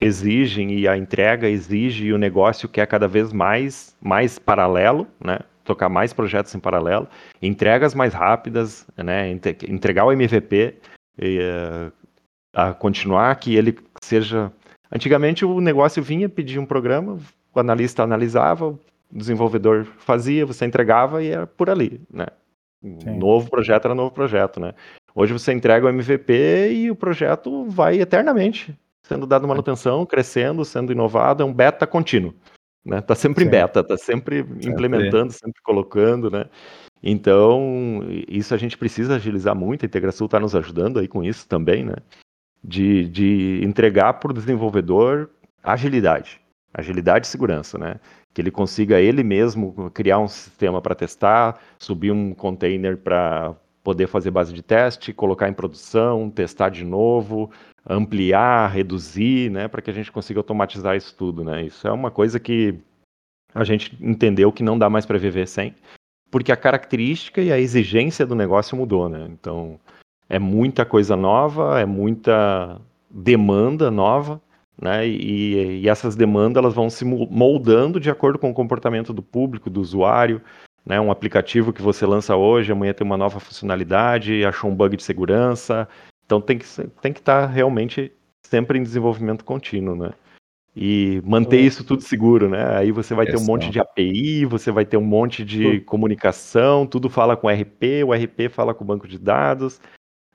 exigem 0.01 0.79
e 0.79 0.87
a 0.87 0.97
entrega 0.97 1.47
exige 1.49 2.05
e 2.05 2.13
o 2.13 2.17
negócio 2.17 2.69
quer 2.69 2.87
cada 2.87 3.07
vez 3.07 3.33
mais, 3.33 3.95
mais 4.01 4.39
paralelo, 4.39 5.07
né? 5.23 5.39
Tocar 5.63 5.89
mais 5.89 6.13
projetos 6.13 6.55
em 6.55 6.59
paralelo, 6.59 7.07
entregas 7.41 7.93
mais 7.93 8.13
rápidas, 8.13 8.87
né? 8.95 9.29
Entregar 9.67 10.05
o 10.05 10.11
MVP 10.11 10.75
a 12.55 12.73
continuar 12.73 13.35
que 13.35 13.55
ele 13.55 13.77
seja. 14.01 14.51
Antigamente 14.91 15.43
o 15.43 15.59
negócio 15.59 16.01
vinha 16.01 16.29
pedir 16.29 16.59
um 16.59 16.65
programa, 16.65 17.19
o 17.53 17.59
analista 17.59 18.03
analisava, 18.03 18.67
o 18.67 18.79
desenvolvedor 19.11 19.85
fazia, 19.97 20.45
você 20.45 20.65
entregava 20.65 21.23
e 21.23 21.27
era 21.27 21.45
por 21.45 21.69
ali, 21.69 22.01
né? 22.11 22.27
Sim. 22.81 23.17
Novo 23.17 23.49
projeto 23.49 23.85
era 23.85 23.95
novo 23.95 24.11
projeto, 24.11 24.59
né? 24.59 24.73
Hoje 25.13 25.33
você 25.33 25.51
entrega 25.51 25.85
o 25.85 25.89
MVP 25.89 26.71
e 26.71 26.91
o 26.91 26.95
projeto 26.95 27.65
vai 27.65 27.99
eternamente 27.99 28.77
sendo 29.07 29.25
dado 29.25 29.47
manutenção, 29.47 30.05
crescendo, 30.05 30.65
sendo 30.65 30.91
inovado, 30.91 31.41
é 31.41 31.45
um 31.45 31.53
beta 31.53 31.87
contínuo. 31.87 32.33
Né? 32.85 33.01
Tá 33.01 33.15
sempre 33.15 33.43
Sim. 33.43 33.47
em 33.47 33.51
beta, 33.51 33.83
tá 33.83 33.97
sempre 33.97 34.39
implementando, 34.39 35.31
sempre 35.31 35.61
colocando, 35.63 36.29
né? 36.29 36.45
Então, 37.01 38.01
isso 38.27 38.53
a 38.53 38.57
gente 38.57 38.77
precisa 38.77 39.15
agilizar 39.15 39.55
muito, 39.55 39.83
a 39.83 39.85
Integração 39.85 40.25
está 40.25 40.39
nos 40.39 40.55
ajudando 40.55 40.99
aí 40.99 41.07
com 41.07 41.23
isso 41.23 41.47
também, 41.47 41.85
né? 41.85 41.95
De, 42.63 43.07
de 43.07 43.61
entregar 43.63 44.13
para 44.13 44.31
o 44.31 44.33
desenvolvedor 44.33 45.29
agilidade, 45.63 46.41
agilidade 46.73 47.27
e 47.27 47.29
segurança, 47.29 47.77
né? 47.77 47.99
Que 48.33 48.41
ele 48.41 48.51
consiga 48.51 48.99
ele 48.99 49.23
mesmo 49.23 49.91
criar 49.91 50.19
um 50.19 50.27
sistema 50.27 50.81
para 50.81 50.95
testar, 50.95 51.59
subir 51.79 52.11
um 52.11 52.33
container 52.33 52.97
para 52.97 53.55
poder 53.83 54.07
fazer 54.07 54.31
base 54.31 54.53
de 54.53 54.61
teste, 54.61 55.13
colocar 55.13 55.47
em 55.47 55.53
produção, 55.53 56.29
testar 56.29 56.69
de 56.69 56.83
novo, 56.83 57.49
ampliar, 57.89 58.69
reduzir, 58.69 59.49
né, 59.49 59.69
para 59.69 59.81
que 59.81 59.89
a 59.89 59.93
gente 59.93 60.11
consiga 60.11 60.41
automatizar 60.41 60.97
isso 60.97 61.15
tudo, 61.15 61.41
né? 61.41 61.63
Isso 61.63 61.87
é 61.87 61.91
uma 61.91 62.11
coisa 62.11 62.37
que 62.37 62.75
a 63.55 63.63
gente 63.63 63.97
entendeu 64.01 64.51
que 64.51 64.61
não 64.61 64.77
dá 64.77 64.89
mais 64.89 65.05
para 65.05 65.17
viver 65.17 65.47
sem, 65.47 65.73
porque 66.29 66.51
a 66.51 66.57
característica 66.57 67.41
e 67.41 67.51
a 67.51 67.59
exigência 67.59 68.25
do 68.25 68.35
negócio 68.35 68.77
mudou, 68.77 69.07
né? 69.09 69.27
Então, 69.29 69.79
é 70.29 70.39
muita 70.39 70.85
coisa 70.85 71.15
nova, 71.15 71.79
é 71.79 71.85
muita 71.85 72.79
demanda 73.09 73.89
nova, 73.89 74.41
né? 74.81 75.07
E, 75.07 75.81
e 75.81 75.89
essas 75.89 76.15
demandas 76.15 76.61
elas 76.61 76.73
vão 76.73 76.89
se 76.89 77.05
moldando 77.05 77.99
de 77.99 78.09
acordo 78.09 78.37
com 78.37 78.49
o 78.49 78.53
comportamento 78.53 79.13
do 79.13 79.21
público, 79.21 79.69
do 79.69 79.81
usuário, 79.81 80.41
né? 80.85 80.99
Um 80.99 81.11
aplicativo 81.11 81.73
que 81.73 81.81
você 81.81 82.05
lança 82.05 82.35
hoje, 82.35 82.71
amanhã 82.71 82.93
tem 82.93 83.05
uma 83.05 83.17
nova 83.17 83.39
funcionalidade, 83.39 84.45
achou 84.45 84.69
um 84.69 84.75
bug 84.75 84.95
de 84.97 85.03
segurança, 85.03 85.87
então 86.25 86.41
tem 86.41 86.57
que 86.57 86.65
tem 87.01 87.13
que 87.13 87.19
estar 87.19 87.41
tá 87.41 87.47
realmente 87.47 88.11
sempre 88.45 88.77
em 88.77 88.83
desenvolvimento 88.83 89.43
contínuo, 89.43 89.95
né? 89.95 90.11
E 90.79 91.23
manter 91.25 91.59
isso 91.59 91.83
tudo 91.83 92.03
seguro, 92.03 92.47
né? 92.47 92.77
Aí 92.77 92.91
você 92.91 93.15
vai 93.15 93.25
ter 93.25 93.35
um 93.35 93.43
monte 93.43 93.71
de 93.71 93.79
API, 93.79 94.45
você 94.45 94.71
vai 94.71 94.85
ter 94.85 94.95
um 94.95 95.03
monte 95.03 95.43
de 95.43 95.81
comunicação, 95.81 96.85
tudo 96.85 97.09
fala 97.09 97.35
com 97.35 97.49
RP, 97.49 98.03
o 98.05 98.13
RP 98.13 98.47
fala 98.51 98.75
com 98.75 98.83
o 98.83 98.87
banco 98.87 99.07
de 99.07 99.17
dados. 99.17 99.81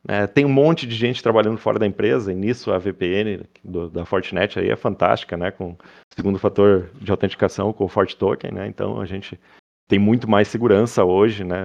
Né? 0.05 0.27
Tem 0.27 0.45
um 0.45 0.53
monte 0.53 0.85
de 0.85 0.97
gente 0.97 1.23
trabalhando 1.23 1.59
fora 1.59 1.79
da 1.79 1.87
empresa, 1.87 2.33
e 2.33 2.35
nisso 2.35 2.73
a 2.73 2.79
VPN 2.79 3.45
do, 3.63 3.89
da 3.89 4.05
Fortinet 4.05 4.59
aí 4.59 4.69
é 4.69 4.75
fantástica, 4.75 5.37
né? 5.37 5.53
Com 5.53 5.71
o 5.71 5.79
segundo 6.17 6.41
fator 6.41 6.91
de 7.01 7.13
autenticação 7.13 7.73
com 7.73 7.85
o 7.85 7.89
Fort 7.89 8.13
Token, 8.15 8.51
né? 8.51 8.67
Então 8.67 9.01
a 9.01 9.07
gente 9.07 9.39
tem 9.87 10.01
muito 10.01 10.29
mais 10.29 10.49
segurança 10.49 11.05
hoje, 11.05 11.45
né? 11.45 11.57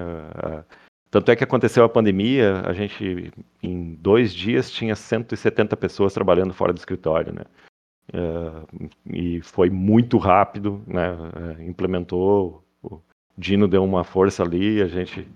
Tanto 1.09 1.31
é 1.31 1.35
que 1.35 1.43
aconteceu 1.43 1.83
a 1.83 1.89
pandemia, 1.89 2.61
a 2.63 2.73
gente 2.73 3.31
em 3.63 3.95
dois 3.95 4.31
dias 4.31 4.69
tinha 4.69 4.95
170 4.95 5.75
pessoas 5.75 6.13
trabalhando 6.13 6.53
fora 6.53 6.71
do 6.71 6.77
escritório, 6.77 7.33
né? 7.33 7.41
Uh, 8.13 8.89
e 9.05 9.41
foi 9.41 9.69
muito 9.69 10.17
rápido, 10.17 10.81
né? 10.87 11.11
Uh, 11.11 11.61
implementou, 11.63 12.63
o 12.81 13.01
Dino 13.37 13.67
deu 13.67 13.83
uma 13.83 14.03
força 14.03 14.43
ali, 14.43 14.81
a 14.81 14.87
gente 14.87 15.27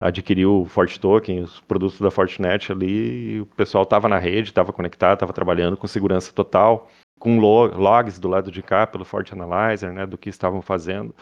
adquiriu 0.00 0.62
o 0.62 0.64
Fort 0.64 0.98
Token, 0.98 1.42
os 1.42 1.60
produtos 1.60 2.00
da 2.00 2.10
Fortinet 2.10 2.72
ali, 2.72 3.34
e 3.34 3.40
o 3.40 3.46
pessoal 3.46 3.84
estava 3.84 4.08
na 4.08 4.18
rede, 4.18 4.48
estava 4.48 4.72
conectado, 4.72 5.14
estava 5.14 5.32
trabalhando 5.32 5.76
com 5.76 5.86
segurança 5.86 6.32
total, 6.32 6.88
com 7.18 7.38
logs 7.38 8.18
do 8.18 8.28
lado 8.28 8.50
de 8.50 8.62
cá 8.62 8.86
pelo 8.86 9.04
Fort 9.04 9.32
Analyzer, 9.32 9.92
né? 9.92 10.06
Do 10.06 10.18
que 10.18 10.30
estavam 10.30 10.62
fazendo. 10.62 11.14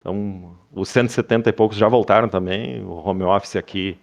Então, 0.00 0.56
os 0.72 0.88
170 0.90 1.50
e 1.50 1.52
poucos 1.52 1.76
já 1.76 1.88
voltaram 1.88 2.28
também. 2.28 2.84
O 2.84 2.92
home 2.92 3.24
office 3.24 3.56
aqui 3.56 3.98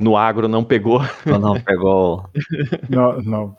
no 0.00 0.16
agro 0.16 0.48
não 0.48 0.64
pegou. 0.64 1.00
Não, 1.26 1.38
não 1.38 1.60
pegou. 1.60 2.30
não, 2.88 3.20
não. 3.20 3.56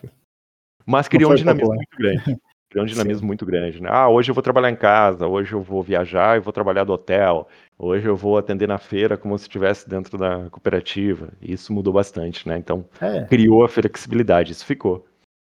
Mas 0.86 1.08
criou 1.10 1.32
um 1.32 1.36
dinamismo 1.36 1.74
muito 1.74 1.98
grande. 1.98 2.38
Criou 2.70 2.86
um 2.86 2.88
dinamismo 2.88 3.20
Sim. 3.20 3.28
muito 3.28 3.46
grande, 3.46 3.82
né? 3.82 3.90
Ah, 3.92 4.10
hoje 4.10 4.32
eu 4.32 4.34
vou 4.34 4.42
trabalhar 4.42 4.72
em 4.72 4.76
casa, 4.76 5.28
hoje 5.28 5.54
eu 5.54 5.62
vou 5.62 5.84
viajar 5.84 6.38
e 6.38 6.40
vou 6.40 6.52
trabalhar 6.52 6.84
do 6.84 6.94
hotel, 6.94 7.48
hoje 7.78 8.08
eu 8.08 8.16
vou 8.16 8.36
atender 8.36 8.68
na 8.68 8.80
feira 8.80 9.16
como 9.16 9.38
se 9.38 9.44
estivesse 9.44 9.88
dentro 9.88 10.18
da 10.18 10.50
cooperativa. 10.50 11.30
Isso 11.40 11.72
mudou 11.72 11.94
bastante, 11.94 12.48
né? 12.48 12.58
Então, 12.58 12.84
é. 13.00 13.26
criou 13.26 13.64
a 13.64 13.70
flexibilidade, 13.70 14.54
isso 14.54 14.66
ficou. 14.66 15.06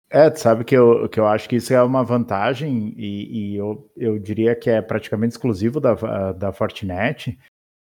É, 0.10 0.30
tu 0.30 0.40
sabe 0.40 0.64
que 0.64 0.76
eu, 0.76 1.08
que 1.08 1.20
eu 1.20 1.28
acho 1.28 1.48
que 1.48 1.58
isso 1.58 1.72
é 1.72 1.84
uma 1.84 2.04
vantagem 2.04 2.94
e, 2.98 3.52
e 3.52 3.56
eu, 3.58 3.92
eu 3.96 4.18
diria 4.18 4.56
que 4.56 4.70
é 4.70 4.82
praticamente 4.82 5.34
exclusivo 5.34 5.80
da, 5.80 6.32
da 6.32 6.52
Fortinet, 6.52 7.38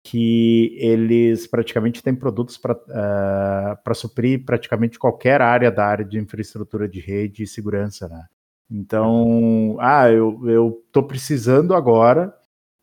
que 0.04 0.76
eles 0.78 1.46
praticamente 1.46 2.02
têm 2.02 2.14
produtos 2.14 2.58
para 2.58 2.74
uh, 2.74 3.90
eh, 3.90 3.94
suprir 3.94 4.44
praticamente 4.44 4.98
qualquer 4.98 5.40
área 5.40 5.70
da 5.70 5.86
área 5.86 6.04
de 6.04 6.18
infraestrutura 6.18 6.86
de 6.86 7.00
rede 7.00 7.42
e 7.42 7.46
segurança, 7.46 8.06
né? 8.06 8.26
Então, 8.70 9.76
ah, 9.80 10.10
eu 10.10 10.82
estou 10.86 11.02
precisando 11.04 11.74
agora 11.74 12.34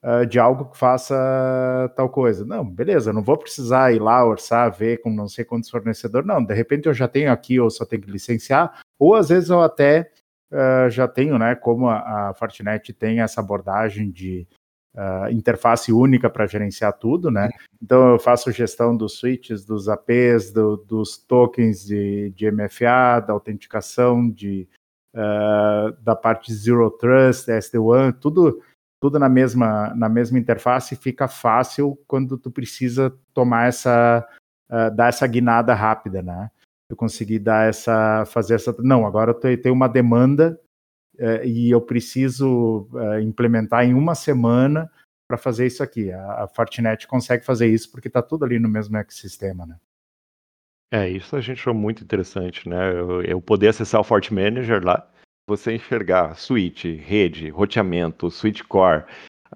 uh, 0.03 0.25
de 0.25 0.39
algo 0.39 0.71
que 0.71 0.77
faça 0.77 1.15
tal 1.95 2.09
coisa. 2.09 2.43
Não, 2.43 2.67
beleza, 2.67 3.13
não 3.13 3.21
vou 3.21 3.37
precisar 3.37 3.93
ir 3.93 3.99
lá 3.99 4.25
orçar, 4.25 4.71
ver 4.75 4.97
com 5.01 5.11
não 5.11 5.27
sei 5.27 5.45
quantos 5.45 5.69
fornecedores. 5.69 6.27
Não, 6.27 6.43
de 6.43 6.53
repente 6.55 6.87
eu 6.87 6.93
já 6.93 7.07
tenho 7.07 7.31
aqui, 7.31 7.59
ou 7.59 7.69
só 7.69 7.85
tenho 7.85 8.01
que 8.01 8.11
licenciar, 8.11 8.81
ou 8.97 9.13
às 9.15 9.29
vezes 9.29 9.49
eu 9.49 9.61
até 9.61 10.11
uh, 10.51 10.89
já 10.89 11.07
tenho, 11.07 11.37
né, 11.37 11.53
como 11.55 11.87
a, 11.87 12.29
a 12.29 12.33
Fortinet 12.33 12.93
tem 12.93 13.21
essa 13.21 13.41
abordagem 13.41 14.09
de 14.09 14.47
uh, 14.95 15.31
interface 15.31 15.91
única 15.91 16.29
para 16.29 16.47
gerenciar 16.47 16.93
tudo, 16.93 17.31
né? 17.31 17.49
Então 17.81 18.11
eu 18.11 18.19
faço 18.19 18.51
gestão 18.51 18.95
dos 18.95 19.17
switches, 19.19 19.65
dos 19.65 19.87
APs, 19.87 20.51
do, 20.51 20.77
dos 20.77 21.17
tokens 21.17 21.85
de, 21.85 22.31
de, 22.31 22.51
MFA, 22.51 23.19
da 23.19 23.33
autenticação, 23.33 24.29
de, 24.29 24.67
uh, 25.15 25.91
da 26.01 26.15
parte 26.15 26.53
Zero 26.53 26.89
Trust, 26.91 27.49
SD-WAN, 27.49 28.11
tudo 28.13 28.61
tudo 29.03 29.17
na 29.17 29.27
mesma 29.27 29.95
na 29.95 30.07
mesma 30.07 30.37
interface 30.37 30.95
fica 30.95 31.27
fácil 31.27 31.97
quando 32.07 32.37
tu 32.37 32.51
precisa 32.51 33.11
tomar 33.33 33.67
essa 33.67 34.27
uh, 34.69 34.95
dar 34.95 35.07
essa 35.07 35.25
guinada 35.25 35.73
rápida, 35.73 36.21
né? 36.21 36.51
Eu 36.87 36.95
consegui 36.95 37.39
dar 37.39 37.67
essa 37.67 38.25
fazer 38.25 38.55
essa 38.55 38.75
não 38.79 39.07
agora 39.07 39.31
eu 39.31 39.57
tenho 39.59 39.73
uma 39.73 39.87
demanda 39.87 40.59
e 41.45 41.69
eu 41.69 41.81
preciso 41.81 42.87
é, 42.95 43.21
implementar 43.21 43.85
em 43.85 43.93
uma 43.93 44.15
semana 44.15 44.89
para 45.27 45.37
fazer 45.37 45.67
isso 45.67 45.81
aqui. 45.81 46.11
A, 46.11 46.43
a 46.43 46.47
Fortinet 46.47 47.07
consegue 47.07 47.45
fazer 47.45 47.67
isso 47.67 47.91
porque 47.91 48.07
está 48.07 48.21
tudo 48.21 48.43
ali 48.45 48.59
no 48.59 48.67
mesmo 48.67 48.97
ecossistema, 48.97 49.65
né? 49.65 49.77
É, 50.93 51.07
isso 51.07 51.37
a 51.37 51.41
gente 51.41 51.59
achou 51.59 51.73
muito 51.73 52.03
interessante, 52.03 52.67
né? 52.67 52.91
Eu, 52.91 53.21
eu 53.21 53.41
poder 53.41 53.69
acessar 53.69 54.01
o 54.01 54.03
Fort 54.03 54.29
Manager 54.29 54.83
lá, 54.83 55.07
você 55.47 55.73
enxergar 55.73 56.35
switch, 56.35 56.83
rede, 56.83 57.49
roteamento, 57.49 58.29
switch 58.29 58.61
core, 58.63 59.05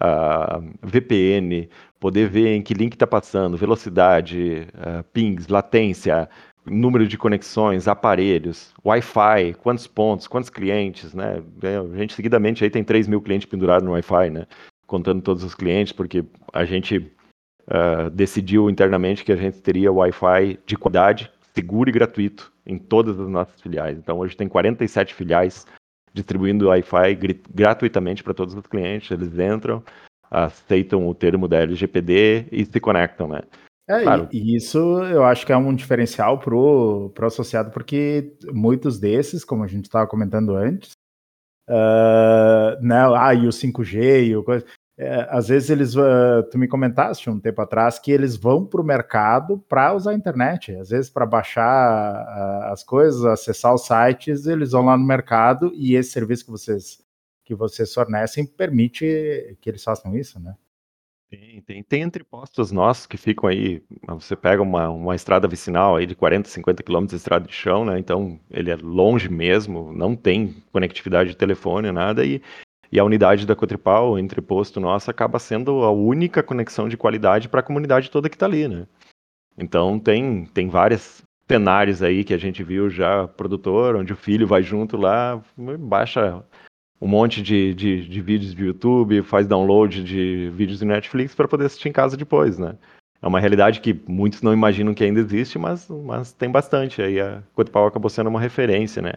uh, 0.02 0.62
VPN, 0.82 1.70
poder 2.00 2.30
ver 2.30 2.56
em 2.56 2.62
que 2.62 2.74
link 2.74 2.94
está 2.94 3.06
passando, 3.06 3.58
velocidade, 3.58 4.68
uh, 4.76 5.04
pings, 5.12 5.48
latência, 5.48 6.30
número 6.66 7.08
de 7.08 7.18
conexões, 7.18 7.88
aparelhos, 7.88 8.74
Wi-Fi, 8.84 9.54
quantos 9.62 9.88
pontos, 9.88 10.28
quantos 10.28 10.50
clientes, 10.50 11.14
né? 11.14 11.42
É, 11.62 11.78
a 11.78 11.98
gente 11.98 12.14
seguidamente 12.14 12.64
aí 12.64 12.70
tem 12.70 12.84
3 12.84 13.08
mil 13.08 13.22
clientes 13.22 13.48
pendurados 13.48 13.86
no 13.86 13.94
Wi-Fi, 13.94 14.30
né? 14.30 14.48
Contando 14.88 15.22
todos 15.22 15.44
os 15.44 15.56
clientes, 15.56 15.94
porque 15.94 16.24
a 16.54 16.66
gente 16.66 17.12
uh, 17.68 18.10
decidiu 18.12 18.70
internamente 18.70 19.24
que 19.24 19.32
a 19.32 19.36
gente 19.36 19.62
teria 19.62 19.92
Wi-Fi 19.92 20.60
de 20.66 20.76
qualidade, 20.76 21.32
seguro 21.54 21.90
e 21.90 21.94
gratuito 21.94 22.52
em 22.66 22.78
todas 22.78 23.20
as 23.20 23.28
nossas 23.28 23.62
filiais. 23.62 23.98
Então 23.98 24.18
hoje 24.18 24.36
tem 24.36 24.48
47 24.48 25.14
filiais 25.14 25.66
distribuindo 26.14 26.68
Wi-Fi 26.68 27.18
gratuitamente 27.54 28.24
para 28.24 28.34
todos 28.34 28.56
os 28.56 28.66
clientes. 28.66 29.12
Eles 29.12 29.38
entram, 29.38 29.84
aceitam 30.32 31.08
o 31.08 31.14
termo 31.14 31.48
da 31.48 31.58
LGPD 31.58 32.48
e 32.52 32.66
se 32.66 32.80
conectam, 32.80 33.28
né? 33.28 33.42
É, 33.88 34.02
claro. 34.02 34.28
e, 34.32 34.56
isso 34.56 34.78
eu 35.04 35.24
acho 35.24 35.46
que 35.46 35.52
é 35.52 35.58
um 35.58 35.76
diferencial 35.76 36.40
pro, 36.40 37.12
pro 37.14 37.28
associado, 37.28 37.72
porque 37.72 38.36
muitos 38.52 39.00
desses, 39.00 39.46
como 39.46 39.64
a 39.64 39.68
gente 39.68 39.86
estava 39.86 40.08
comentando 40.08 40.56
antes, 40.56 40.94
uh, 41.70 42.82
né, 42.82 42.98
ah, 43.16 43.34
e 43.34 43.48
o 43.48 43.52
5G 43.52 44.28
e 44.28 44.36
o 44.36 44.44
coisa, 44.44 44.66
é, 44.98 45.28
às 45.30 45.50
vezes 45.50 45.70
eles, 45.70 45.96
uh, 45.96 46.42
tu 46.50 46.58
me 46.58 46.68
comentaste 46.68 47.30
um 47.30 47.40
tempo 47.40 47.62
atrás 47.62 48.00
que 48.00 48.12
eles 48.12 48.38
vão 48.38 48.66
para 48.66 48.82
o 48.82 48.84
mercado 48.84 49.60
para 49.68 49.94
usar 49.94 50.12
a 50.12 50.16
internet, 50.16 50.74
às 50.78 50.90
vezes 50.90 51.10
para 51.10 51.26
baixar 51.26 52.26
uh, 52.26 52.72
as 52.72 52.84
coisas, 52.84 53.26
acessar 53.26 53.74
os 53.74 53.86
sites, 53.86 54.46
eles 54.48 54.72
vão 54.72 54.86
lá 54.86 54.98
no 54.98 55.06
mercado 55.06 55.72
e 55.76 55.96
esse 55.96 56.12
serviço 56.12 56.46
que 56.46 56.52
vocês 56.52 57.04
que 57.44 57.54
vocês 57.54 57.94
fornecem 57.94 58.44
permite 58.46 59.06
que 59.62 59.70
eles 59.70 59.84
façam 59.84 60.18
isso, 60.18 60.40
né? 60.40 60.56
Tem, 61.30 61.62
tem, 61.62 61.84
tem 61.84 62.02
entrepostos 62.04 62.72
nossos 62.72 63.08
que 63.08 63.18
ficam 63.18 63.50
aí. 63.50 63.84
Você 64.10 64.36
pega 64.36 64.62
uma, 64.62 64.90
uma 64.90 65.16
estrada 65.16 65.48
vicinal 65.48 65.96
aí 65.96 66.06
de 66.06 66.16
40, 66.16 66.48
50 66.50 66.84
quilômetros 66.84 67.18
de 67.18 67.22
estrada 67.22 67.48
de 67.48 67.54
chão, 67.54 67.84
né? 67.84 67.98
Então 67.98 68.40
ele 68.50 68.70
é 68.70 68.76
longe 68.76 69.28
mesmo, 69.28 69.92
não 69.92 70.16
tem 70.16 70.56
conectividade 70.72 71.32
de 71.32 71.38
telefone, 71.38 71.92
nada, 71.92 72.24
e, 72.24 72.42
e 72.92 73.00
a 73.00 73.04
unidade 73.04 73.46
da 73.46 73.56
Cotripal, 73.56 74.12
o 74.12 74.20
entreposto 74.20 74.80
nosso, 74.80 75.10
acaba 75.10 75.40
sendo 75.40 75.84
a 75.84 75.92
única 75.92 76.44
conexão 76.44 76.88
de 76.88 76.98
qualidade 76.98 77.50
para 77.50 77.60
a 77.60 77.64
comunidade 77.64 78.12
toda 78.12 78.30
que 78.30 78.36
está 78.36 78.46
ali, 78.46 78.68
né? 78.68 78.88
Então 79.58 80.00
tem, 80.00 80.46
tem 80.46 80.70
vários 80.70 81.24
cenários 81.48 82.04
aí 82.04 82.24
que 82.24 82.34
a 82.34 82.38
gente 82.38 82.64
viu 82.64 82.90
já, 82.90 83.28
produtor, 83.28 83.96
onde 83.96 84.14
o 84.14 84.18
filho 84.18 84.48
vai 84.48 84.62
junto 84.62 84.98
lá, 84.98 85.42
baixa 85.80 86.44
um 87.02 87.08
monte 87.08 87.42
de, 87.42 87.74
de, 87.74 88.08
de 88.08 88.22
vídeos 88.22 88.54
de 88.54 88.64
YouTube, 88.64 89.22
faz 89.24 89.48
download 89.48 90.04
de 90.04 90.50
vídeos 90.56 90.80
do 90.80 90.86
Netflix 90.86 91.36
para 91.36 91.48
poder 91.48 91.66
assistir 91.66 91.90
em 91.90 91.94
casa 91.94 92.16
depois, 92.16 92.58
né? 92.58 92.76
É 93.22 93.28
uma 93.28 93.40
realidade 93.40 93.82
que 93.82 94.00
muitos 94.08 94.42
não 94.42 94.54
imaginam 94.54 94.94
que 94.94 95.04
ainda 95.04 95.20
existe, 95.20 95.58
mas, 95.58 95.90
mas 95.90 96.32
tem 96.32 96.50
bastante. 96.50 97.02
Aí 97.02 97.20
a 97.20 97.42
Cotipau 97.54 97.88
acabou 97.88 98.10
sendo 98.10 98.30
uma 98.30 98.40
referência, 98.40 99.02
né? 99.02 99.14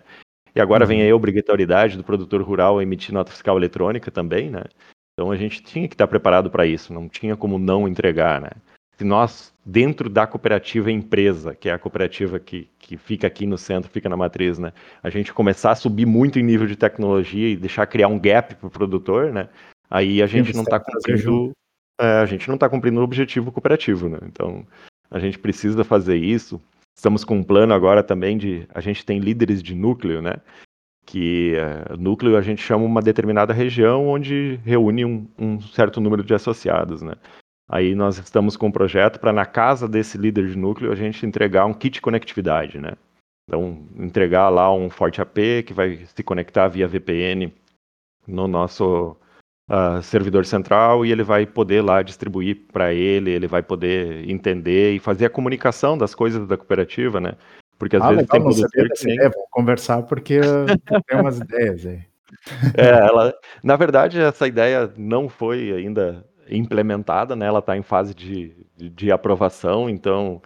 E 0.54 0.60
agora 0.60 0.84
uhum. 0.84 0.88
vem 0.88 1.02
aí 1.02 1.10
a 1.10 1.16
obrigatoriedade 1.16 1.96
do 1.96 2.04
produtor 2.04 2.42
rural 2.42 2.80
emitir 2.80 3.12
nota 3.12 3.30
fiscal 3.30 3.56
eletrônica 3.56 4.10
também, 4.10 4.50
né? 4.50 4.62
Então 5.12 5.30
a 5.30 5.36
gente 5.36 5.62
tinha 5.62 5.86
que 5.86 5.94
estar 5.94 6.06
preparado 6.06 6.50
para 6.50 6.66
isso, 6.66 6.92
não 6.92 7.08
tinha 7.08 7.36
como 7.36 7.58
não 7.58 7.86
entregar, 7.86 8.40
né? 8.40 8.50
Se 8.98 9.04
nós, 9.04 9.54
dentro 9.64 10.10
da 10.10 10.26
cooperativa 10.26 10.90
empresa, 10.90 11.54
que 11.54 11.68
é 11.68 11.72
a 11.72 11.78
cooperativa 11.78 12.40
que, 12.40 12.68
que 12.80 12.96
fica 12.96 13.28
aqui 13.28 13.46
no 13.46 13.56
centro, 13.56 13.88
fica 13.88 14.08
na 14.08 14.16
matriz, 14.16 14.58
né, 14.58 14.72
a 15.00 15.08
gente 15.08 15.32
começar 15.32 15.70
a 15.70 15.76
subir 15.76 16.04
muito 16.04 16.36
em 16.38 16.42
nível 16.42 16.66
de 16.66 16.74
tecnologia 16.74 17.48
e 17.48 17.56
deixar 17.56 17.86
criar 17.86 18.08
um 18.08 18.18
gap 18.18 18.56
para 18.56 18.66
o 18.66 18.70
produtor, 18.70 19.32
né, 19.32 19.48
aí 19.88 20.20
a 20.20 20.26
gente 20.26 20.52
não 20.52 20.64
está 20.64 20.80
cumprindo, 20.80 21.52
é, 22.00 22.20
a 22.20 22.26
gente 22.26 22.48
não 22.48 22.56
está 22.56 22.68
cumprindo 22.68 22.98
o 22.98 23.04
objetivo 23.04 23.52
cooperativo, 23.52 24.08
né, 24.08 24.18
então 24.24 24.66
a 25.08 25.20
gente 25.20 25.38
precisa 25.38 25.84
fazer 25.84 26.16
isso. 26.16 26.60
Estamos 26.96 27.24
com 27.24 27.36
um 27.36 27.44
plano 27.44 27.72
agora 27.72 28.02
também 28.02 28.36
de, 28.36 28.66
a 28.74 28.80
gente 28.80 29.06
tem 29.06 29.20
líderes 29.20 29.62
de 29.62 29.76
núcleo, 29.76 30.20
né, 30.20 30.34
que 31.06 31.54
é, 31.54 31.96
núcleo 31.96 32.36
a 32.36 32.42
gente 32.42 32.60
chama 32.60 32.84
uma 32.84 33.00
determinada 33.00 33.52
região 33.52 34.08
onde 34.08 34.58
reúne 34.64 35.04
um, 35.04 35.28
um 35.38 35.60
certo 35.60 36.00
número 36.00 36.24
de 36.24 36.34
associados, 36.34 37.00
né. 37.00 37.12
Aí 37.68 37.94
nós 37.94 38.18
estamos 38.18 38.56
com 38.56 38.68
um 38.68 38.72
projeto 38.72 39.20
para 39.20 39.32
na 39.32 39.44
casa 39.44 39.86
desse 39.86 40.16
líder 40.16 40.48
de 40.48 40.56
núcleo 40.56 40.90
a 40.90 40.94
gente 40.94 41.26
entregar 41.26 41.66
um 41.66 41.74
kit 41.74 41.94
de 41.94 42.00
conectividade, 42.00 42.78
né? 42.78 42.92
Então, 43.46 43.86
entregar 43.96 44.48
lá 44.48 44.72
um 44.72 44.88
Forte 44.88 45.20
AP 45.20 45.36
que 45.66 45.72
vai 45.72 46.04
se 46.06 46.22
conectar 46.22 46.68
via 46.68 46.88
VPN 46.88 47.52
no 48.26 48.46
nosso 48.46 49.16
uh, 49.70 50.02
servidor 50.02 50.44
central 50.44 51.04
e 51.04 51.12
ele 51.12 51.22
vai 51.22 51.46
poder 51.46 51.82
lá 51.82 52.02
distribuir 52.02 52.66
para 52.72 52.92
ele, 52.92 53.30
ele 53.30 53.46
vai 53.46 53.62
poder 53.62 54.28
entender 54.28 54.92
e 54.92 54.98
fazer 54.98 55.26
a 55.26 55.30
comunicação 55.30 55.96
das 55.96 56.14
coisas 56.14 56.46
da 56.46 56.56
cooperativa, 56.56 57.20
né? 57.20 57.34
Porque 57.78 57.96
às 57.96 58.02
ah, 58.02 58.08
vezes 58.08 58.22
legal, 58.22 58.32
tem 58.32 58.42
produtor 58.42 58.88
que 58.96 59.06
nem... 59.06 59.30
vou 59.30 59.46
conversar 59.50 60.02
porque 60.02 60.40
tenho 61.06 61.22
umas 61.22 61.38
ideias 61.38 61.86
aí. 61.86 62.00
É, 62.76 62.88
ela, 62.90 63.34
na 63.62 63.76
verdade, 63.76 64.20
essa 64.20 64.46
ideia 64.46 64.92
não 64.96 65.28
foi 65.28 65.72
ainda 65.72 66.24
implementada, 66.50 67.34
né? 67.36 67.46
Ela 67.46 67.58
está 67.58 67.76
em 67.76 67.82
fase 67.82 68.14
de, 68.14 68.54
de, 68.76 68.88
de, 68.88 69.12
aprovação, 69.12 69.88
então 69.88 70.42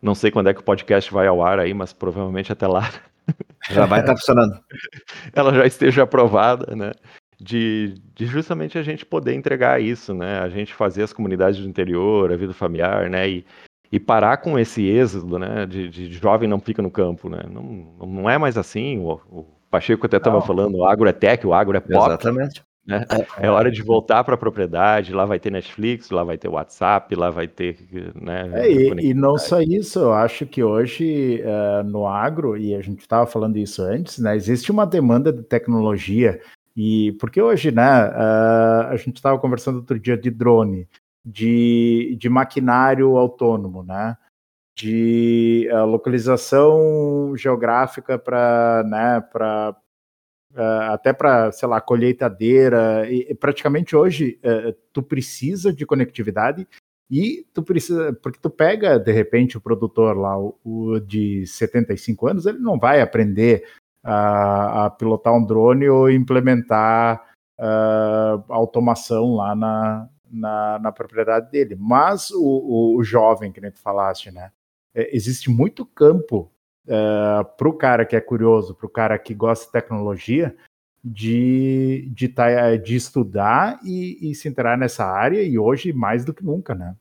não 0.00 0.14
sei 0.14 0.30
quando 0.30 0.48
é 0.48 0.54
que 0.54 0.60
o 0.60 0.64
podcast 0.64 1.12
vai 1.12 1.26
ao 1.26 1.42
ar 1.42 1.58
aí, 1.58 1.72
mas 1.72 1.92
provavelmente 1.92 2.52
até 2.52 2.66
lá. 2.66 2.90
Já 3.70 3.86
vai 3.86 4.00
estar 4.00 4.12
tá 4.12 4.18
funcionando. 4.18 4.60
Ela 5.32 5.54
já 5.54 5.64
esteja 5.64 6.02
aprovada, 6.02 6.76
né? 6.76 6.92
De, 7.40 7.94
de, 8.14 8.26
justamente 8.26 8.76
a 8.76 8.82
gente 8.82 9.06
poder 9.06 9.32
entregar 9.32 9.80
isso, 9.80 10.12
né? 10.12 10.40
A 10.40 10.50
gente 10.50 10.74
fazer 10.74 11.02
as 11.02 11.14
comunidades 11.14 11.58
do 11.58 11.66
interior, 11.66 12.30
a 12.30 12.36
vida 12.36 12.52
familiar, 12.52 13.08
né? 13.08 13.26
E, 13.26 13.46
e 13.90 13.98
parar 13.98 14.36
com 14.36 14.58
esse 14.58 14.86
êxodo, 14.86 15.38
né? 15.38 15.64
De, 15.64 15.88
de 15.88 16.12
jovem 16.12 16.46
não 16.46 16.60
fica 16.60 16.82
no 16.82 16.90
campo, 16.90 17.30
né? 17.30 17.40
Não, 17.48 17.62
não 18.06 18.28
é 18.28 18.36
mais 18.36 18.58
assim. 18.58 18.98
O, 18.98 19.18
o 19.30 19.46
Pacheco 19.70 20.04
até 20.04 20.18
estava 20.18 20.42
falando, 20.42 20.76
o 20.76 20.84
agro 20.84 21.08
é 21.08 21.12
tech, 21.12 21.46
o 21.46 21.54
agro 21.54 21.76
é 21.76 21.80
pop. 21.80 22.06
Exatamente. 22.06 22.62
Né? 22.86 23.04
É, 23.38 23.46
é 23.46 23.50
hora 23.50 23.70
de 23.70 23.82
voltar 23.82 24.22
para 24.24 24.34
a 24.34 24.38
propriedade, 24.38 25.12
lá 25.12 25.24
vai 25.24 25.40
ter 25.40 25.50
Netflix, 25.50 26.10
lá 26.10 26.22
vai 26.22 26.36
ter 26.36 26.48
WhatsApp, 26.48 27.14
lá 27.14 27.30
vai 27.30 27.48
ter. 27.48 27.78
Né, 28.14 28.50
é, 28.52 28.70
e, 28.70 29.10
e, 29.10 29.14
não 29.14 29.38
só 29.38 29.60
isso, 29.60 29.98
eu 30.00 30.12
acho 30.12 30.44
que 30.44 30.62
hoje 30.62 31.42
uh, 31.42 31.82
no 31.82 32.06
agro, 32.06 32.56
e 32.58 32.74
a 32.74 32.82
gente 32.82 33.00
estava 33.00 33.26
falando 33.26 33.56
isso 33.56 33.82
antes, 33.82 34.18
né, 34.18 34.36
existe 34.36 34.70
uma 34.70 34.84
demanda 34.86 35.32
de 35.32 35.42
tecnologia 35.42 36.40
E 36.76 37.12
porque 37.20 37.40
hoje, 37.40 37.70
né, 37.70 38.08
uh, 38.08 38.88
a 38.90 38.96
gente 38.96 39.16
estava 39.16 39.38
conversando 39.38 39.76
outro 39.76 39.98
dia 39.98 40.16
de 40.16 40.30
drone, 40.30 40.86
de, 41.24 42.16
de 42.18 42.28
maquinário 42.28 43.16
autônomo, 43.16 43.82
né? 43.82 44.16
De 44.76 45.68
uh, 45.72 45.86
localização 45.86 47.34
geográfica 47.36 48.18
para, 48.18 48.82
né, 48.86 49.20
até 50.90 51.12
para, 51.12 51.50
sei 51.52 51.68
lá, 51.68 51.80
colheitadeira. 51.80 53.10
E, 53.10 53.34
praticamente 53.34 53.96
hoje 53.96 54.38
uh, 54.44 54.72
tu 54.92 55.02
precisa 55.02 55.72
de 55.72 55.84
conectividade 55.84 56.66
e 57.10 57.46
tu 57.52 57.62
precisa, 57.62 58.12
porque 58.22 58.38
tu 58.40 58.48
pega 58.48 58.98
de 58.98 59.12
repente 59.12 59.56
o 59.56 59.60
produtor 59.60 60.16
lá, 60.16 60.38
o, 60.38 61.00
de 61.00 61.46
75 61.46 62.26
anos, 62.28 62.46
ele 62.46 62.58
não 62.58 62.78
vai 62.78 63.00
aprender 63.00 63.64
a, 64.02 64.86
a 64.86 64.90
pilotar 64.90 65.34
um 65.34 65.44
drone 65.44 65.88
ou 65.88 66.10
implementar 66.10 67.24
uh, 67.58 68.44
automação 68.48 69.34
lá 69.34 69.54
na, 69.54 70.08
na, 70.30 70.78
na, 70.78 70.92
propriedade 70.92 71.50
dele. 71.50 71.76
Mas 71.78 72.30
o, 72.30 72.42
o, 72.42 72.96
o 72.98 73.04
jovem, 73.04 73.52
que 73.52 73.60
nem 73.60 73.70
tu 73.70 73.80
falaste, 73.80 74.30
né? 74.30 74.50
É, 74.94 75.14
existe 75.14 75.50
muito 75.50 75.84
campo 75.84 76.50
uh, 76.86 77.40
é, 77.40 77.44
para 77.44 77.68
o 77.68 77.72
cara 77.72 78.04
que 78.04 78.16
é 78.16 78.20
curioso, 78.20 78.74
para 78.74 78.86
o 78.86 78.90
cara 78.90 79.18
que 79.18 79.34
gosta 79.34 79.66
de 79.66 79.72
tecnologia, 79.72 80.56
de, 81.04 82.08
de, 82.14 82.28
tá, 82.28 82.76
de 82.76 82.96
estudar 82.96 83.78
e, 83.84 84.30
e, 84.30 84.34
se 84.34 84.48
entrar 84.48 84.78
nessa 84.78 85.04
área, 85.04 85.42
e 85.42 85.58
hoje 85.58 85.92
mais 85.92 86.24
do 86.24 86.32
que 86.32 86.42
nunca, 86.42 86.74
né? 86.74 86.96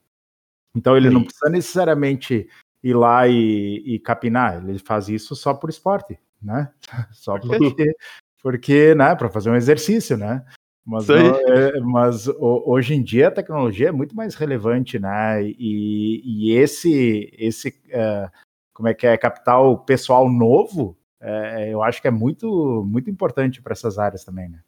Então 0.75 0.97
ele 0.97 1.07
Sim. 1.07 1.13
não 1.13 1.23
precisa 1.23 1.49
necessariamente 1.49 2.49
ir 2.83 2.93
lá 2.93 3.27
e, 3.27 3.81
e, 3.85 3.99
capinar, 3.99 4.61
ele 4.67 4.79
faz 4.79 5.07
isso 5.07 5.35
só 5.35 5.53
por 5.53 5.69
esporte, 5.69 6.19
né? 6.41 6.69
Só 7.13 7.39
porque, 7.39 7.95
porque 8.41 8.93
né, 8.95 9.15
para 9.15 9.29
fazer 9.29 9.49
um 9.49 9.55
exercício, 9.55 10.17
né? 10.17 10.45
Mas, 10.85 11.07
não, 11.07 11.15
é, 11.15 11.79
mas 11.79 12.27
hoje 12.27 12.93
em 12.93 13.01
dia 13.01 13.29
a 13.29 13.31
tecnologia 13.31 13.87
é 13.87 13.91
muito 13.91 14.13
mais 14.13 14.35
relevante, 14.35 14.99
né? 14.99 15.41
E, 15.41 16.21
e 16.25 16.51
esse, 16.57 17.31
esse 17.37 17.69
uh, 17.69 18.29
como 18.73 18.87
é 18.87 18.93
que 18.93 19.05
é, 19.05 19.17
capital 19.17 19.77
pessoal 19.79 20.29
novo, 20.29 20.97
é, 21.21 21.69
eu 21.73 21.81
acho 21.81 22.01
que 22.01 22.07
é 22.07 22.11
muito, 22.11 22.83
muito 22.85 23.09
importante 23.09 23.61
para 23.61 23.73
essas 23.73 23.97
áreas 23.97 24.25
também, 24.25 24.49
né? 24.49 24.59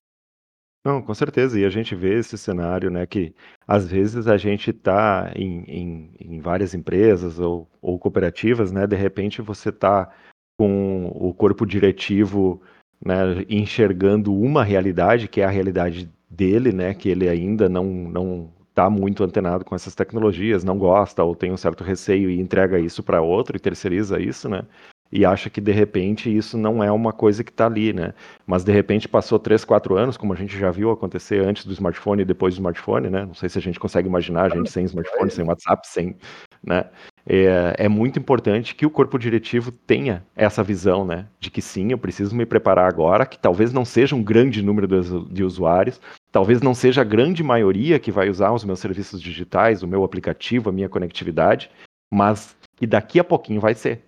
Não, 0.85 1.01
com 1.01 1.15
certeza. 1.15 1.59
E 1.59 1.65
a 1.65 1.69
gente 1.69 1.95
vê 1.95 2.19
esse 2.19 2.37
cenário, 2.37 2.91
né, 2.91 3.07
que 3.07 3.33
às 3.67 3.87
vezes 3.87 4.27
a 4.27 4.37
gente 4.37 4.69
está 4.69 5.31
em, 5.35 5.63
em, 5.63 6.15
em, 6.19 6.39
várias 6.39 6.75
empresas 6.75 7.39
ou, 7.39 7.67
ou, 7.81 7.97
cooperativas, 7.97 8.71
né, 8.71 8.85
de 8.85 8.95
repente 8.95 9.41
você 9.41 9.69
está 9.69 10.13
com 10.59 11.07
o 11.07 11.33
corpo 11.33 11.65
diretivo, 11.65 12.61
né, 13.03 13.15
enxergando 13.49 14.31
uma 14.31 14.63
realidade, 14.63 15.27
que 15.27 15.41
é 15.41 15.45
a 15.45 15.49
realidade 15.49 16.07
dele, 16.29 16.71
né, 16.71 16.93
que 16.93 17.09
ele 17.09 17.27
ainda 17.27 17.67
não, 17.67 17.85
não 17.85 18.53
está 18.75 18.89
muito 18.89 19.23
antenado 19.23 19.63
com 19.63 19.73
essas 19.73 19.95
tecnologias, 19.95 20.65
não 20.65 20.77
gosta 20.77 21.23
ou 21.23 21.33
tem 21.33 21.49
um 21.49 21.57
certo 21.57 21.81
receio 21.81 22.29
e 22.29 22.41
entrega 22.41 22.77
isso 22.77 23.01
para 23.01 23.21
outro 23.21 23.55
e 23.55 23.59
terceiriza 23.59 24.19
isso, 24.19 24.49
né? 24.49 24.63
E 25.09 25.25
acha 25.25 25.49
que 25.49 25.61
de 25.61 25.71
repente 25.71 26.35
isso 26.35 26.57
não 26.57 26.83
é 26.83 26.91
uma 26.91 27.13
coisa 27.13 27.41
que 27.41 27.51
está 27.51 27.67
ali, 27.67 27.93
né? 27.93 28.13
Mas 28.45 28.65
de 28.65 28.73
repente 28.73 29.07
passou 29.07 29.39
3, 29.39 29.63
4 29.63 29.95
anos, 29.95 30.17
como 30.17 30.33
a 30.33 30.35
gente 30.35 30.57
já 30.57 30.69
viu 30.71 30.91
acontecer 30.91 31.39
antes 31.39 31.65
do 31.65 31.71
smartphone 31.71 32.23
e 32.23 32.25
depois 32.25 32.55
do 32.55 32.57
smartphone, 32.57 33.09
né? 33.09 33.25
Não 33.25 33.33
sei 33.33 33.47
se 33.47 33.57
a 33.57 33.61
gente 33.61 33.79
consegue 33.79 34.09
imaginar 34.09 34.51
a 34.51 34.55
gente 34.55 34.69
sem 34.69 34.83
smartphone, 34.83 35.31
sem 35.31 35.45
WhatsApp, 35.45 35.87
sem, 35.87 36.17
né? 36.61 36.89
É, 37.27 37.85
é, 37.85 37.89
muito 37.89 38.19
importante 38.19 38.75
que 38.75 38.85
o 38.85 38.89
corpo 38.89 39.17
diretivo 39.17 39.71
tenha 39.71 40.23
essa 40.35 40.61
visão, 40.61 41.03
né? 41.03 41.25
De 41.39 41.49
que 41.49 41.59
sim, 41.59 41.91
eu 41.91 41.97
preciso 41.97 42.35
me 42.35 42.45
preparar 42.45 42.87
agora, 42.87 43.25
que 43.25 43.39
talvez 43.39 43.73
não 43.73 43.83
seja 43.83 44.15
um 44.15 44.21
grande 44.21 44.61
número 44.61 44.87
de 45.31 45.43
usuários, 45.43 45.99
talvez 46.31 46.61
não 46.61 46.75
seja 46.75 47.01
a 47.01 47.05
grande 47.05 47.43
maioria 47.43 47.97
que 47.97 48.11
vai 48.11 48.29
usar 48.29 48.51
os 48.51 48.63
meus 48.63 48.79
serviços 48.79 49.19
digitais, 49.19 49.81
o 49.81 49.87
meu 49.87 50.03
aplicativo, 50.03 50.69
a 50.69 50.73
minha 50.73 50.87
conectividade, 50.87 51.71
mas 52.13 52.55
que 52.75 52.85
daqui 52.85 53.19
a 53.19 53.23
pouquinho 53.23 53.59
vai 53.59 53.73
ser. 53.73 54.03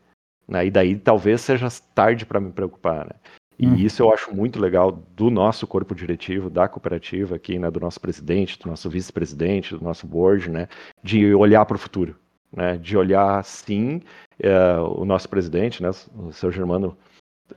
Né? 0.47 0.67
E 0.67 0.71
daí 0.71 0.95
talvez 0.95 1.41
seja 1.41 1.67
tarde 1.95 2.23
para 2.23 2.39
me 2.39 2.51
preocupar. 2.51 3.05
Né? 3.05 3.13
E 3.57 3.65
hum. 3.65 3.75
isso 3.75 4.03
eu 4.03 4.13
acho 4.13 4.31
muito 4.31 4.59
legal 4.59 4.91
do 4.91 5.31
nosso 5.31 5.65
corpo 5.65 5.95
diretivo, 5.95 6.51
da 6.51 6.67
cooperativa 6.67 7.35
aqui, 7.35 7.57
né? 7.57 7.71
do 7.71 7.79
nosso 7.79 7.99
presidente, 7.99 8.59
do 8.59 8.69
nosso 8.69 8.87
vice-presidente, 8.91 9.75
do 9.75 9.83
nosso 9.83 10.05
board, 10.05 10.51
né? 10.51 10.67
de 11.03 11.33
olhar 11.33 11.65
para 11.65 11.75
o 11.75 11.79
futuro 11.79 12.15
né, 12.55 12.77
de 12.77 12.97
olhar 12.97 13.43
sim 13.43 14.01
é, 14.39 14.77
o 14.79 15.05
nosso 15.05 15.29
presidente, 15.29 15.81
né, 15.81 15.89
o 16.15 16.31
seu 16.31 16.51
Germano, 16.51 16.97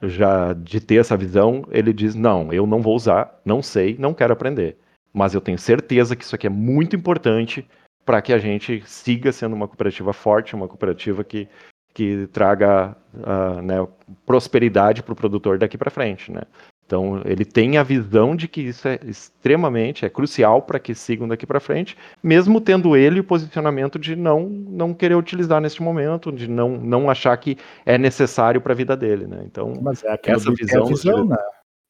já 0.02 0.52
de 0.52 0.80
ter 0.80 0.96
essa 0.96 1.16
visão, 1.16 1.64
ele 1.70 1.92
diz: 1.92 2.14
não, 2.14 2.52
eu 2.52 2.66
não 2.66 2.80
vou 2.80 2.94
usar, 2.94 3.40
não 3.44 3.62
sei, 3.62 3.96
não 3.98 4.14
quero 4.14 4.32
aprender, 4.32 4.76
mas 5.12 5.34
eu 5.34 5.40
tenho 5.40 5.58
certeza 5.58 6.14
que 6.14 6.24
isso 6.24 6.34
aqui 6.34 6.46
é 6.46 6.50
muito 6.50 6.94
importante 6.94 7.66
para 8.04 8.22
que 8.22 8.32
a 8.32 8.38
gente 8.38 8.82
siga 8.86 9.32
sendo 9.32 9.54
uma 9.54 9.68
cooperativa 9.68 10.12
forte, 10.12 10.54
uma 10.54 10.68
cooperativa 10.68 11.22
que, 11.22 11.48
que 11.92 12.26
traga 12.32 12.96
uh, 13.14 13.62
né, 13.62 13.86
prosperidade 14.24 15.02
para 15.02 15.12
o 15.12 15.16
produtor 15.16 15.58
daqui 15.58 15.76
para 15.76 15.90
frente, 15.90 16.32
né? 16.32 16.42
Então, 16.90 17.22
ele 17.24 17.44
tem 17.44 17.78
a 17.78 17.84
visão 17.84 18.34
de 18.34 18.48
que 18.48 18.62
isso 18.62 18.88
é 18.88 18.98
extremamente, 19.06 20.04
é 20.04 20.10
crucial 20.10 20.60
para 20.60 20.80
que 20.80 20.92
sigam 20.92 21.28
daqui 21.28 21.46
para 21.46 21.60
frente, 21.60 21.96
mesmo 22.20 22.60
tendo 22.60 22.96
ele 22.96 23.20
o 23.20 23.24
posicionamento 23.24 23.96
de 23.96 24.16
não 24.16 24.48
não 24.48 24.92
querer 24.92 25.14
utilizar 25.14 25.60
neste 25.60 25.80
momento, 25.80 26.32
de 26.32 26.48
não, 26.48 26.70
não 26.70 27.08
achar 27.08 27.36
que 27.36 27.56
é 27.86 27.96
necessário 27.96 28.60
para 28.60 28.72
a 28.72 28.76
vida 28.76 28.96
dele, 28.96 29.28
né? 29.28 29.40
Então, 29.46 29.72
Mas 29.80 30.02
é 30.02 30.18
essa 30.24 30.52
visão, 30.52 30.84
é 30.84 30.88
visão 30.88 31.24
né? 31.26 31.36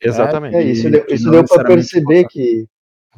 Exatamente. 0.03 0.57
É, 0.57 0.61
é 0.61 0.65
isso, 0.65 0.91
deu, 0.91 1.07
isso 1.09 1.31
deu 1.31 1.47
para 1.47 1.65
perceber 1.65 2.27
que 2.29 2.67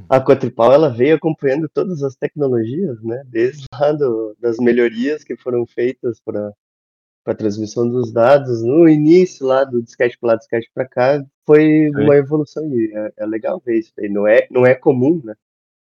a 0.09 0.21
Quatripal 0.21 0.73
ela 0.73 0.89
veio 0.89 1.17
acompanhando 1.17 1.69
todas 1.69 2.01
as 2.05 2.15
tecnologias, 2.15 3.03
né? 3.03 3.25
Desde 3.27 3.65
lá 3.75 3.91
do, 3.91 4.37
das 4.41 4.57
melhorias 4.59 5.25
que 5.25 5.37
foram 5.37 5.67
feitas 5.67 6.21
para 6.25 6.53
para 7.25 7.35
transmissão 7.35 7.89
dos 7.89 8.13
dados 8.13 8.63
no 8.63 8.89
início 8.89 9.47
lá 9.47 9.65
do 9.65 9.83
disquete 9.83 10.19
para 10.19 10.33
lá, 10.33 10.37
disquete 10.37 10.71
para 10.75 10.87
cá, 10.87 11.25
foi 11.47 11.91
uma 11.91 12.17
evolução 12.17 12.65
e 12.67 12.93
é, 12.95 13.13
é, 13.19 13.27
legal 13.27 13.63
ver 13.65 13.79
isso 13.79 13.93
aí. 13.99 14.09
Não 14.09 14.27
é, 14.27 14.47
não 14.51 14.67
é 14.67 14.75
comum, 14.75 15.21
né? 15.25 15.35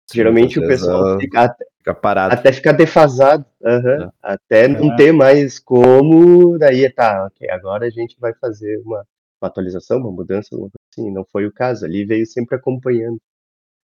Sim, 0.06 0.18
Geralmente 0.18 0.58
o 0.58 0.66
pessoal 0.66 1.18
fica, 1.20 1.42
até, 1.42 1.66
fica 1.76 1.94
parado. 1.94 2.34
Até 2.34 2.52
ficar 2.52 2.72
defasado. 2.72 3.44
Uhum, 3.60 4.04
é. 4.04 4.10
Até 4.22 4.64
é. 4.64 4.68
não 4.68 4.96
ter 4.96 5.12
mais 5.12 5.58
como. 5.58 6.58
Daí 6.58 6.88
tá, 6.90 7.26
ok, 7.26 7.48
agora 7.50 7.86
a 7.86 7.90
gente 7.90 8.16
vai 8.18 8.32
fazer 8.34 8.80
uma, 8.84 9.04
uma 9.40 9.48
atualização, 9.48 9.98
uma 9.98 10.10
mudança, 10.10 10.56
uma 10.56 10.68
assim. 10.90 11.10
Não 11.10 11.24
foi 11.24 11.46
o 11.46 11.52
caso. 11.52 11.84
Ali 11.84 12.04
veio 12.04 12.26
sempre 12.26 12.56
acompanhando. 12.56 13.18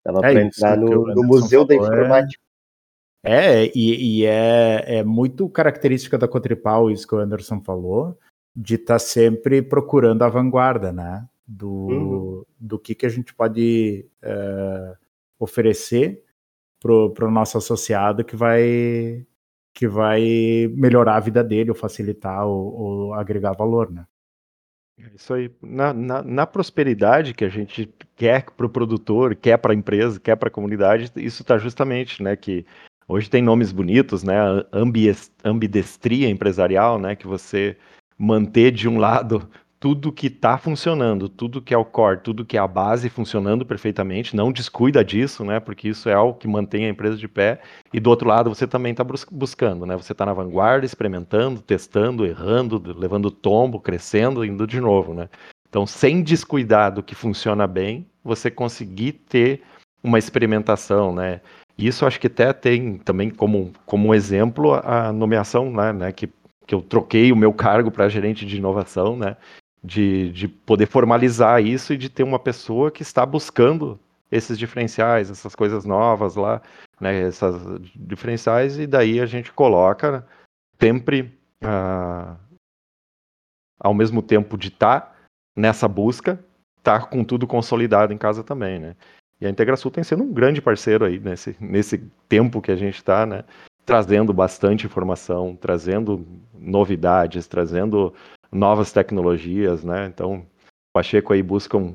Dava 0.06 0.20
é 0.20 0.32
para 0.32 0.42
entrar 0.42 0.78
no, 0.78 1.08
no 1.08 1.24
Museu 1.24 1.66
da 1.66 1.74
é 1.74 1.78
Informática. 1.78 2.42
É, 3.24 3.72
e, 3.74 4.20
e 4.20 4.26
é, 4.26 4.98
é 5.00 5.04
muito 5.04 5.48
característica 5.48 6.18
da 6.18 6.28
Cotripal, 6.28 6.92
isso 6.92 7.08
que 7.08 7.16
o 7.16 7.20
Anderson 7.20 7.62
falou, 7.62 8.20
de 8.54 8.76
estar 8.76 8.96
tá 8.96 9.00
sempre 9.00 9.62
procurando 9.62 10.24
a 10.24 10.30
vanguarda, 10.30 10.92
né? 10.92 11.26
Do, 11.48 11.70
uhum. 11.70 12.46
do 12.60 12.80
que, 12.80 12.94
que 12.96 13.06
a 13.06 13.10
gente 13.10 13.34
pode 13.34 14.06
uh, 14.24 14.98
oferecer 15.40 16.24
para 16.82 17.28
o 17.28 17.32
nosso 17.32 17.58
associado 17.58 18.24
que 18.24 18.36
vai 18.36 19.26
que 19.74 19.88
vai 19.88 20.70
melhorar 20.76 21.16
a 21.16 21.20
vida 21.20 21.44
dele, 21.44 21.72
ou 21.72 21.76
facilitar, 21.76 22.46
ou, 22.46 22.74
ou 22.74 23.14
agregar 23.16 23.54
valor, 23.54 23.92
né? 23.92 24.06
É 25.00 25.16
isso 25.16 25.34
aí. 25.34 25.52
Na, 25.62 25.92
na, 25.92 26.22
na, 26.22 26.46
prosperidade 26.46 27.34
que 27.34 27.44
a 27.44 27.50
gente 27.50 27.92
quer 28.16 28.46
para 28.52 28.66
o 28.68 28.70
produtor, 28.70 29.36
quer 29.36 29.58
para 29.58 29.74
a 29.74 29.76
empresa, 29.76 30.20
quer 30.20 30.36
para 30.36 30.50
a 30.50 30.52
comunidade, 30.52 31.12
isso 31.16 31.42
está 31.42 31.58
justamente, 31.58 32.22
né, 32.22 32.36
que 32.36 32.64
Hoje 33.08 33.30
tem 33.30 33.42
nomes 33.42 33.72
bonitos, 33.72 34.24
né? 34.24 34.36
Ambidestria 35.44 36.30
empresarial, 36.30 36.98
né? 37.00 37.16
Que 37.16 37.28
você 37.28 37.78
manter 38.18 38.72
de 38.72 38.88
um 38.88 38.98
lado 38.98 39.50
tudo 39.84 40.14
que 40.14 40.28
está 40.28 40.58
funcionando, 40.58 41.28
tudo 41.28 41.62
que 41.62 41.74
é 41.74 41.78
o 41.78 41.84
core, 41.84 42.22
tudo 42.22 42.46
que 42.46 42.56
é 42.56 42.60
a 42.62 42.66
base 42.66 43.10
funcionando 43.10 43.66
perfeitamente, 43.66 44.34
não 44.34 44.50
descuida 44.50 45.04
disso, 45.04 45.44
né? 45.44 45.60
Porque 45.60 45.90
isso 45.90 46.08
é 46.08 46.14
algo 46.14 46.40
que 46.40 46.48
mantém 46.48 46.86
a 46.86 46.90
empresa 46.90 47.18
de 47.18 47.28
pé. 47.28 47.60
E 47.94 48.00
do 48.00 48.10
outro 48.10 48.30
lado 48.30 48.50
você 48.50 48.66
também 48.66 48.94
está 48.94 49.04
buscando, 49.04 49.86
né? 49.86 49.98
Você 49.98 50.14
está 50.14 50.26
na 50.26 50.32
vanguarda, 50.32 50.86
experimentando, 50.86 51.62
testando, 51.62 52.26
errando, 52.26 52.82
levando 52.98 53.30
tombo, 53.30 53.78
crescendo, 53.78 54.46
indo 54.46 54.66
de 54.66 54.80
novo, 54.80 55.14
né? 55.14 55.28
Então, 55.68 55.86
sem 55.86 56.24
descuidar 56.24 56.94
do 56.94 57.04
que 57.04 57.14
funciona 57.14 57.68
bem, 57.68 58.08
você 58.24 58.50
conseguir 58.50 59.12
ter 59.28 59.64
uma 60.02 60.18
experimentação, 60.18 61.14
né? 61.14 61.42
Isso 61.78 62.06
acho 62.06 62.20
que 62.20 62.28
até 62.28 62.54
tem 62.54 62.98
também 62.98 63.30
como, 63.30 63.72
como 63.86 64.14
exemplo 64.14 64.74
a 64.74 65.12
nomeação, 65.12 65.72
né, 65.72 65.92
né 65.92 66.12
que, 66.12 66.30
que 66.68 66.76
eu 66.76 66.82
troquei 66.82 67.32
o 67.32 67.36
meu 67.36 67.54
cargo 67.54 67.90
para 67.90 68.10
gerente 68.10 68.46
de 68.46 68.58
inovação, 68.58 69.18
né, 69.18 69.36
de, 69.84 70.32
de 70.32 70.48
poder 70.48 70.86
formalizar 70.86 71.64
isso 71.64 71.94
e 71.94 71.98
de 71.98 72.10
ter 72.10 72.24
uma 72.24 72.40
pessoa 72.40 72.92
que 72.92 73.02
está 73.02 73.26
buscando 73.26 74.00
esses 74.32 74.58
diferenciais, 74.58 75.30
essas 75.30 75.56
coisas 75.56 75.84
novas 75.86 76.36
lá, 76.36 76.62
né, 77.00 77.22
essas 77.22 77.56
diferenciais, 77.96 78.78
e 78.78 78.88
daí 78.88 79.20
a 79.20 79.26
gente 79.26 79.52
coloca 79.52 80.26
sempre 80.80 81.38
ah, 81.64 82.36
ao 83.80 83.94
mesmo 83.94 84.22
tempo 84.22 84.58
de 84.58 84.70
estar 84.70 85.02
tá 85.02 85.16
nessa 85.56 85.88
busca, 85.88 86.44
tá 86.82 87.02
com 87.06 87.24
tudo 87.24 87.48
consolidado 87.48 88.14
em 88.14 88.18
casa 88.18 88.44
também, 88.44 88.80
né? 88.80 88.96
E 89.44 89.46
a 89.46 89.50
IntegraSul 89.50 89.92
tem 89.92 90.06
sido 90.06 90.24
um 90.24 90.32
grande 90.32 90.62
parceiro 90.62 91.04
aí 91.04 91.20
nesse, 91.20 91.54
nesse 91.60 91.98
tempo 92.30 92.62
que 92.62 92.72
a 92.72 92.78
gente 92.78 92.96
está, 92.96 93.26
né? 93.26 93.44
Trazendo 93.86 94.32
bastante 94.32 94.86
informação, 94.86 95.54
trazendo 95.54 96.26
novidades, 96.58 97.46
trazendo 97.46 98.14
novas 98.50 98.94
tecnologias, 98.94 99.84
né? 99.84 100.06
Então, 100.06 100.36
o 100.36 100.46
Pacheco 100.94 101.34
aí 101.34 101.44
busca 101.44 101.76
um, 101.76 101.94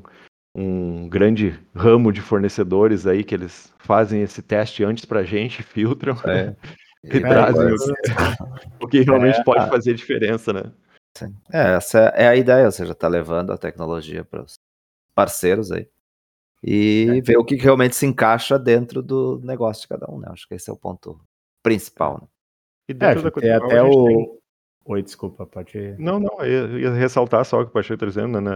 um 0.55 1.09
grande 1.09 1.59
ramo 1.75 2.11
de 2.11 2.21
fornecedores 2.21 3.07
aí 3.07 3.23
que 3.23 3.33
eles 3.33 3.73
fazem 3.79 4.21
esse 4.21 4.43
teste 4.43 4.83
antes 4.83 5.03
para 5.03 5.21
a 5.21 5.25
gente, 5.25 5.63
filtram 5.65 6.13
é. 6.25 6.55
e 7.03 7.17
é, 7.17 7.19
trazem 7.19 7.67
é, 7.67 7.73
o, 7.73 7.77
que, 7.77 8.83
o 8.85 8.87
que 8.87 9.01
realmente 9.01 9.39
é, 9.39 9.43
pode 9.43 9.67
fazer 9.71 9.95
diferença, 9.95 10.53
né? 10.53 10.71
Sim. 11.17 11.35
É, 11.51 11.73
essa 11.73 11.99
é 12.15 12.27
a 12.27 12.35
ideia, 12.35 12.67
ou 12.67 12.71
seja, 12.71 12.93
tá 12.93 13.07
levando 13.07 13.51
a 13.51 13.57
tecnologia 13.57 14.23
para 14.23 14.43
os 14.43 14.53
parceiros 15.15 15.71
aí 15.71 15.87
e 16.63 17.07
é. 17.09 17.21
ver 17.21 17.37
o 17.37 17.45
que 17.45 17.55
realmente 17.55 17.95
se 17.95 18.05
encaixa 18.05 18.59
dentro 18.59 19.01
do 19.01 19.39
negócio 19.43 19.83
de 19.83 19.87
cada 19.87 20.11
um, 20.11 20.19
né? 20.19 20.27
Acho 20.31 20.47
que 20.47 20.55
esse 20.55 20.69
é 20.69 20.73
o 20.73 20.77
ponto 20.77 21.19
principal, 21.63 22.19
né? 22.21 22.27
E 22.89 22.93
dentro 22.93 23.19
é, 23.19 23.23
da 23.23 23.31
tem 23.31 23.51
até 23.51 23.83
o... 23.83 24.05
Tem... 24.05 24.39
Oi, 24.85 25.03
desculpa, 25.03 25.45
pode... 25.45 25.95
Não, 25.99 26.19
não, 26.19 26.41
eu 26.41 26.79
ia 26.79 26.91
ressaltar 26.91 27.45
só 27.45 27.61
o 27.61 27.63
que 27.63 27.69
o 27.69 27.73
Pacheco 27.73 27.93
está 27.93 28.05
dizendo, 28.07 28.41
né? 28.41 28.51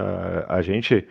A 0.47 0.61
gente 0.61 1.07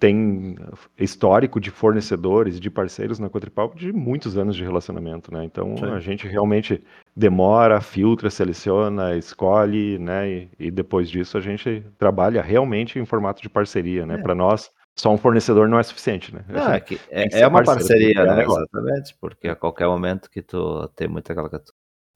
tem 0.00 0.56
histórico 0.98 1.60
de 1.60 1.70
fornecedores, 1.70 2.58
de 2.58 2.70
parceiros 2.70 3.18
na 3.18 3.28
Quadripalp 3.28 3.74
de 3.74 3.92
muitos 3.92 4.38
anos 4.38 4.56
de 4.56 4.64
relacionamento, 4.64 5.32
né? 5.32 5.44
Então 5.44 5.76
Sim. 5.76 5.84
a 5.90 6.00
gente 6.00 6.26
realmente 6.26 6.82
demora, 7.14 7.82
filtra, 7.82 8.30
seleciona, 8.30 9.14
escolhe, 9.14 9.98
né? 9.98 10.30
E, 10.30 10.50
e, 10.58 10.70
depois 10.70 11.10
disso 11.10 11.36
a 11.36 11.40
gente 11.40 11.84
trabalha 11.98 12.40
realmente 12.40 12.98
em 12.98 13.04
formato 13.04 13.42
de 13.42 13.50
parceria, 13.50 14.06
né? 14.06 14.14
É. 14.14 14.22
Para 14.22 14.34
nós 14.34 14.70
só 15.00 15.10
um 15.10 15.16
fornecedor 15.16 15.66
não 15.68 15.78
é 15.78 15.82
suficiente, 15.82 16.34
né? 16.34 16.44
Não, 16.46 16.72
é, 16.72 16.80
que 16.80 17.00
é, 17.10 17.40
é 17.40 17.46
uma 17.46 17.64
parceria, 17.64 18.24
né? 18.24 18.44
Exatamente, 18.44 19.16
porque 19.18 19.48
a 19.48 19.56
qualquer 19.56 19.86
momento 19.86 20.30
que 20.30 20.42
tu 20.42 20.86
tem 20.88 21.08
muita 21.08 21.32
aquela 21.32 21.50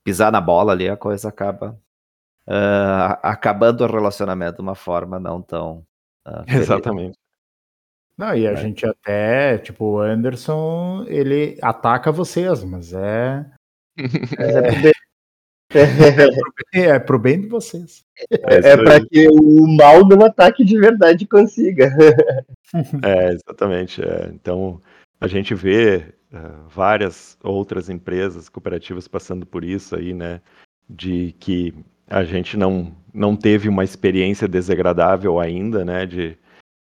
pisar 0.04 0.30
na 0.30 0.40
bola 0.40 0.72
ali, 0.72 0.88
a 0.88 0.96
coisa 0.96 1.30
acaba 1.30 1.80
uh, 2.46 3.18
acabando 3.22 3.82
o 3.82 3.86
relacionamento 3.86 4.56
de 4.56 4.62
uma 4.62 4.74
forma 4.74 5.18
não 5.18 5.40
tão 5.40 5.78
uh, 6.28 6.44
Exatamente. 6.46 7.18
Não, 8.16 8.36
e 8.36 8.46
a 8.46 8.52
né? 8.52 8.56
gente 8.56 8.86
até, 8.86 9.58
tipo, 9.58 9.84
o 9.84 9.98
Anderson, 9.98 11.04
ele 11.08 11.58
ataca 11.62 12.12
vocês, 12.12 12.62
mas 12.62 12.92
é. 12.92 13.44
É, 14.38 15.03
é, 15.74 16.80
é, 16.80 16.98
pro 16.98 17.18
bem 17.18 17.40
de 17.40 17.48
vocês. 17.48 18.04
É, 18.30 18.70
é 18.70 18.76
para 18.76 19.04
que 19.04 19.26
o 19.28 19.66
mal 19.66 20.06
não 20.06 20.24
ataque 20.24 20.64
de 20.64 20.78
verdade 20.78 21.26
consiga. 21.26 21.94
É, 23.04 23.32
exatamente. 23.32 24.02
É. 24.02 24.30
Então, 24.32 24.80
a 25.20 25.28
gente 25.28 25.54
vê 25.54 26.12
uh, 26.32 26.68
várias 26.68 27.38
outras 27.42 27.88
empresas 27.88 28.48
cooperativas 28.48 29.06
passando 29.06 29.46
por 29.46 29.62
isso 29.62 29.94
aí, 29.94 30.12
né? 30.12 30.40
De 30.90 31.34
que 31.38 31.72
a 32.08 32.24
gente 32.24 32.56
não, 32.56 32.92
não 33.12 33.36
teve 33.36 33.68
uma 33.68 33.84
experiência 33.84 34.48
desagradável 34.48 35.38
ainda, 35.38 35.84
né? 35.84 36.04
De, 36.04 36.36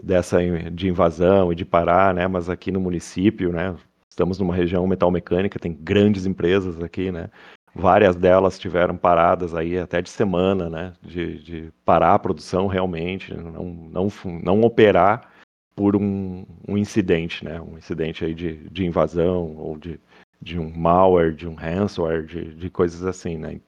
dessa 0.02 0.40
de 0.72 0.88
invasão 0.88 1.52
e 1.52 1.56
de 1.56 1.66
parar, 1.66 2.14
né? 2.14 2.28
Mas 2.28 2.50
aqui 2.50 2.72
no 2.72 2.80
município, 2.80 3.52
né? 3.52 3.76
Estamos 4.10 4.40
numa 4.40 4.56
região 4.56 4.88
metal 4.88 5.12
mecânica, 5.12 5.60
tem 5.60 5.74
grandes 5.74 6.26
empresas 6.26 6.82
aqui, 6.82 7.12
né? 7.12 7.30
Várias 7.78 8.16
delas 8.16 8.58
tiveram 8.58 8.96
paradas 8.96 9.54
aí 9.54 9.78
até 9.78 10.02
de 10.02 10.10
semana, 10.10 10.70
né? 10.70 10.94
De, 11.02 11.44
de 11.44 11.74
parar 11.84 12.14
a 12.14 12.20
produção 12.20 12.68
realmente, 12.68 13.34
não, 13.34 13.66
não, 13.66 14.08
não 14.42 14.62
operar 14.62 15.30
por 15.76 15.94
um, 15.94 16.46
um 16.66 16.78
incidente, 16.78 17.44
né? 17.44 17.60
Um 17.60 17.78
incidente 17.78 18.24
aí 18.24 18.34
de, 18.34 18.70
de 18.70 18.86
invasão 18.86 19.58
ou 19.58 19.78
de, 19.78 20.00
de 20.42 20.58
um 20.58 20.72
malware, 20.74 21.34
de 21.34 21.46
um 21.46 21.54
ransomware, 21.54 22.26
de, 22.26 22.56
de 22.56 22.70
coisas 22.70 23.04
assim, 23.04 23.38
né? 23.38 23.60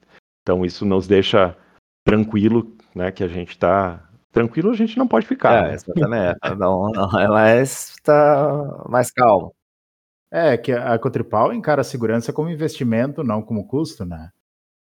Então 0.42 0.64
isso 0.64 0.86
nos 0.86 1.06
deixa 1.06 1.54
tranquilo, 2.02 2.74
né? 2.94 3.12
Que 3.12 3.22
a 3.22 3.28
gente 3.28 3.50
está 3.50 4.08
tranquilo 4.32 4.70
a 4.70 4.74
gente 4.74 4.96
não 4.96 5.06
pode 5.06 5.26
ficar. 5.26 5.64
É, 5.64 5.68
né? 5.68 5.74
exatamente. 5.74 6.38
não, 6.58 6.90
não, 6.90 7.20
é 7.20 7.28
mais, 7.28 7.94
tá 8.02 8.84
mais 8.88 9.10
calmo. 9.10 9.54
É, 10.30 10.56
que 10.56 10.72
a 10.72 10.98
Cotripal 10.98 11.52
encara 11.52 11.80
a 11.80 11.84
segurança 11.84 12.32
como 12.32 12.50
investimento, 12.50 13.24
não 13.24 13.40
como 13.40 13.66
custo, 13.66 14.04
né? 14.04 14.30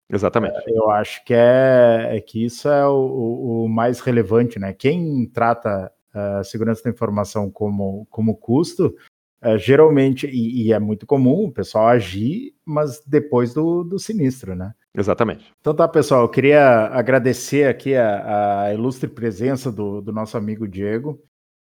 Exatamente. 0.09 0.55
Eu 0.67 0.89
acho 0.89 1.23
que 1.25 1.33
é, 1.33 2.17
é 2.17 2.21
que 2.21 2.43
isso 2.43 2.67
é 2.69 2.87
o, 2.87 3.63
o, 3.63 3.69
mais 3.69 3.99
relevante, 3.99 4.57
né? 4.59 4.73
Quem 4.73 5.25
trata 5.27 5.91
a 6.13 6.43
segurança 6.43 6.83
da 6.83 6.89
informação 6.89 7.49
como, 7.51 8.07
como 8.09 8.35
custo, 8.35 8.95
é, 9.41 9.57
geralmente, 9.57 10.25
e, 10.25 10.67
e, 10.67 10.73
é 10.73 10.79
muito 10.79 11.05
comum 11.05 11.45
o 11.45 11.51
pessoal 11.51 11.87
agir, 11.87 12.55
mas 12.65 13.01
depois 13.05 13.53
do, 13.53 13.83
do 13.83 13.99
sinistro, 13.99 14.55
né? 14.55 14.73
Exatamente. 14.95 15.53
Então 15.59 15.75
tá, 15.75 15.87
pessoal, 15.87 16.23
eu 16.23 16.29
queria 16.29 16.87
agradecer 16.87 17.67
aqui 17.67 17.95
a, 17.95 18.63
a 18.63 18.73
ilustre 18.73 19.07
presença 19.07 19.71
do, 19.71 20.01
do, 20.01 20.11
nosso 20.11 20.37
amigo 20.37 20.67
Diego, 20.67 21.21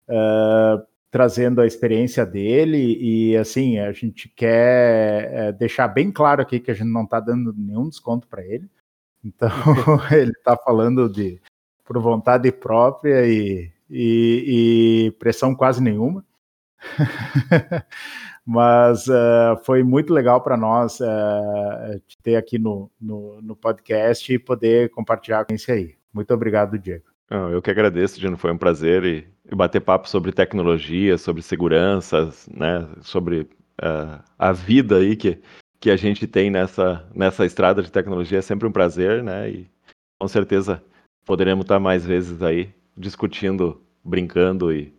uh, 0.09 0.83
trazendo 1.11 1.61
a 1.61 1.67
experiência 1.67 2.25
dele 2.25 2.97
e, 2.99 3.37
assim, 3.37 3.79
a 3.79 3.91
gente 3.91 4.29
quer 4.29 5.49
uh, 5.49 5.57
deixar 5.57 5.87
bem 5.87 6.11
claro 6.11 6.41
aqui 6.41 6.59
que 6.59 6.71
a 6.71 6.73
gente 6.73 6.91
não 6.91 7.03
está 7.03 7.19
dando 7.19 7.53
nenhum 7.53 7.89
desconto 7.89 8.27
para 8.27 8.45
ele. 8.45 8.69
Então, 9.23 9.49
ele 10.11 10.31
está 10.31 10.55
falando 10.55 11.09
de 11.09 11.41
por 11.83 11.99
vontade 11.99 12.51
própria 12.51 13.25
e, 13.25 13.71
e, 13.89 15.07
e 15.07 15.11
pressão 15.17 15.55
quase 15.55 15.81
nenhuma. 15.81 16.23
Mas 18.45 19.07
uh, 19.07 19.57
foi 19.63 19.83
muito 19.83 20.13
legal 20.13 20.41
para 20.41 20.57
nós 20.57 20.99
uh, 20.99 21.99
te 22.07 22.17
ter 22.21 22.35
aqui 22.35 22.57
no, 22.57 22.89
no, 22.99 23.41
no, 23.41 23.55
podcast 23.55 24.31
e 24.33 24.39
poder 24.39 24.89
compartilhar 24.89 25.45
com 25.45 25.53
isso 25.53 25.71
aí. 25.71 25.95
Muito 26.11 26.33
obrigado, 26.33 26.79
Diego. 26.79 27.05
Eu 27.29 27.61
que 27.61 27.69
agradeço, 27.69 28.19
Dino. 28.19 28.37
Foi 28.37 28.51
um 28.51 28.57
prazer 28.57 29.03
e, 29.03 29.27
e, 29.51 29.55
bater 29.55 29.79
papo 29.79 30.09
sobre 30.09 30.31
tecnologia, 30.31 31.17
sobre 31.17 31.41
segurança, 31.41 32.31
né, 32.51 32.87
sobre 33.01 33.41
uh, 33.81 34.23
a 34.37 34.51
vida 34.51 34.97
aí 34.97 35.15
que, 35.15 35.39
que 35.79 35.91
a 35.91 35.95
gente 35.95 36.25
tem 36.27 36.49
nessa, 36.49 37.07
nessa 37.13 37.45
estrada 37.45 37.83
de 37.83 37.91
tecnologia. 37.91 38.39
É 38.39 38.41
sempre 38.41 38.67
um 38.67 38.71
prazer, 38.71 39.23
né? 39.23 39.49
E 39.49 39.69
com 40.19 40.27
certeza 40.27 40.83
poderemos 41.25 41.63
estar 41.63 41.79
mais 41.79 42.05
vezes 42.05 42.41
aí 42.41 42.73
discutindo, 42.97 43.81
brincando 44.03 44.73
e 44.73 44.93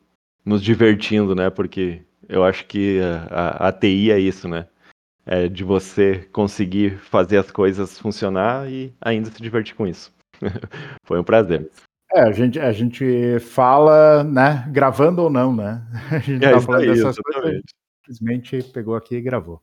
nos 0.45 0.63
divertindo, 0.63 1.35
né? 1.35 1.51
Porque 1.51 2.03
eu 2.29 2.45
acho 2.45 2.65
que 2.67 3.01
a, 3.31 3.69
a, 3.69 3.73
TI 3.73 4.13
é 4.13 4.19
isso, 4.21 4.49
né? 4.49 4.69
É 5.27 5.49
de 5.49 5.65
você 5.65 6.29
conseguir 6.33 6.99
fazer 6.99 7.39
as 7.39 7.51
coisas 7.51 7.99
funcionar 7.99 8.71
e 8.71 8.95
ainda 9.01 9.31
se 9.31 9.43
divertir 9.43 9.75
com 9.75 9.87
isso. 9.87 10.13
Foi 11.05 11.19
um 11.21 11.25
prazer. 11.25 11.69
É, 12.13 12.23
a 12.23 12.33
gente, 12.33 12.59
a 12.59 12.73
gente 12.73 13.39
fala, 13.39 14.25
né, 14.25 14.67
gravando 14.69 15.23
ou 15.23 15.31
não, 15.31 15.55
né? 15.55 15.81
A 16.11 16.19
gente 16.19 16.45
é, 16.45 16.51
tá 16.51 16.61
falando 16.61 16.81
aí, 16.81 16.89
dessas 16.89 17.17
exatamente. 17.17 17.43
coisas, 17.43 17.63
simplesmente 18.05 18.63
pegou 18.73 18.97
aqui 18.97 19.15
e 19.15 19.21
gravou. 19.21 19.63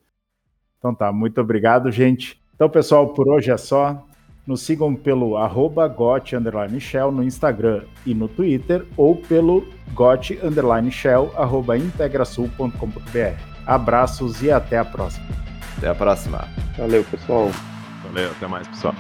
Então 0.78 0.96
tá, 0.96 1.12
muito 1.12 1.42
obrigado, 1.42 1.92
gente. 1.92 2.42
Então, 2.56 2.70
pessoal, 2.70 3.10
por 3.10 3.28
hoje 3.28 3.52
é 3.52 3.58
só. 3.58 4.04
Nos 4.46 4.62
sigam 4.62 4.96
pelo 4.96 5.36
arroba 5.36 5.90
got, 5.90 6.32
shell 6.80 7.12
no 7.12 7.22
Instagram 7.22 7.84
e 8.06 8.14
no 8.14 8.30
Twitter 8.30 8.86
ou 8.96 9.18
pelo 9.18 9.68
got, 9.94 10.34
shell, 10.90 11.34
arroba 11.36 11.78
integrasul.com.br. 11.78 13.42
Abraços 13.66 14.42
e 14.42 14.50
até 14.50 14.78
a 14.78 14.86
próxima. 14.86 15.28
Até 15.78 15.90
a 15.90 15.96
próxima. 15.96 16.48
Valeu, 16.78 17.04
pessoal. 17.04 17.52
Valeu, 18.06 18.32
até 18.32 18.48
mais, 18.48 18.66
pessoal. 18.70 18.96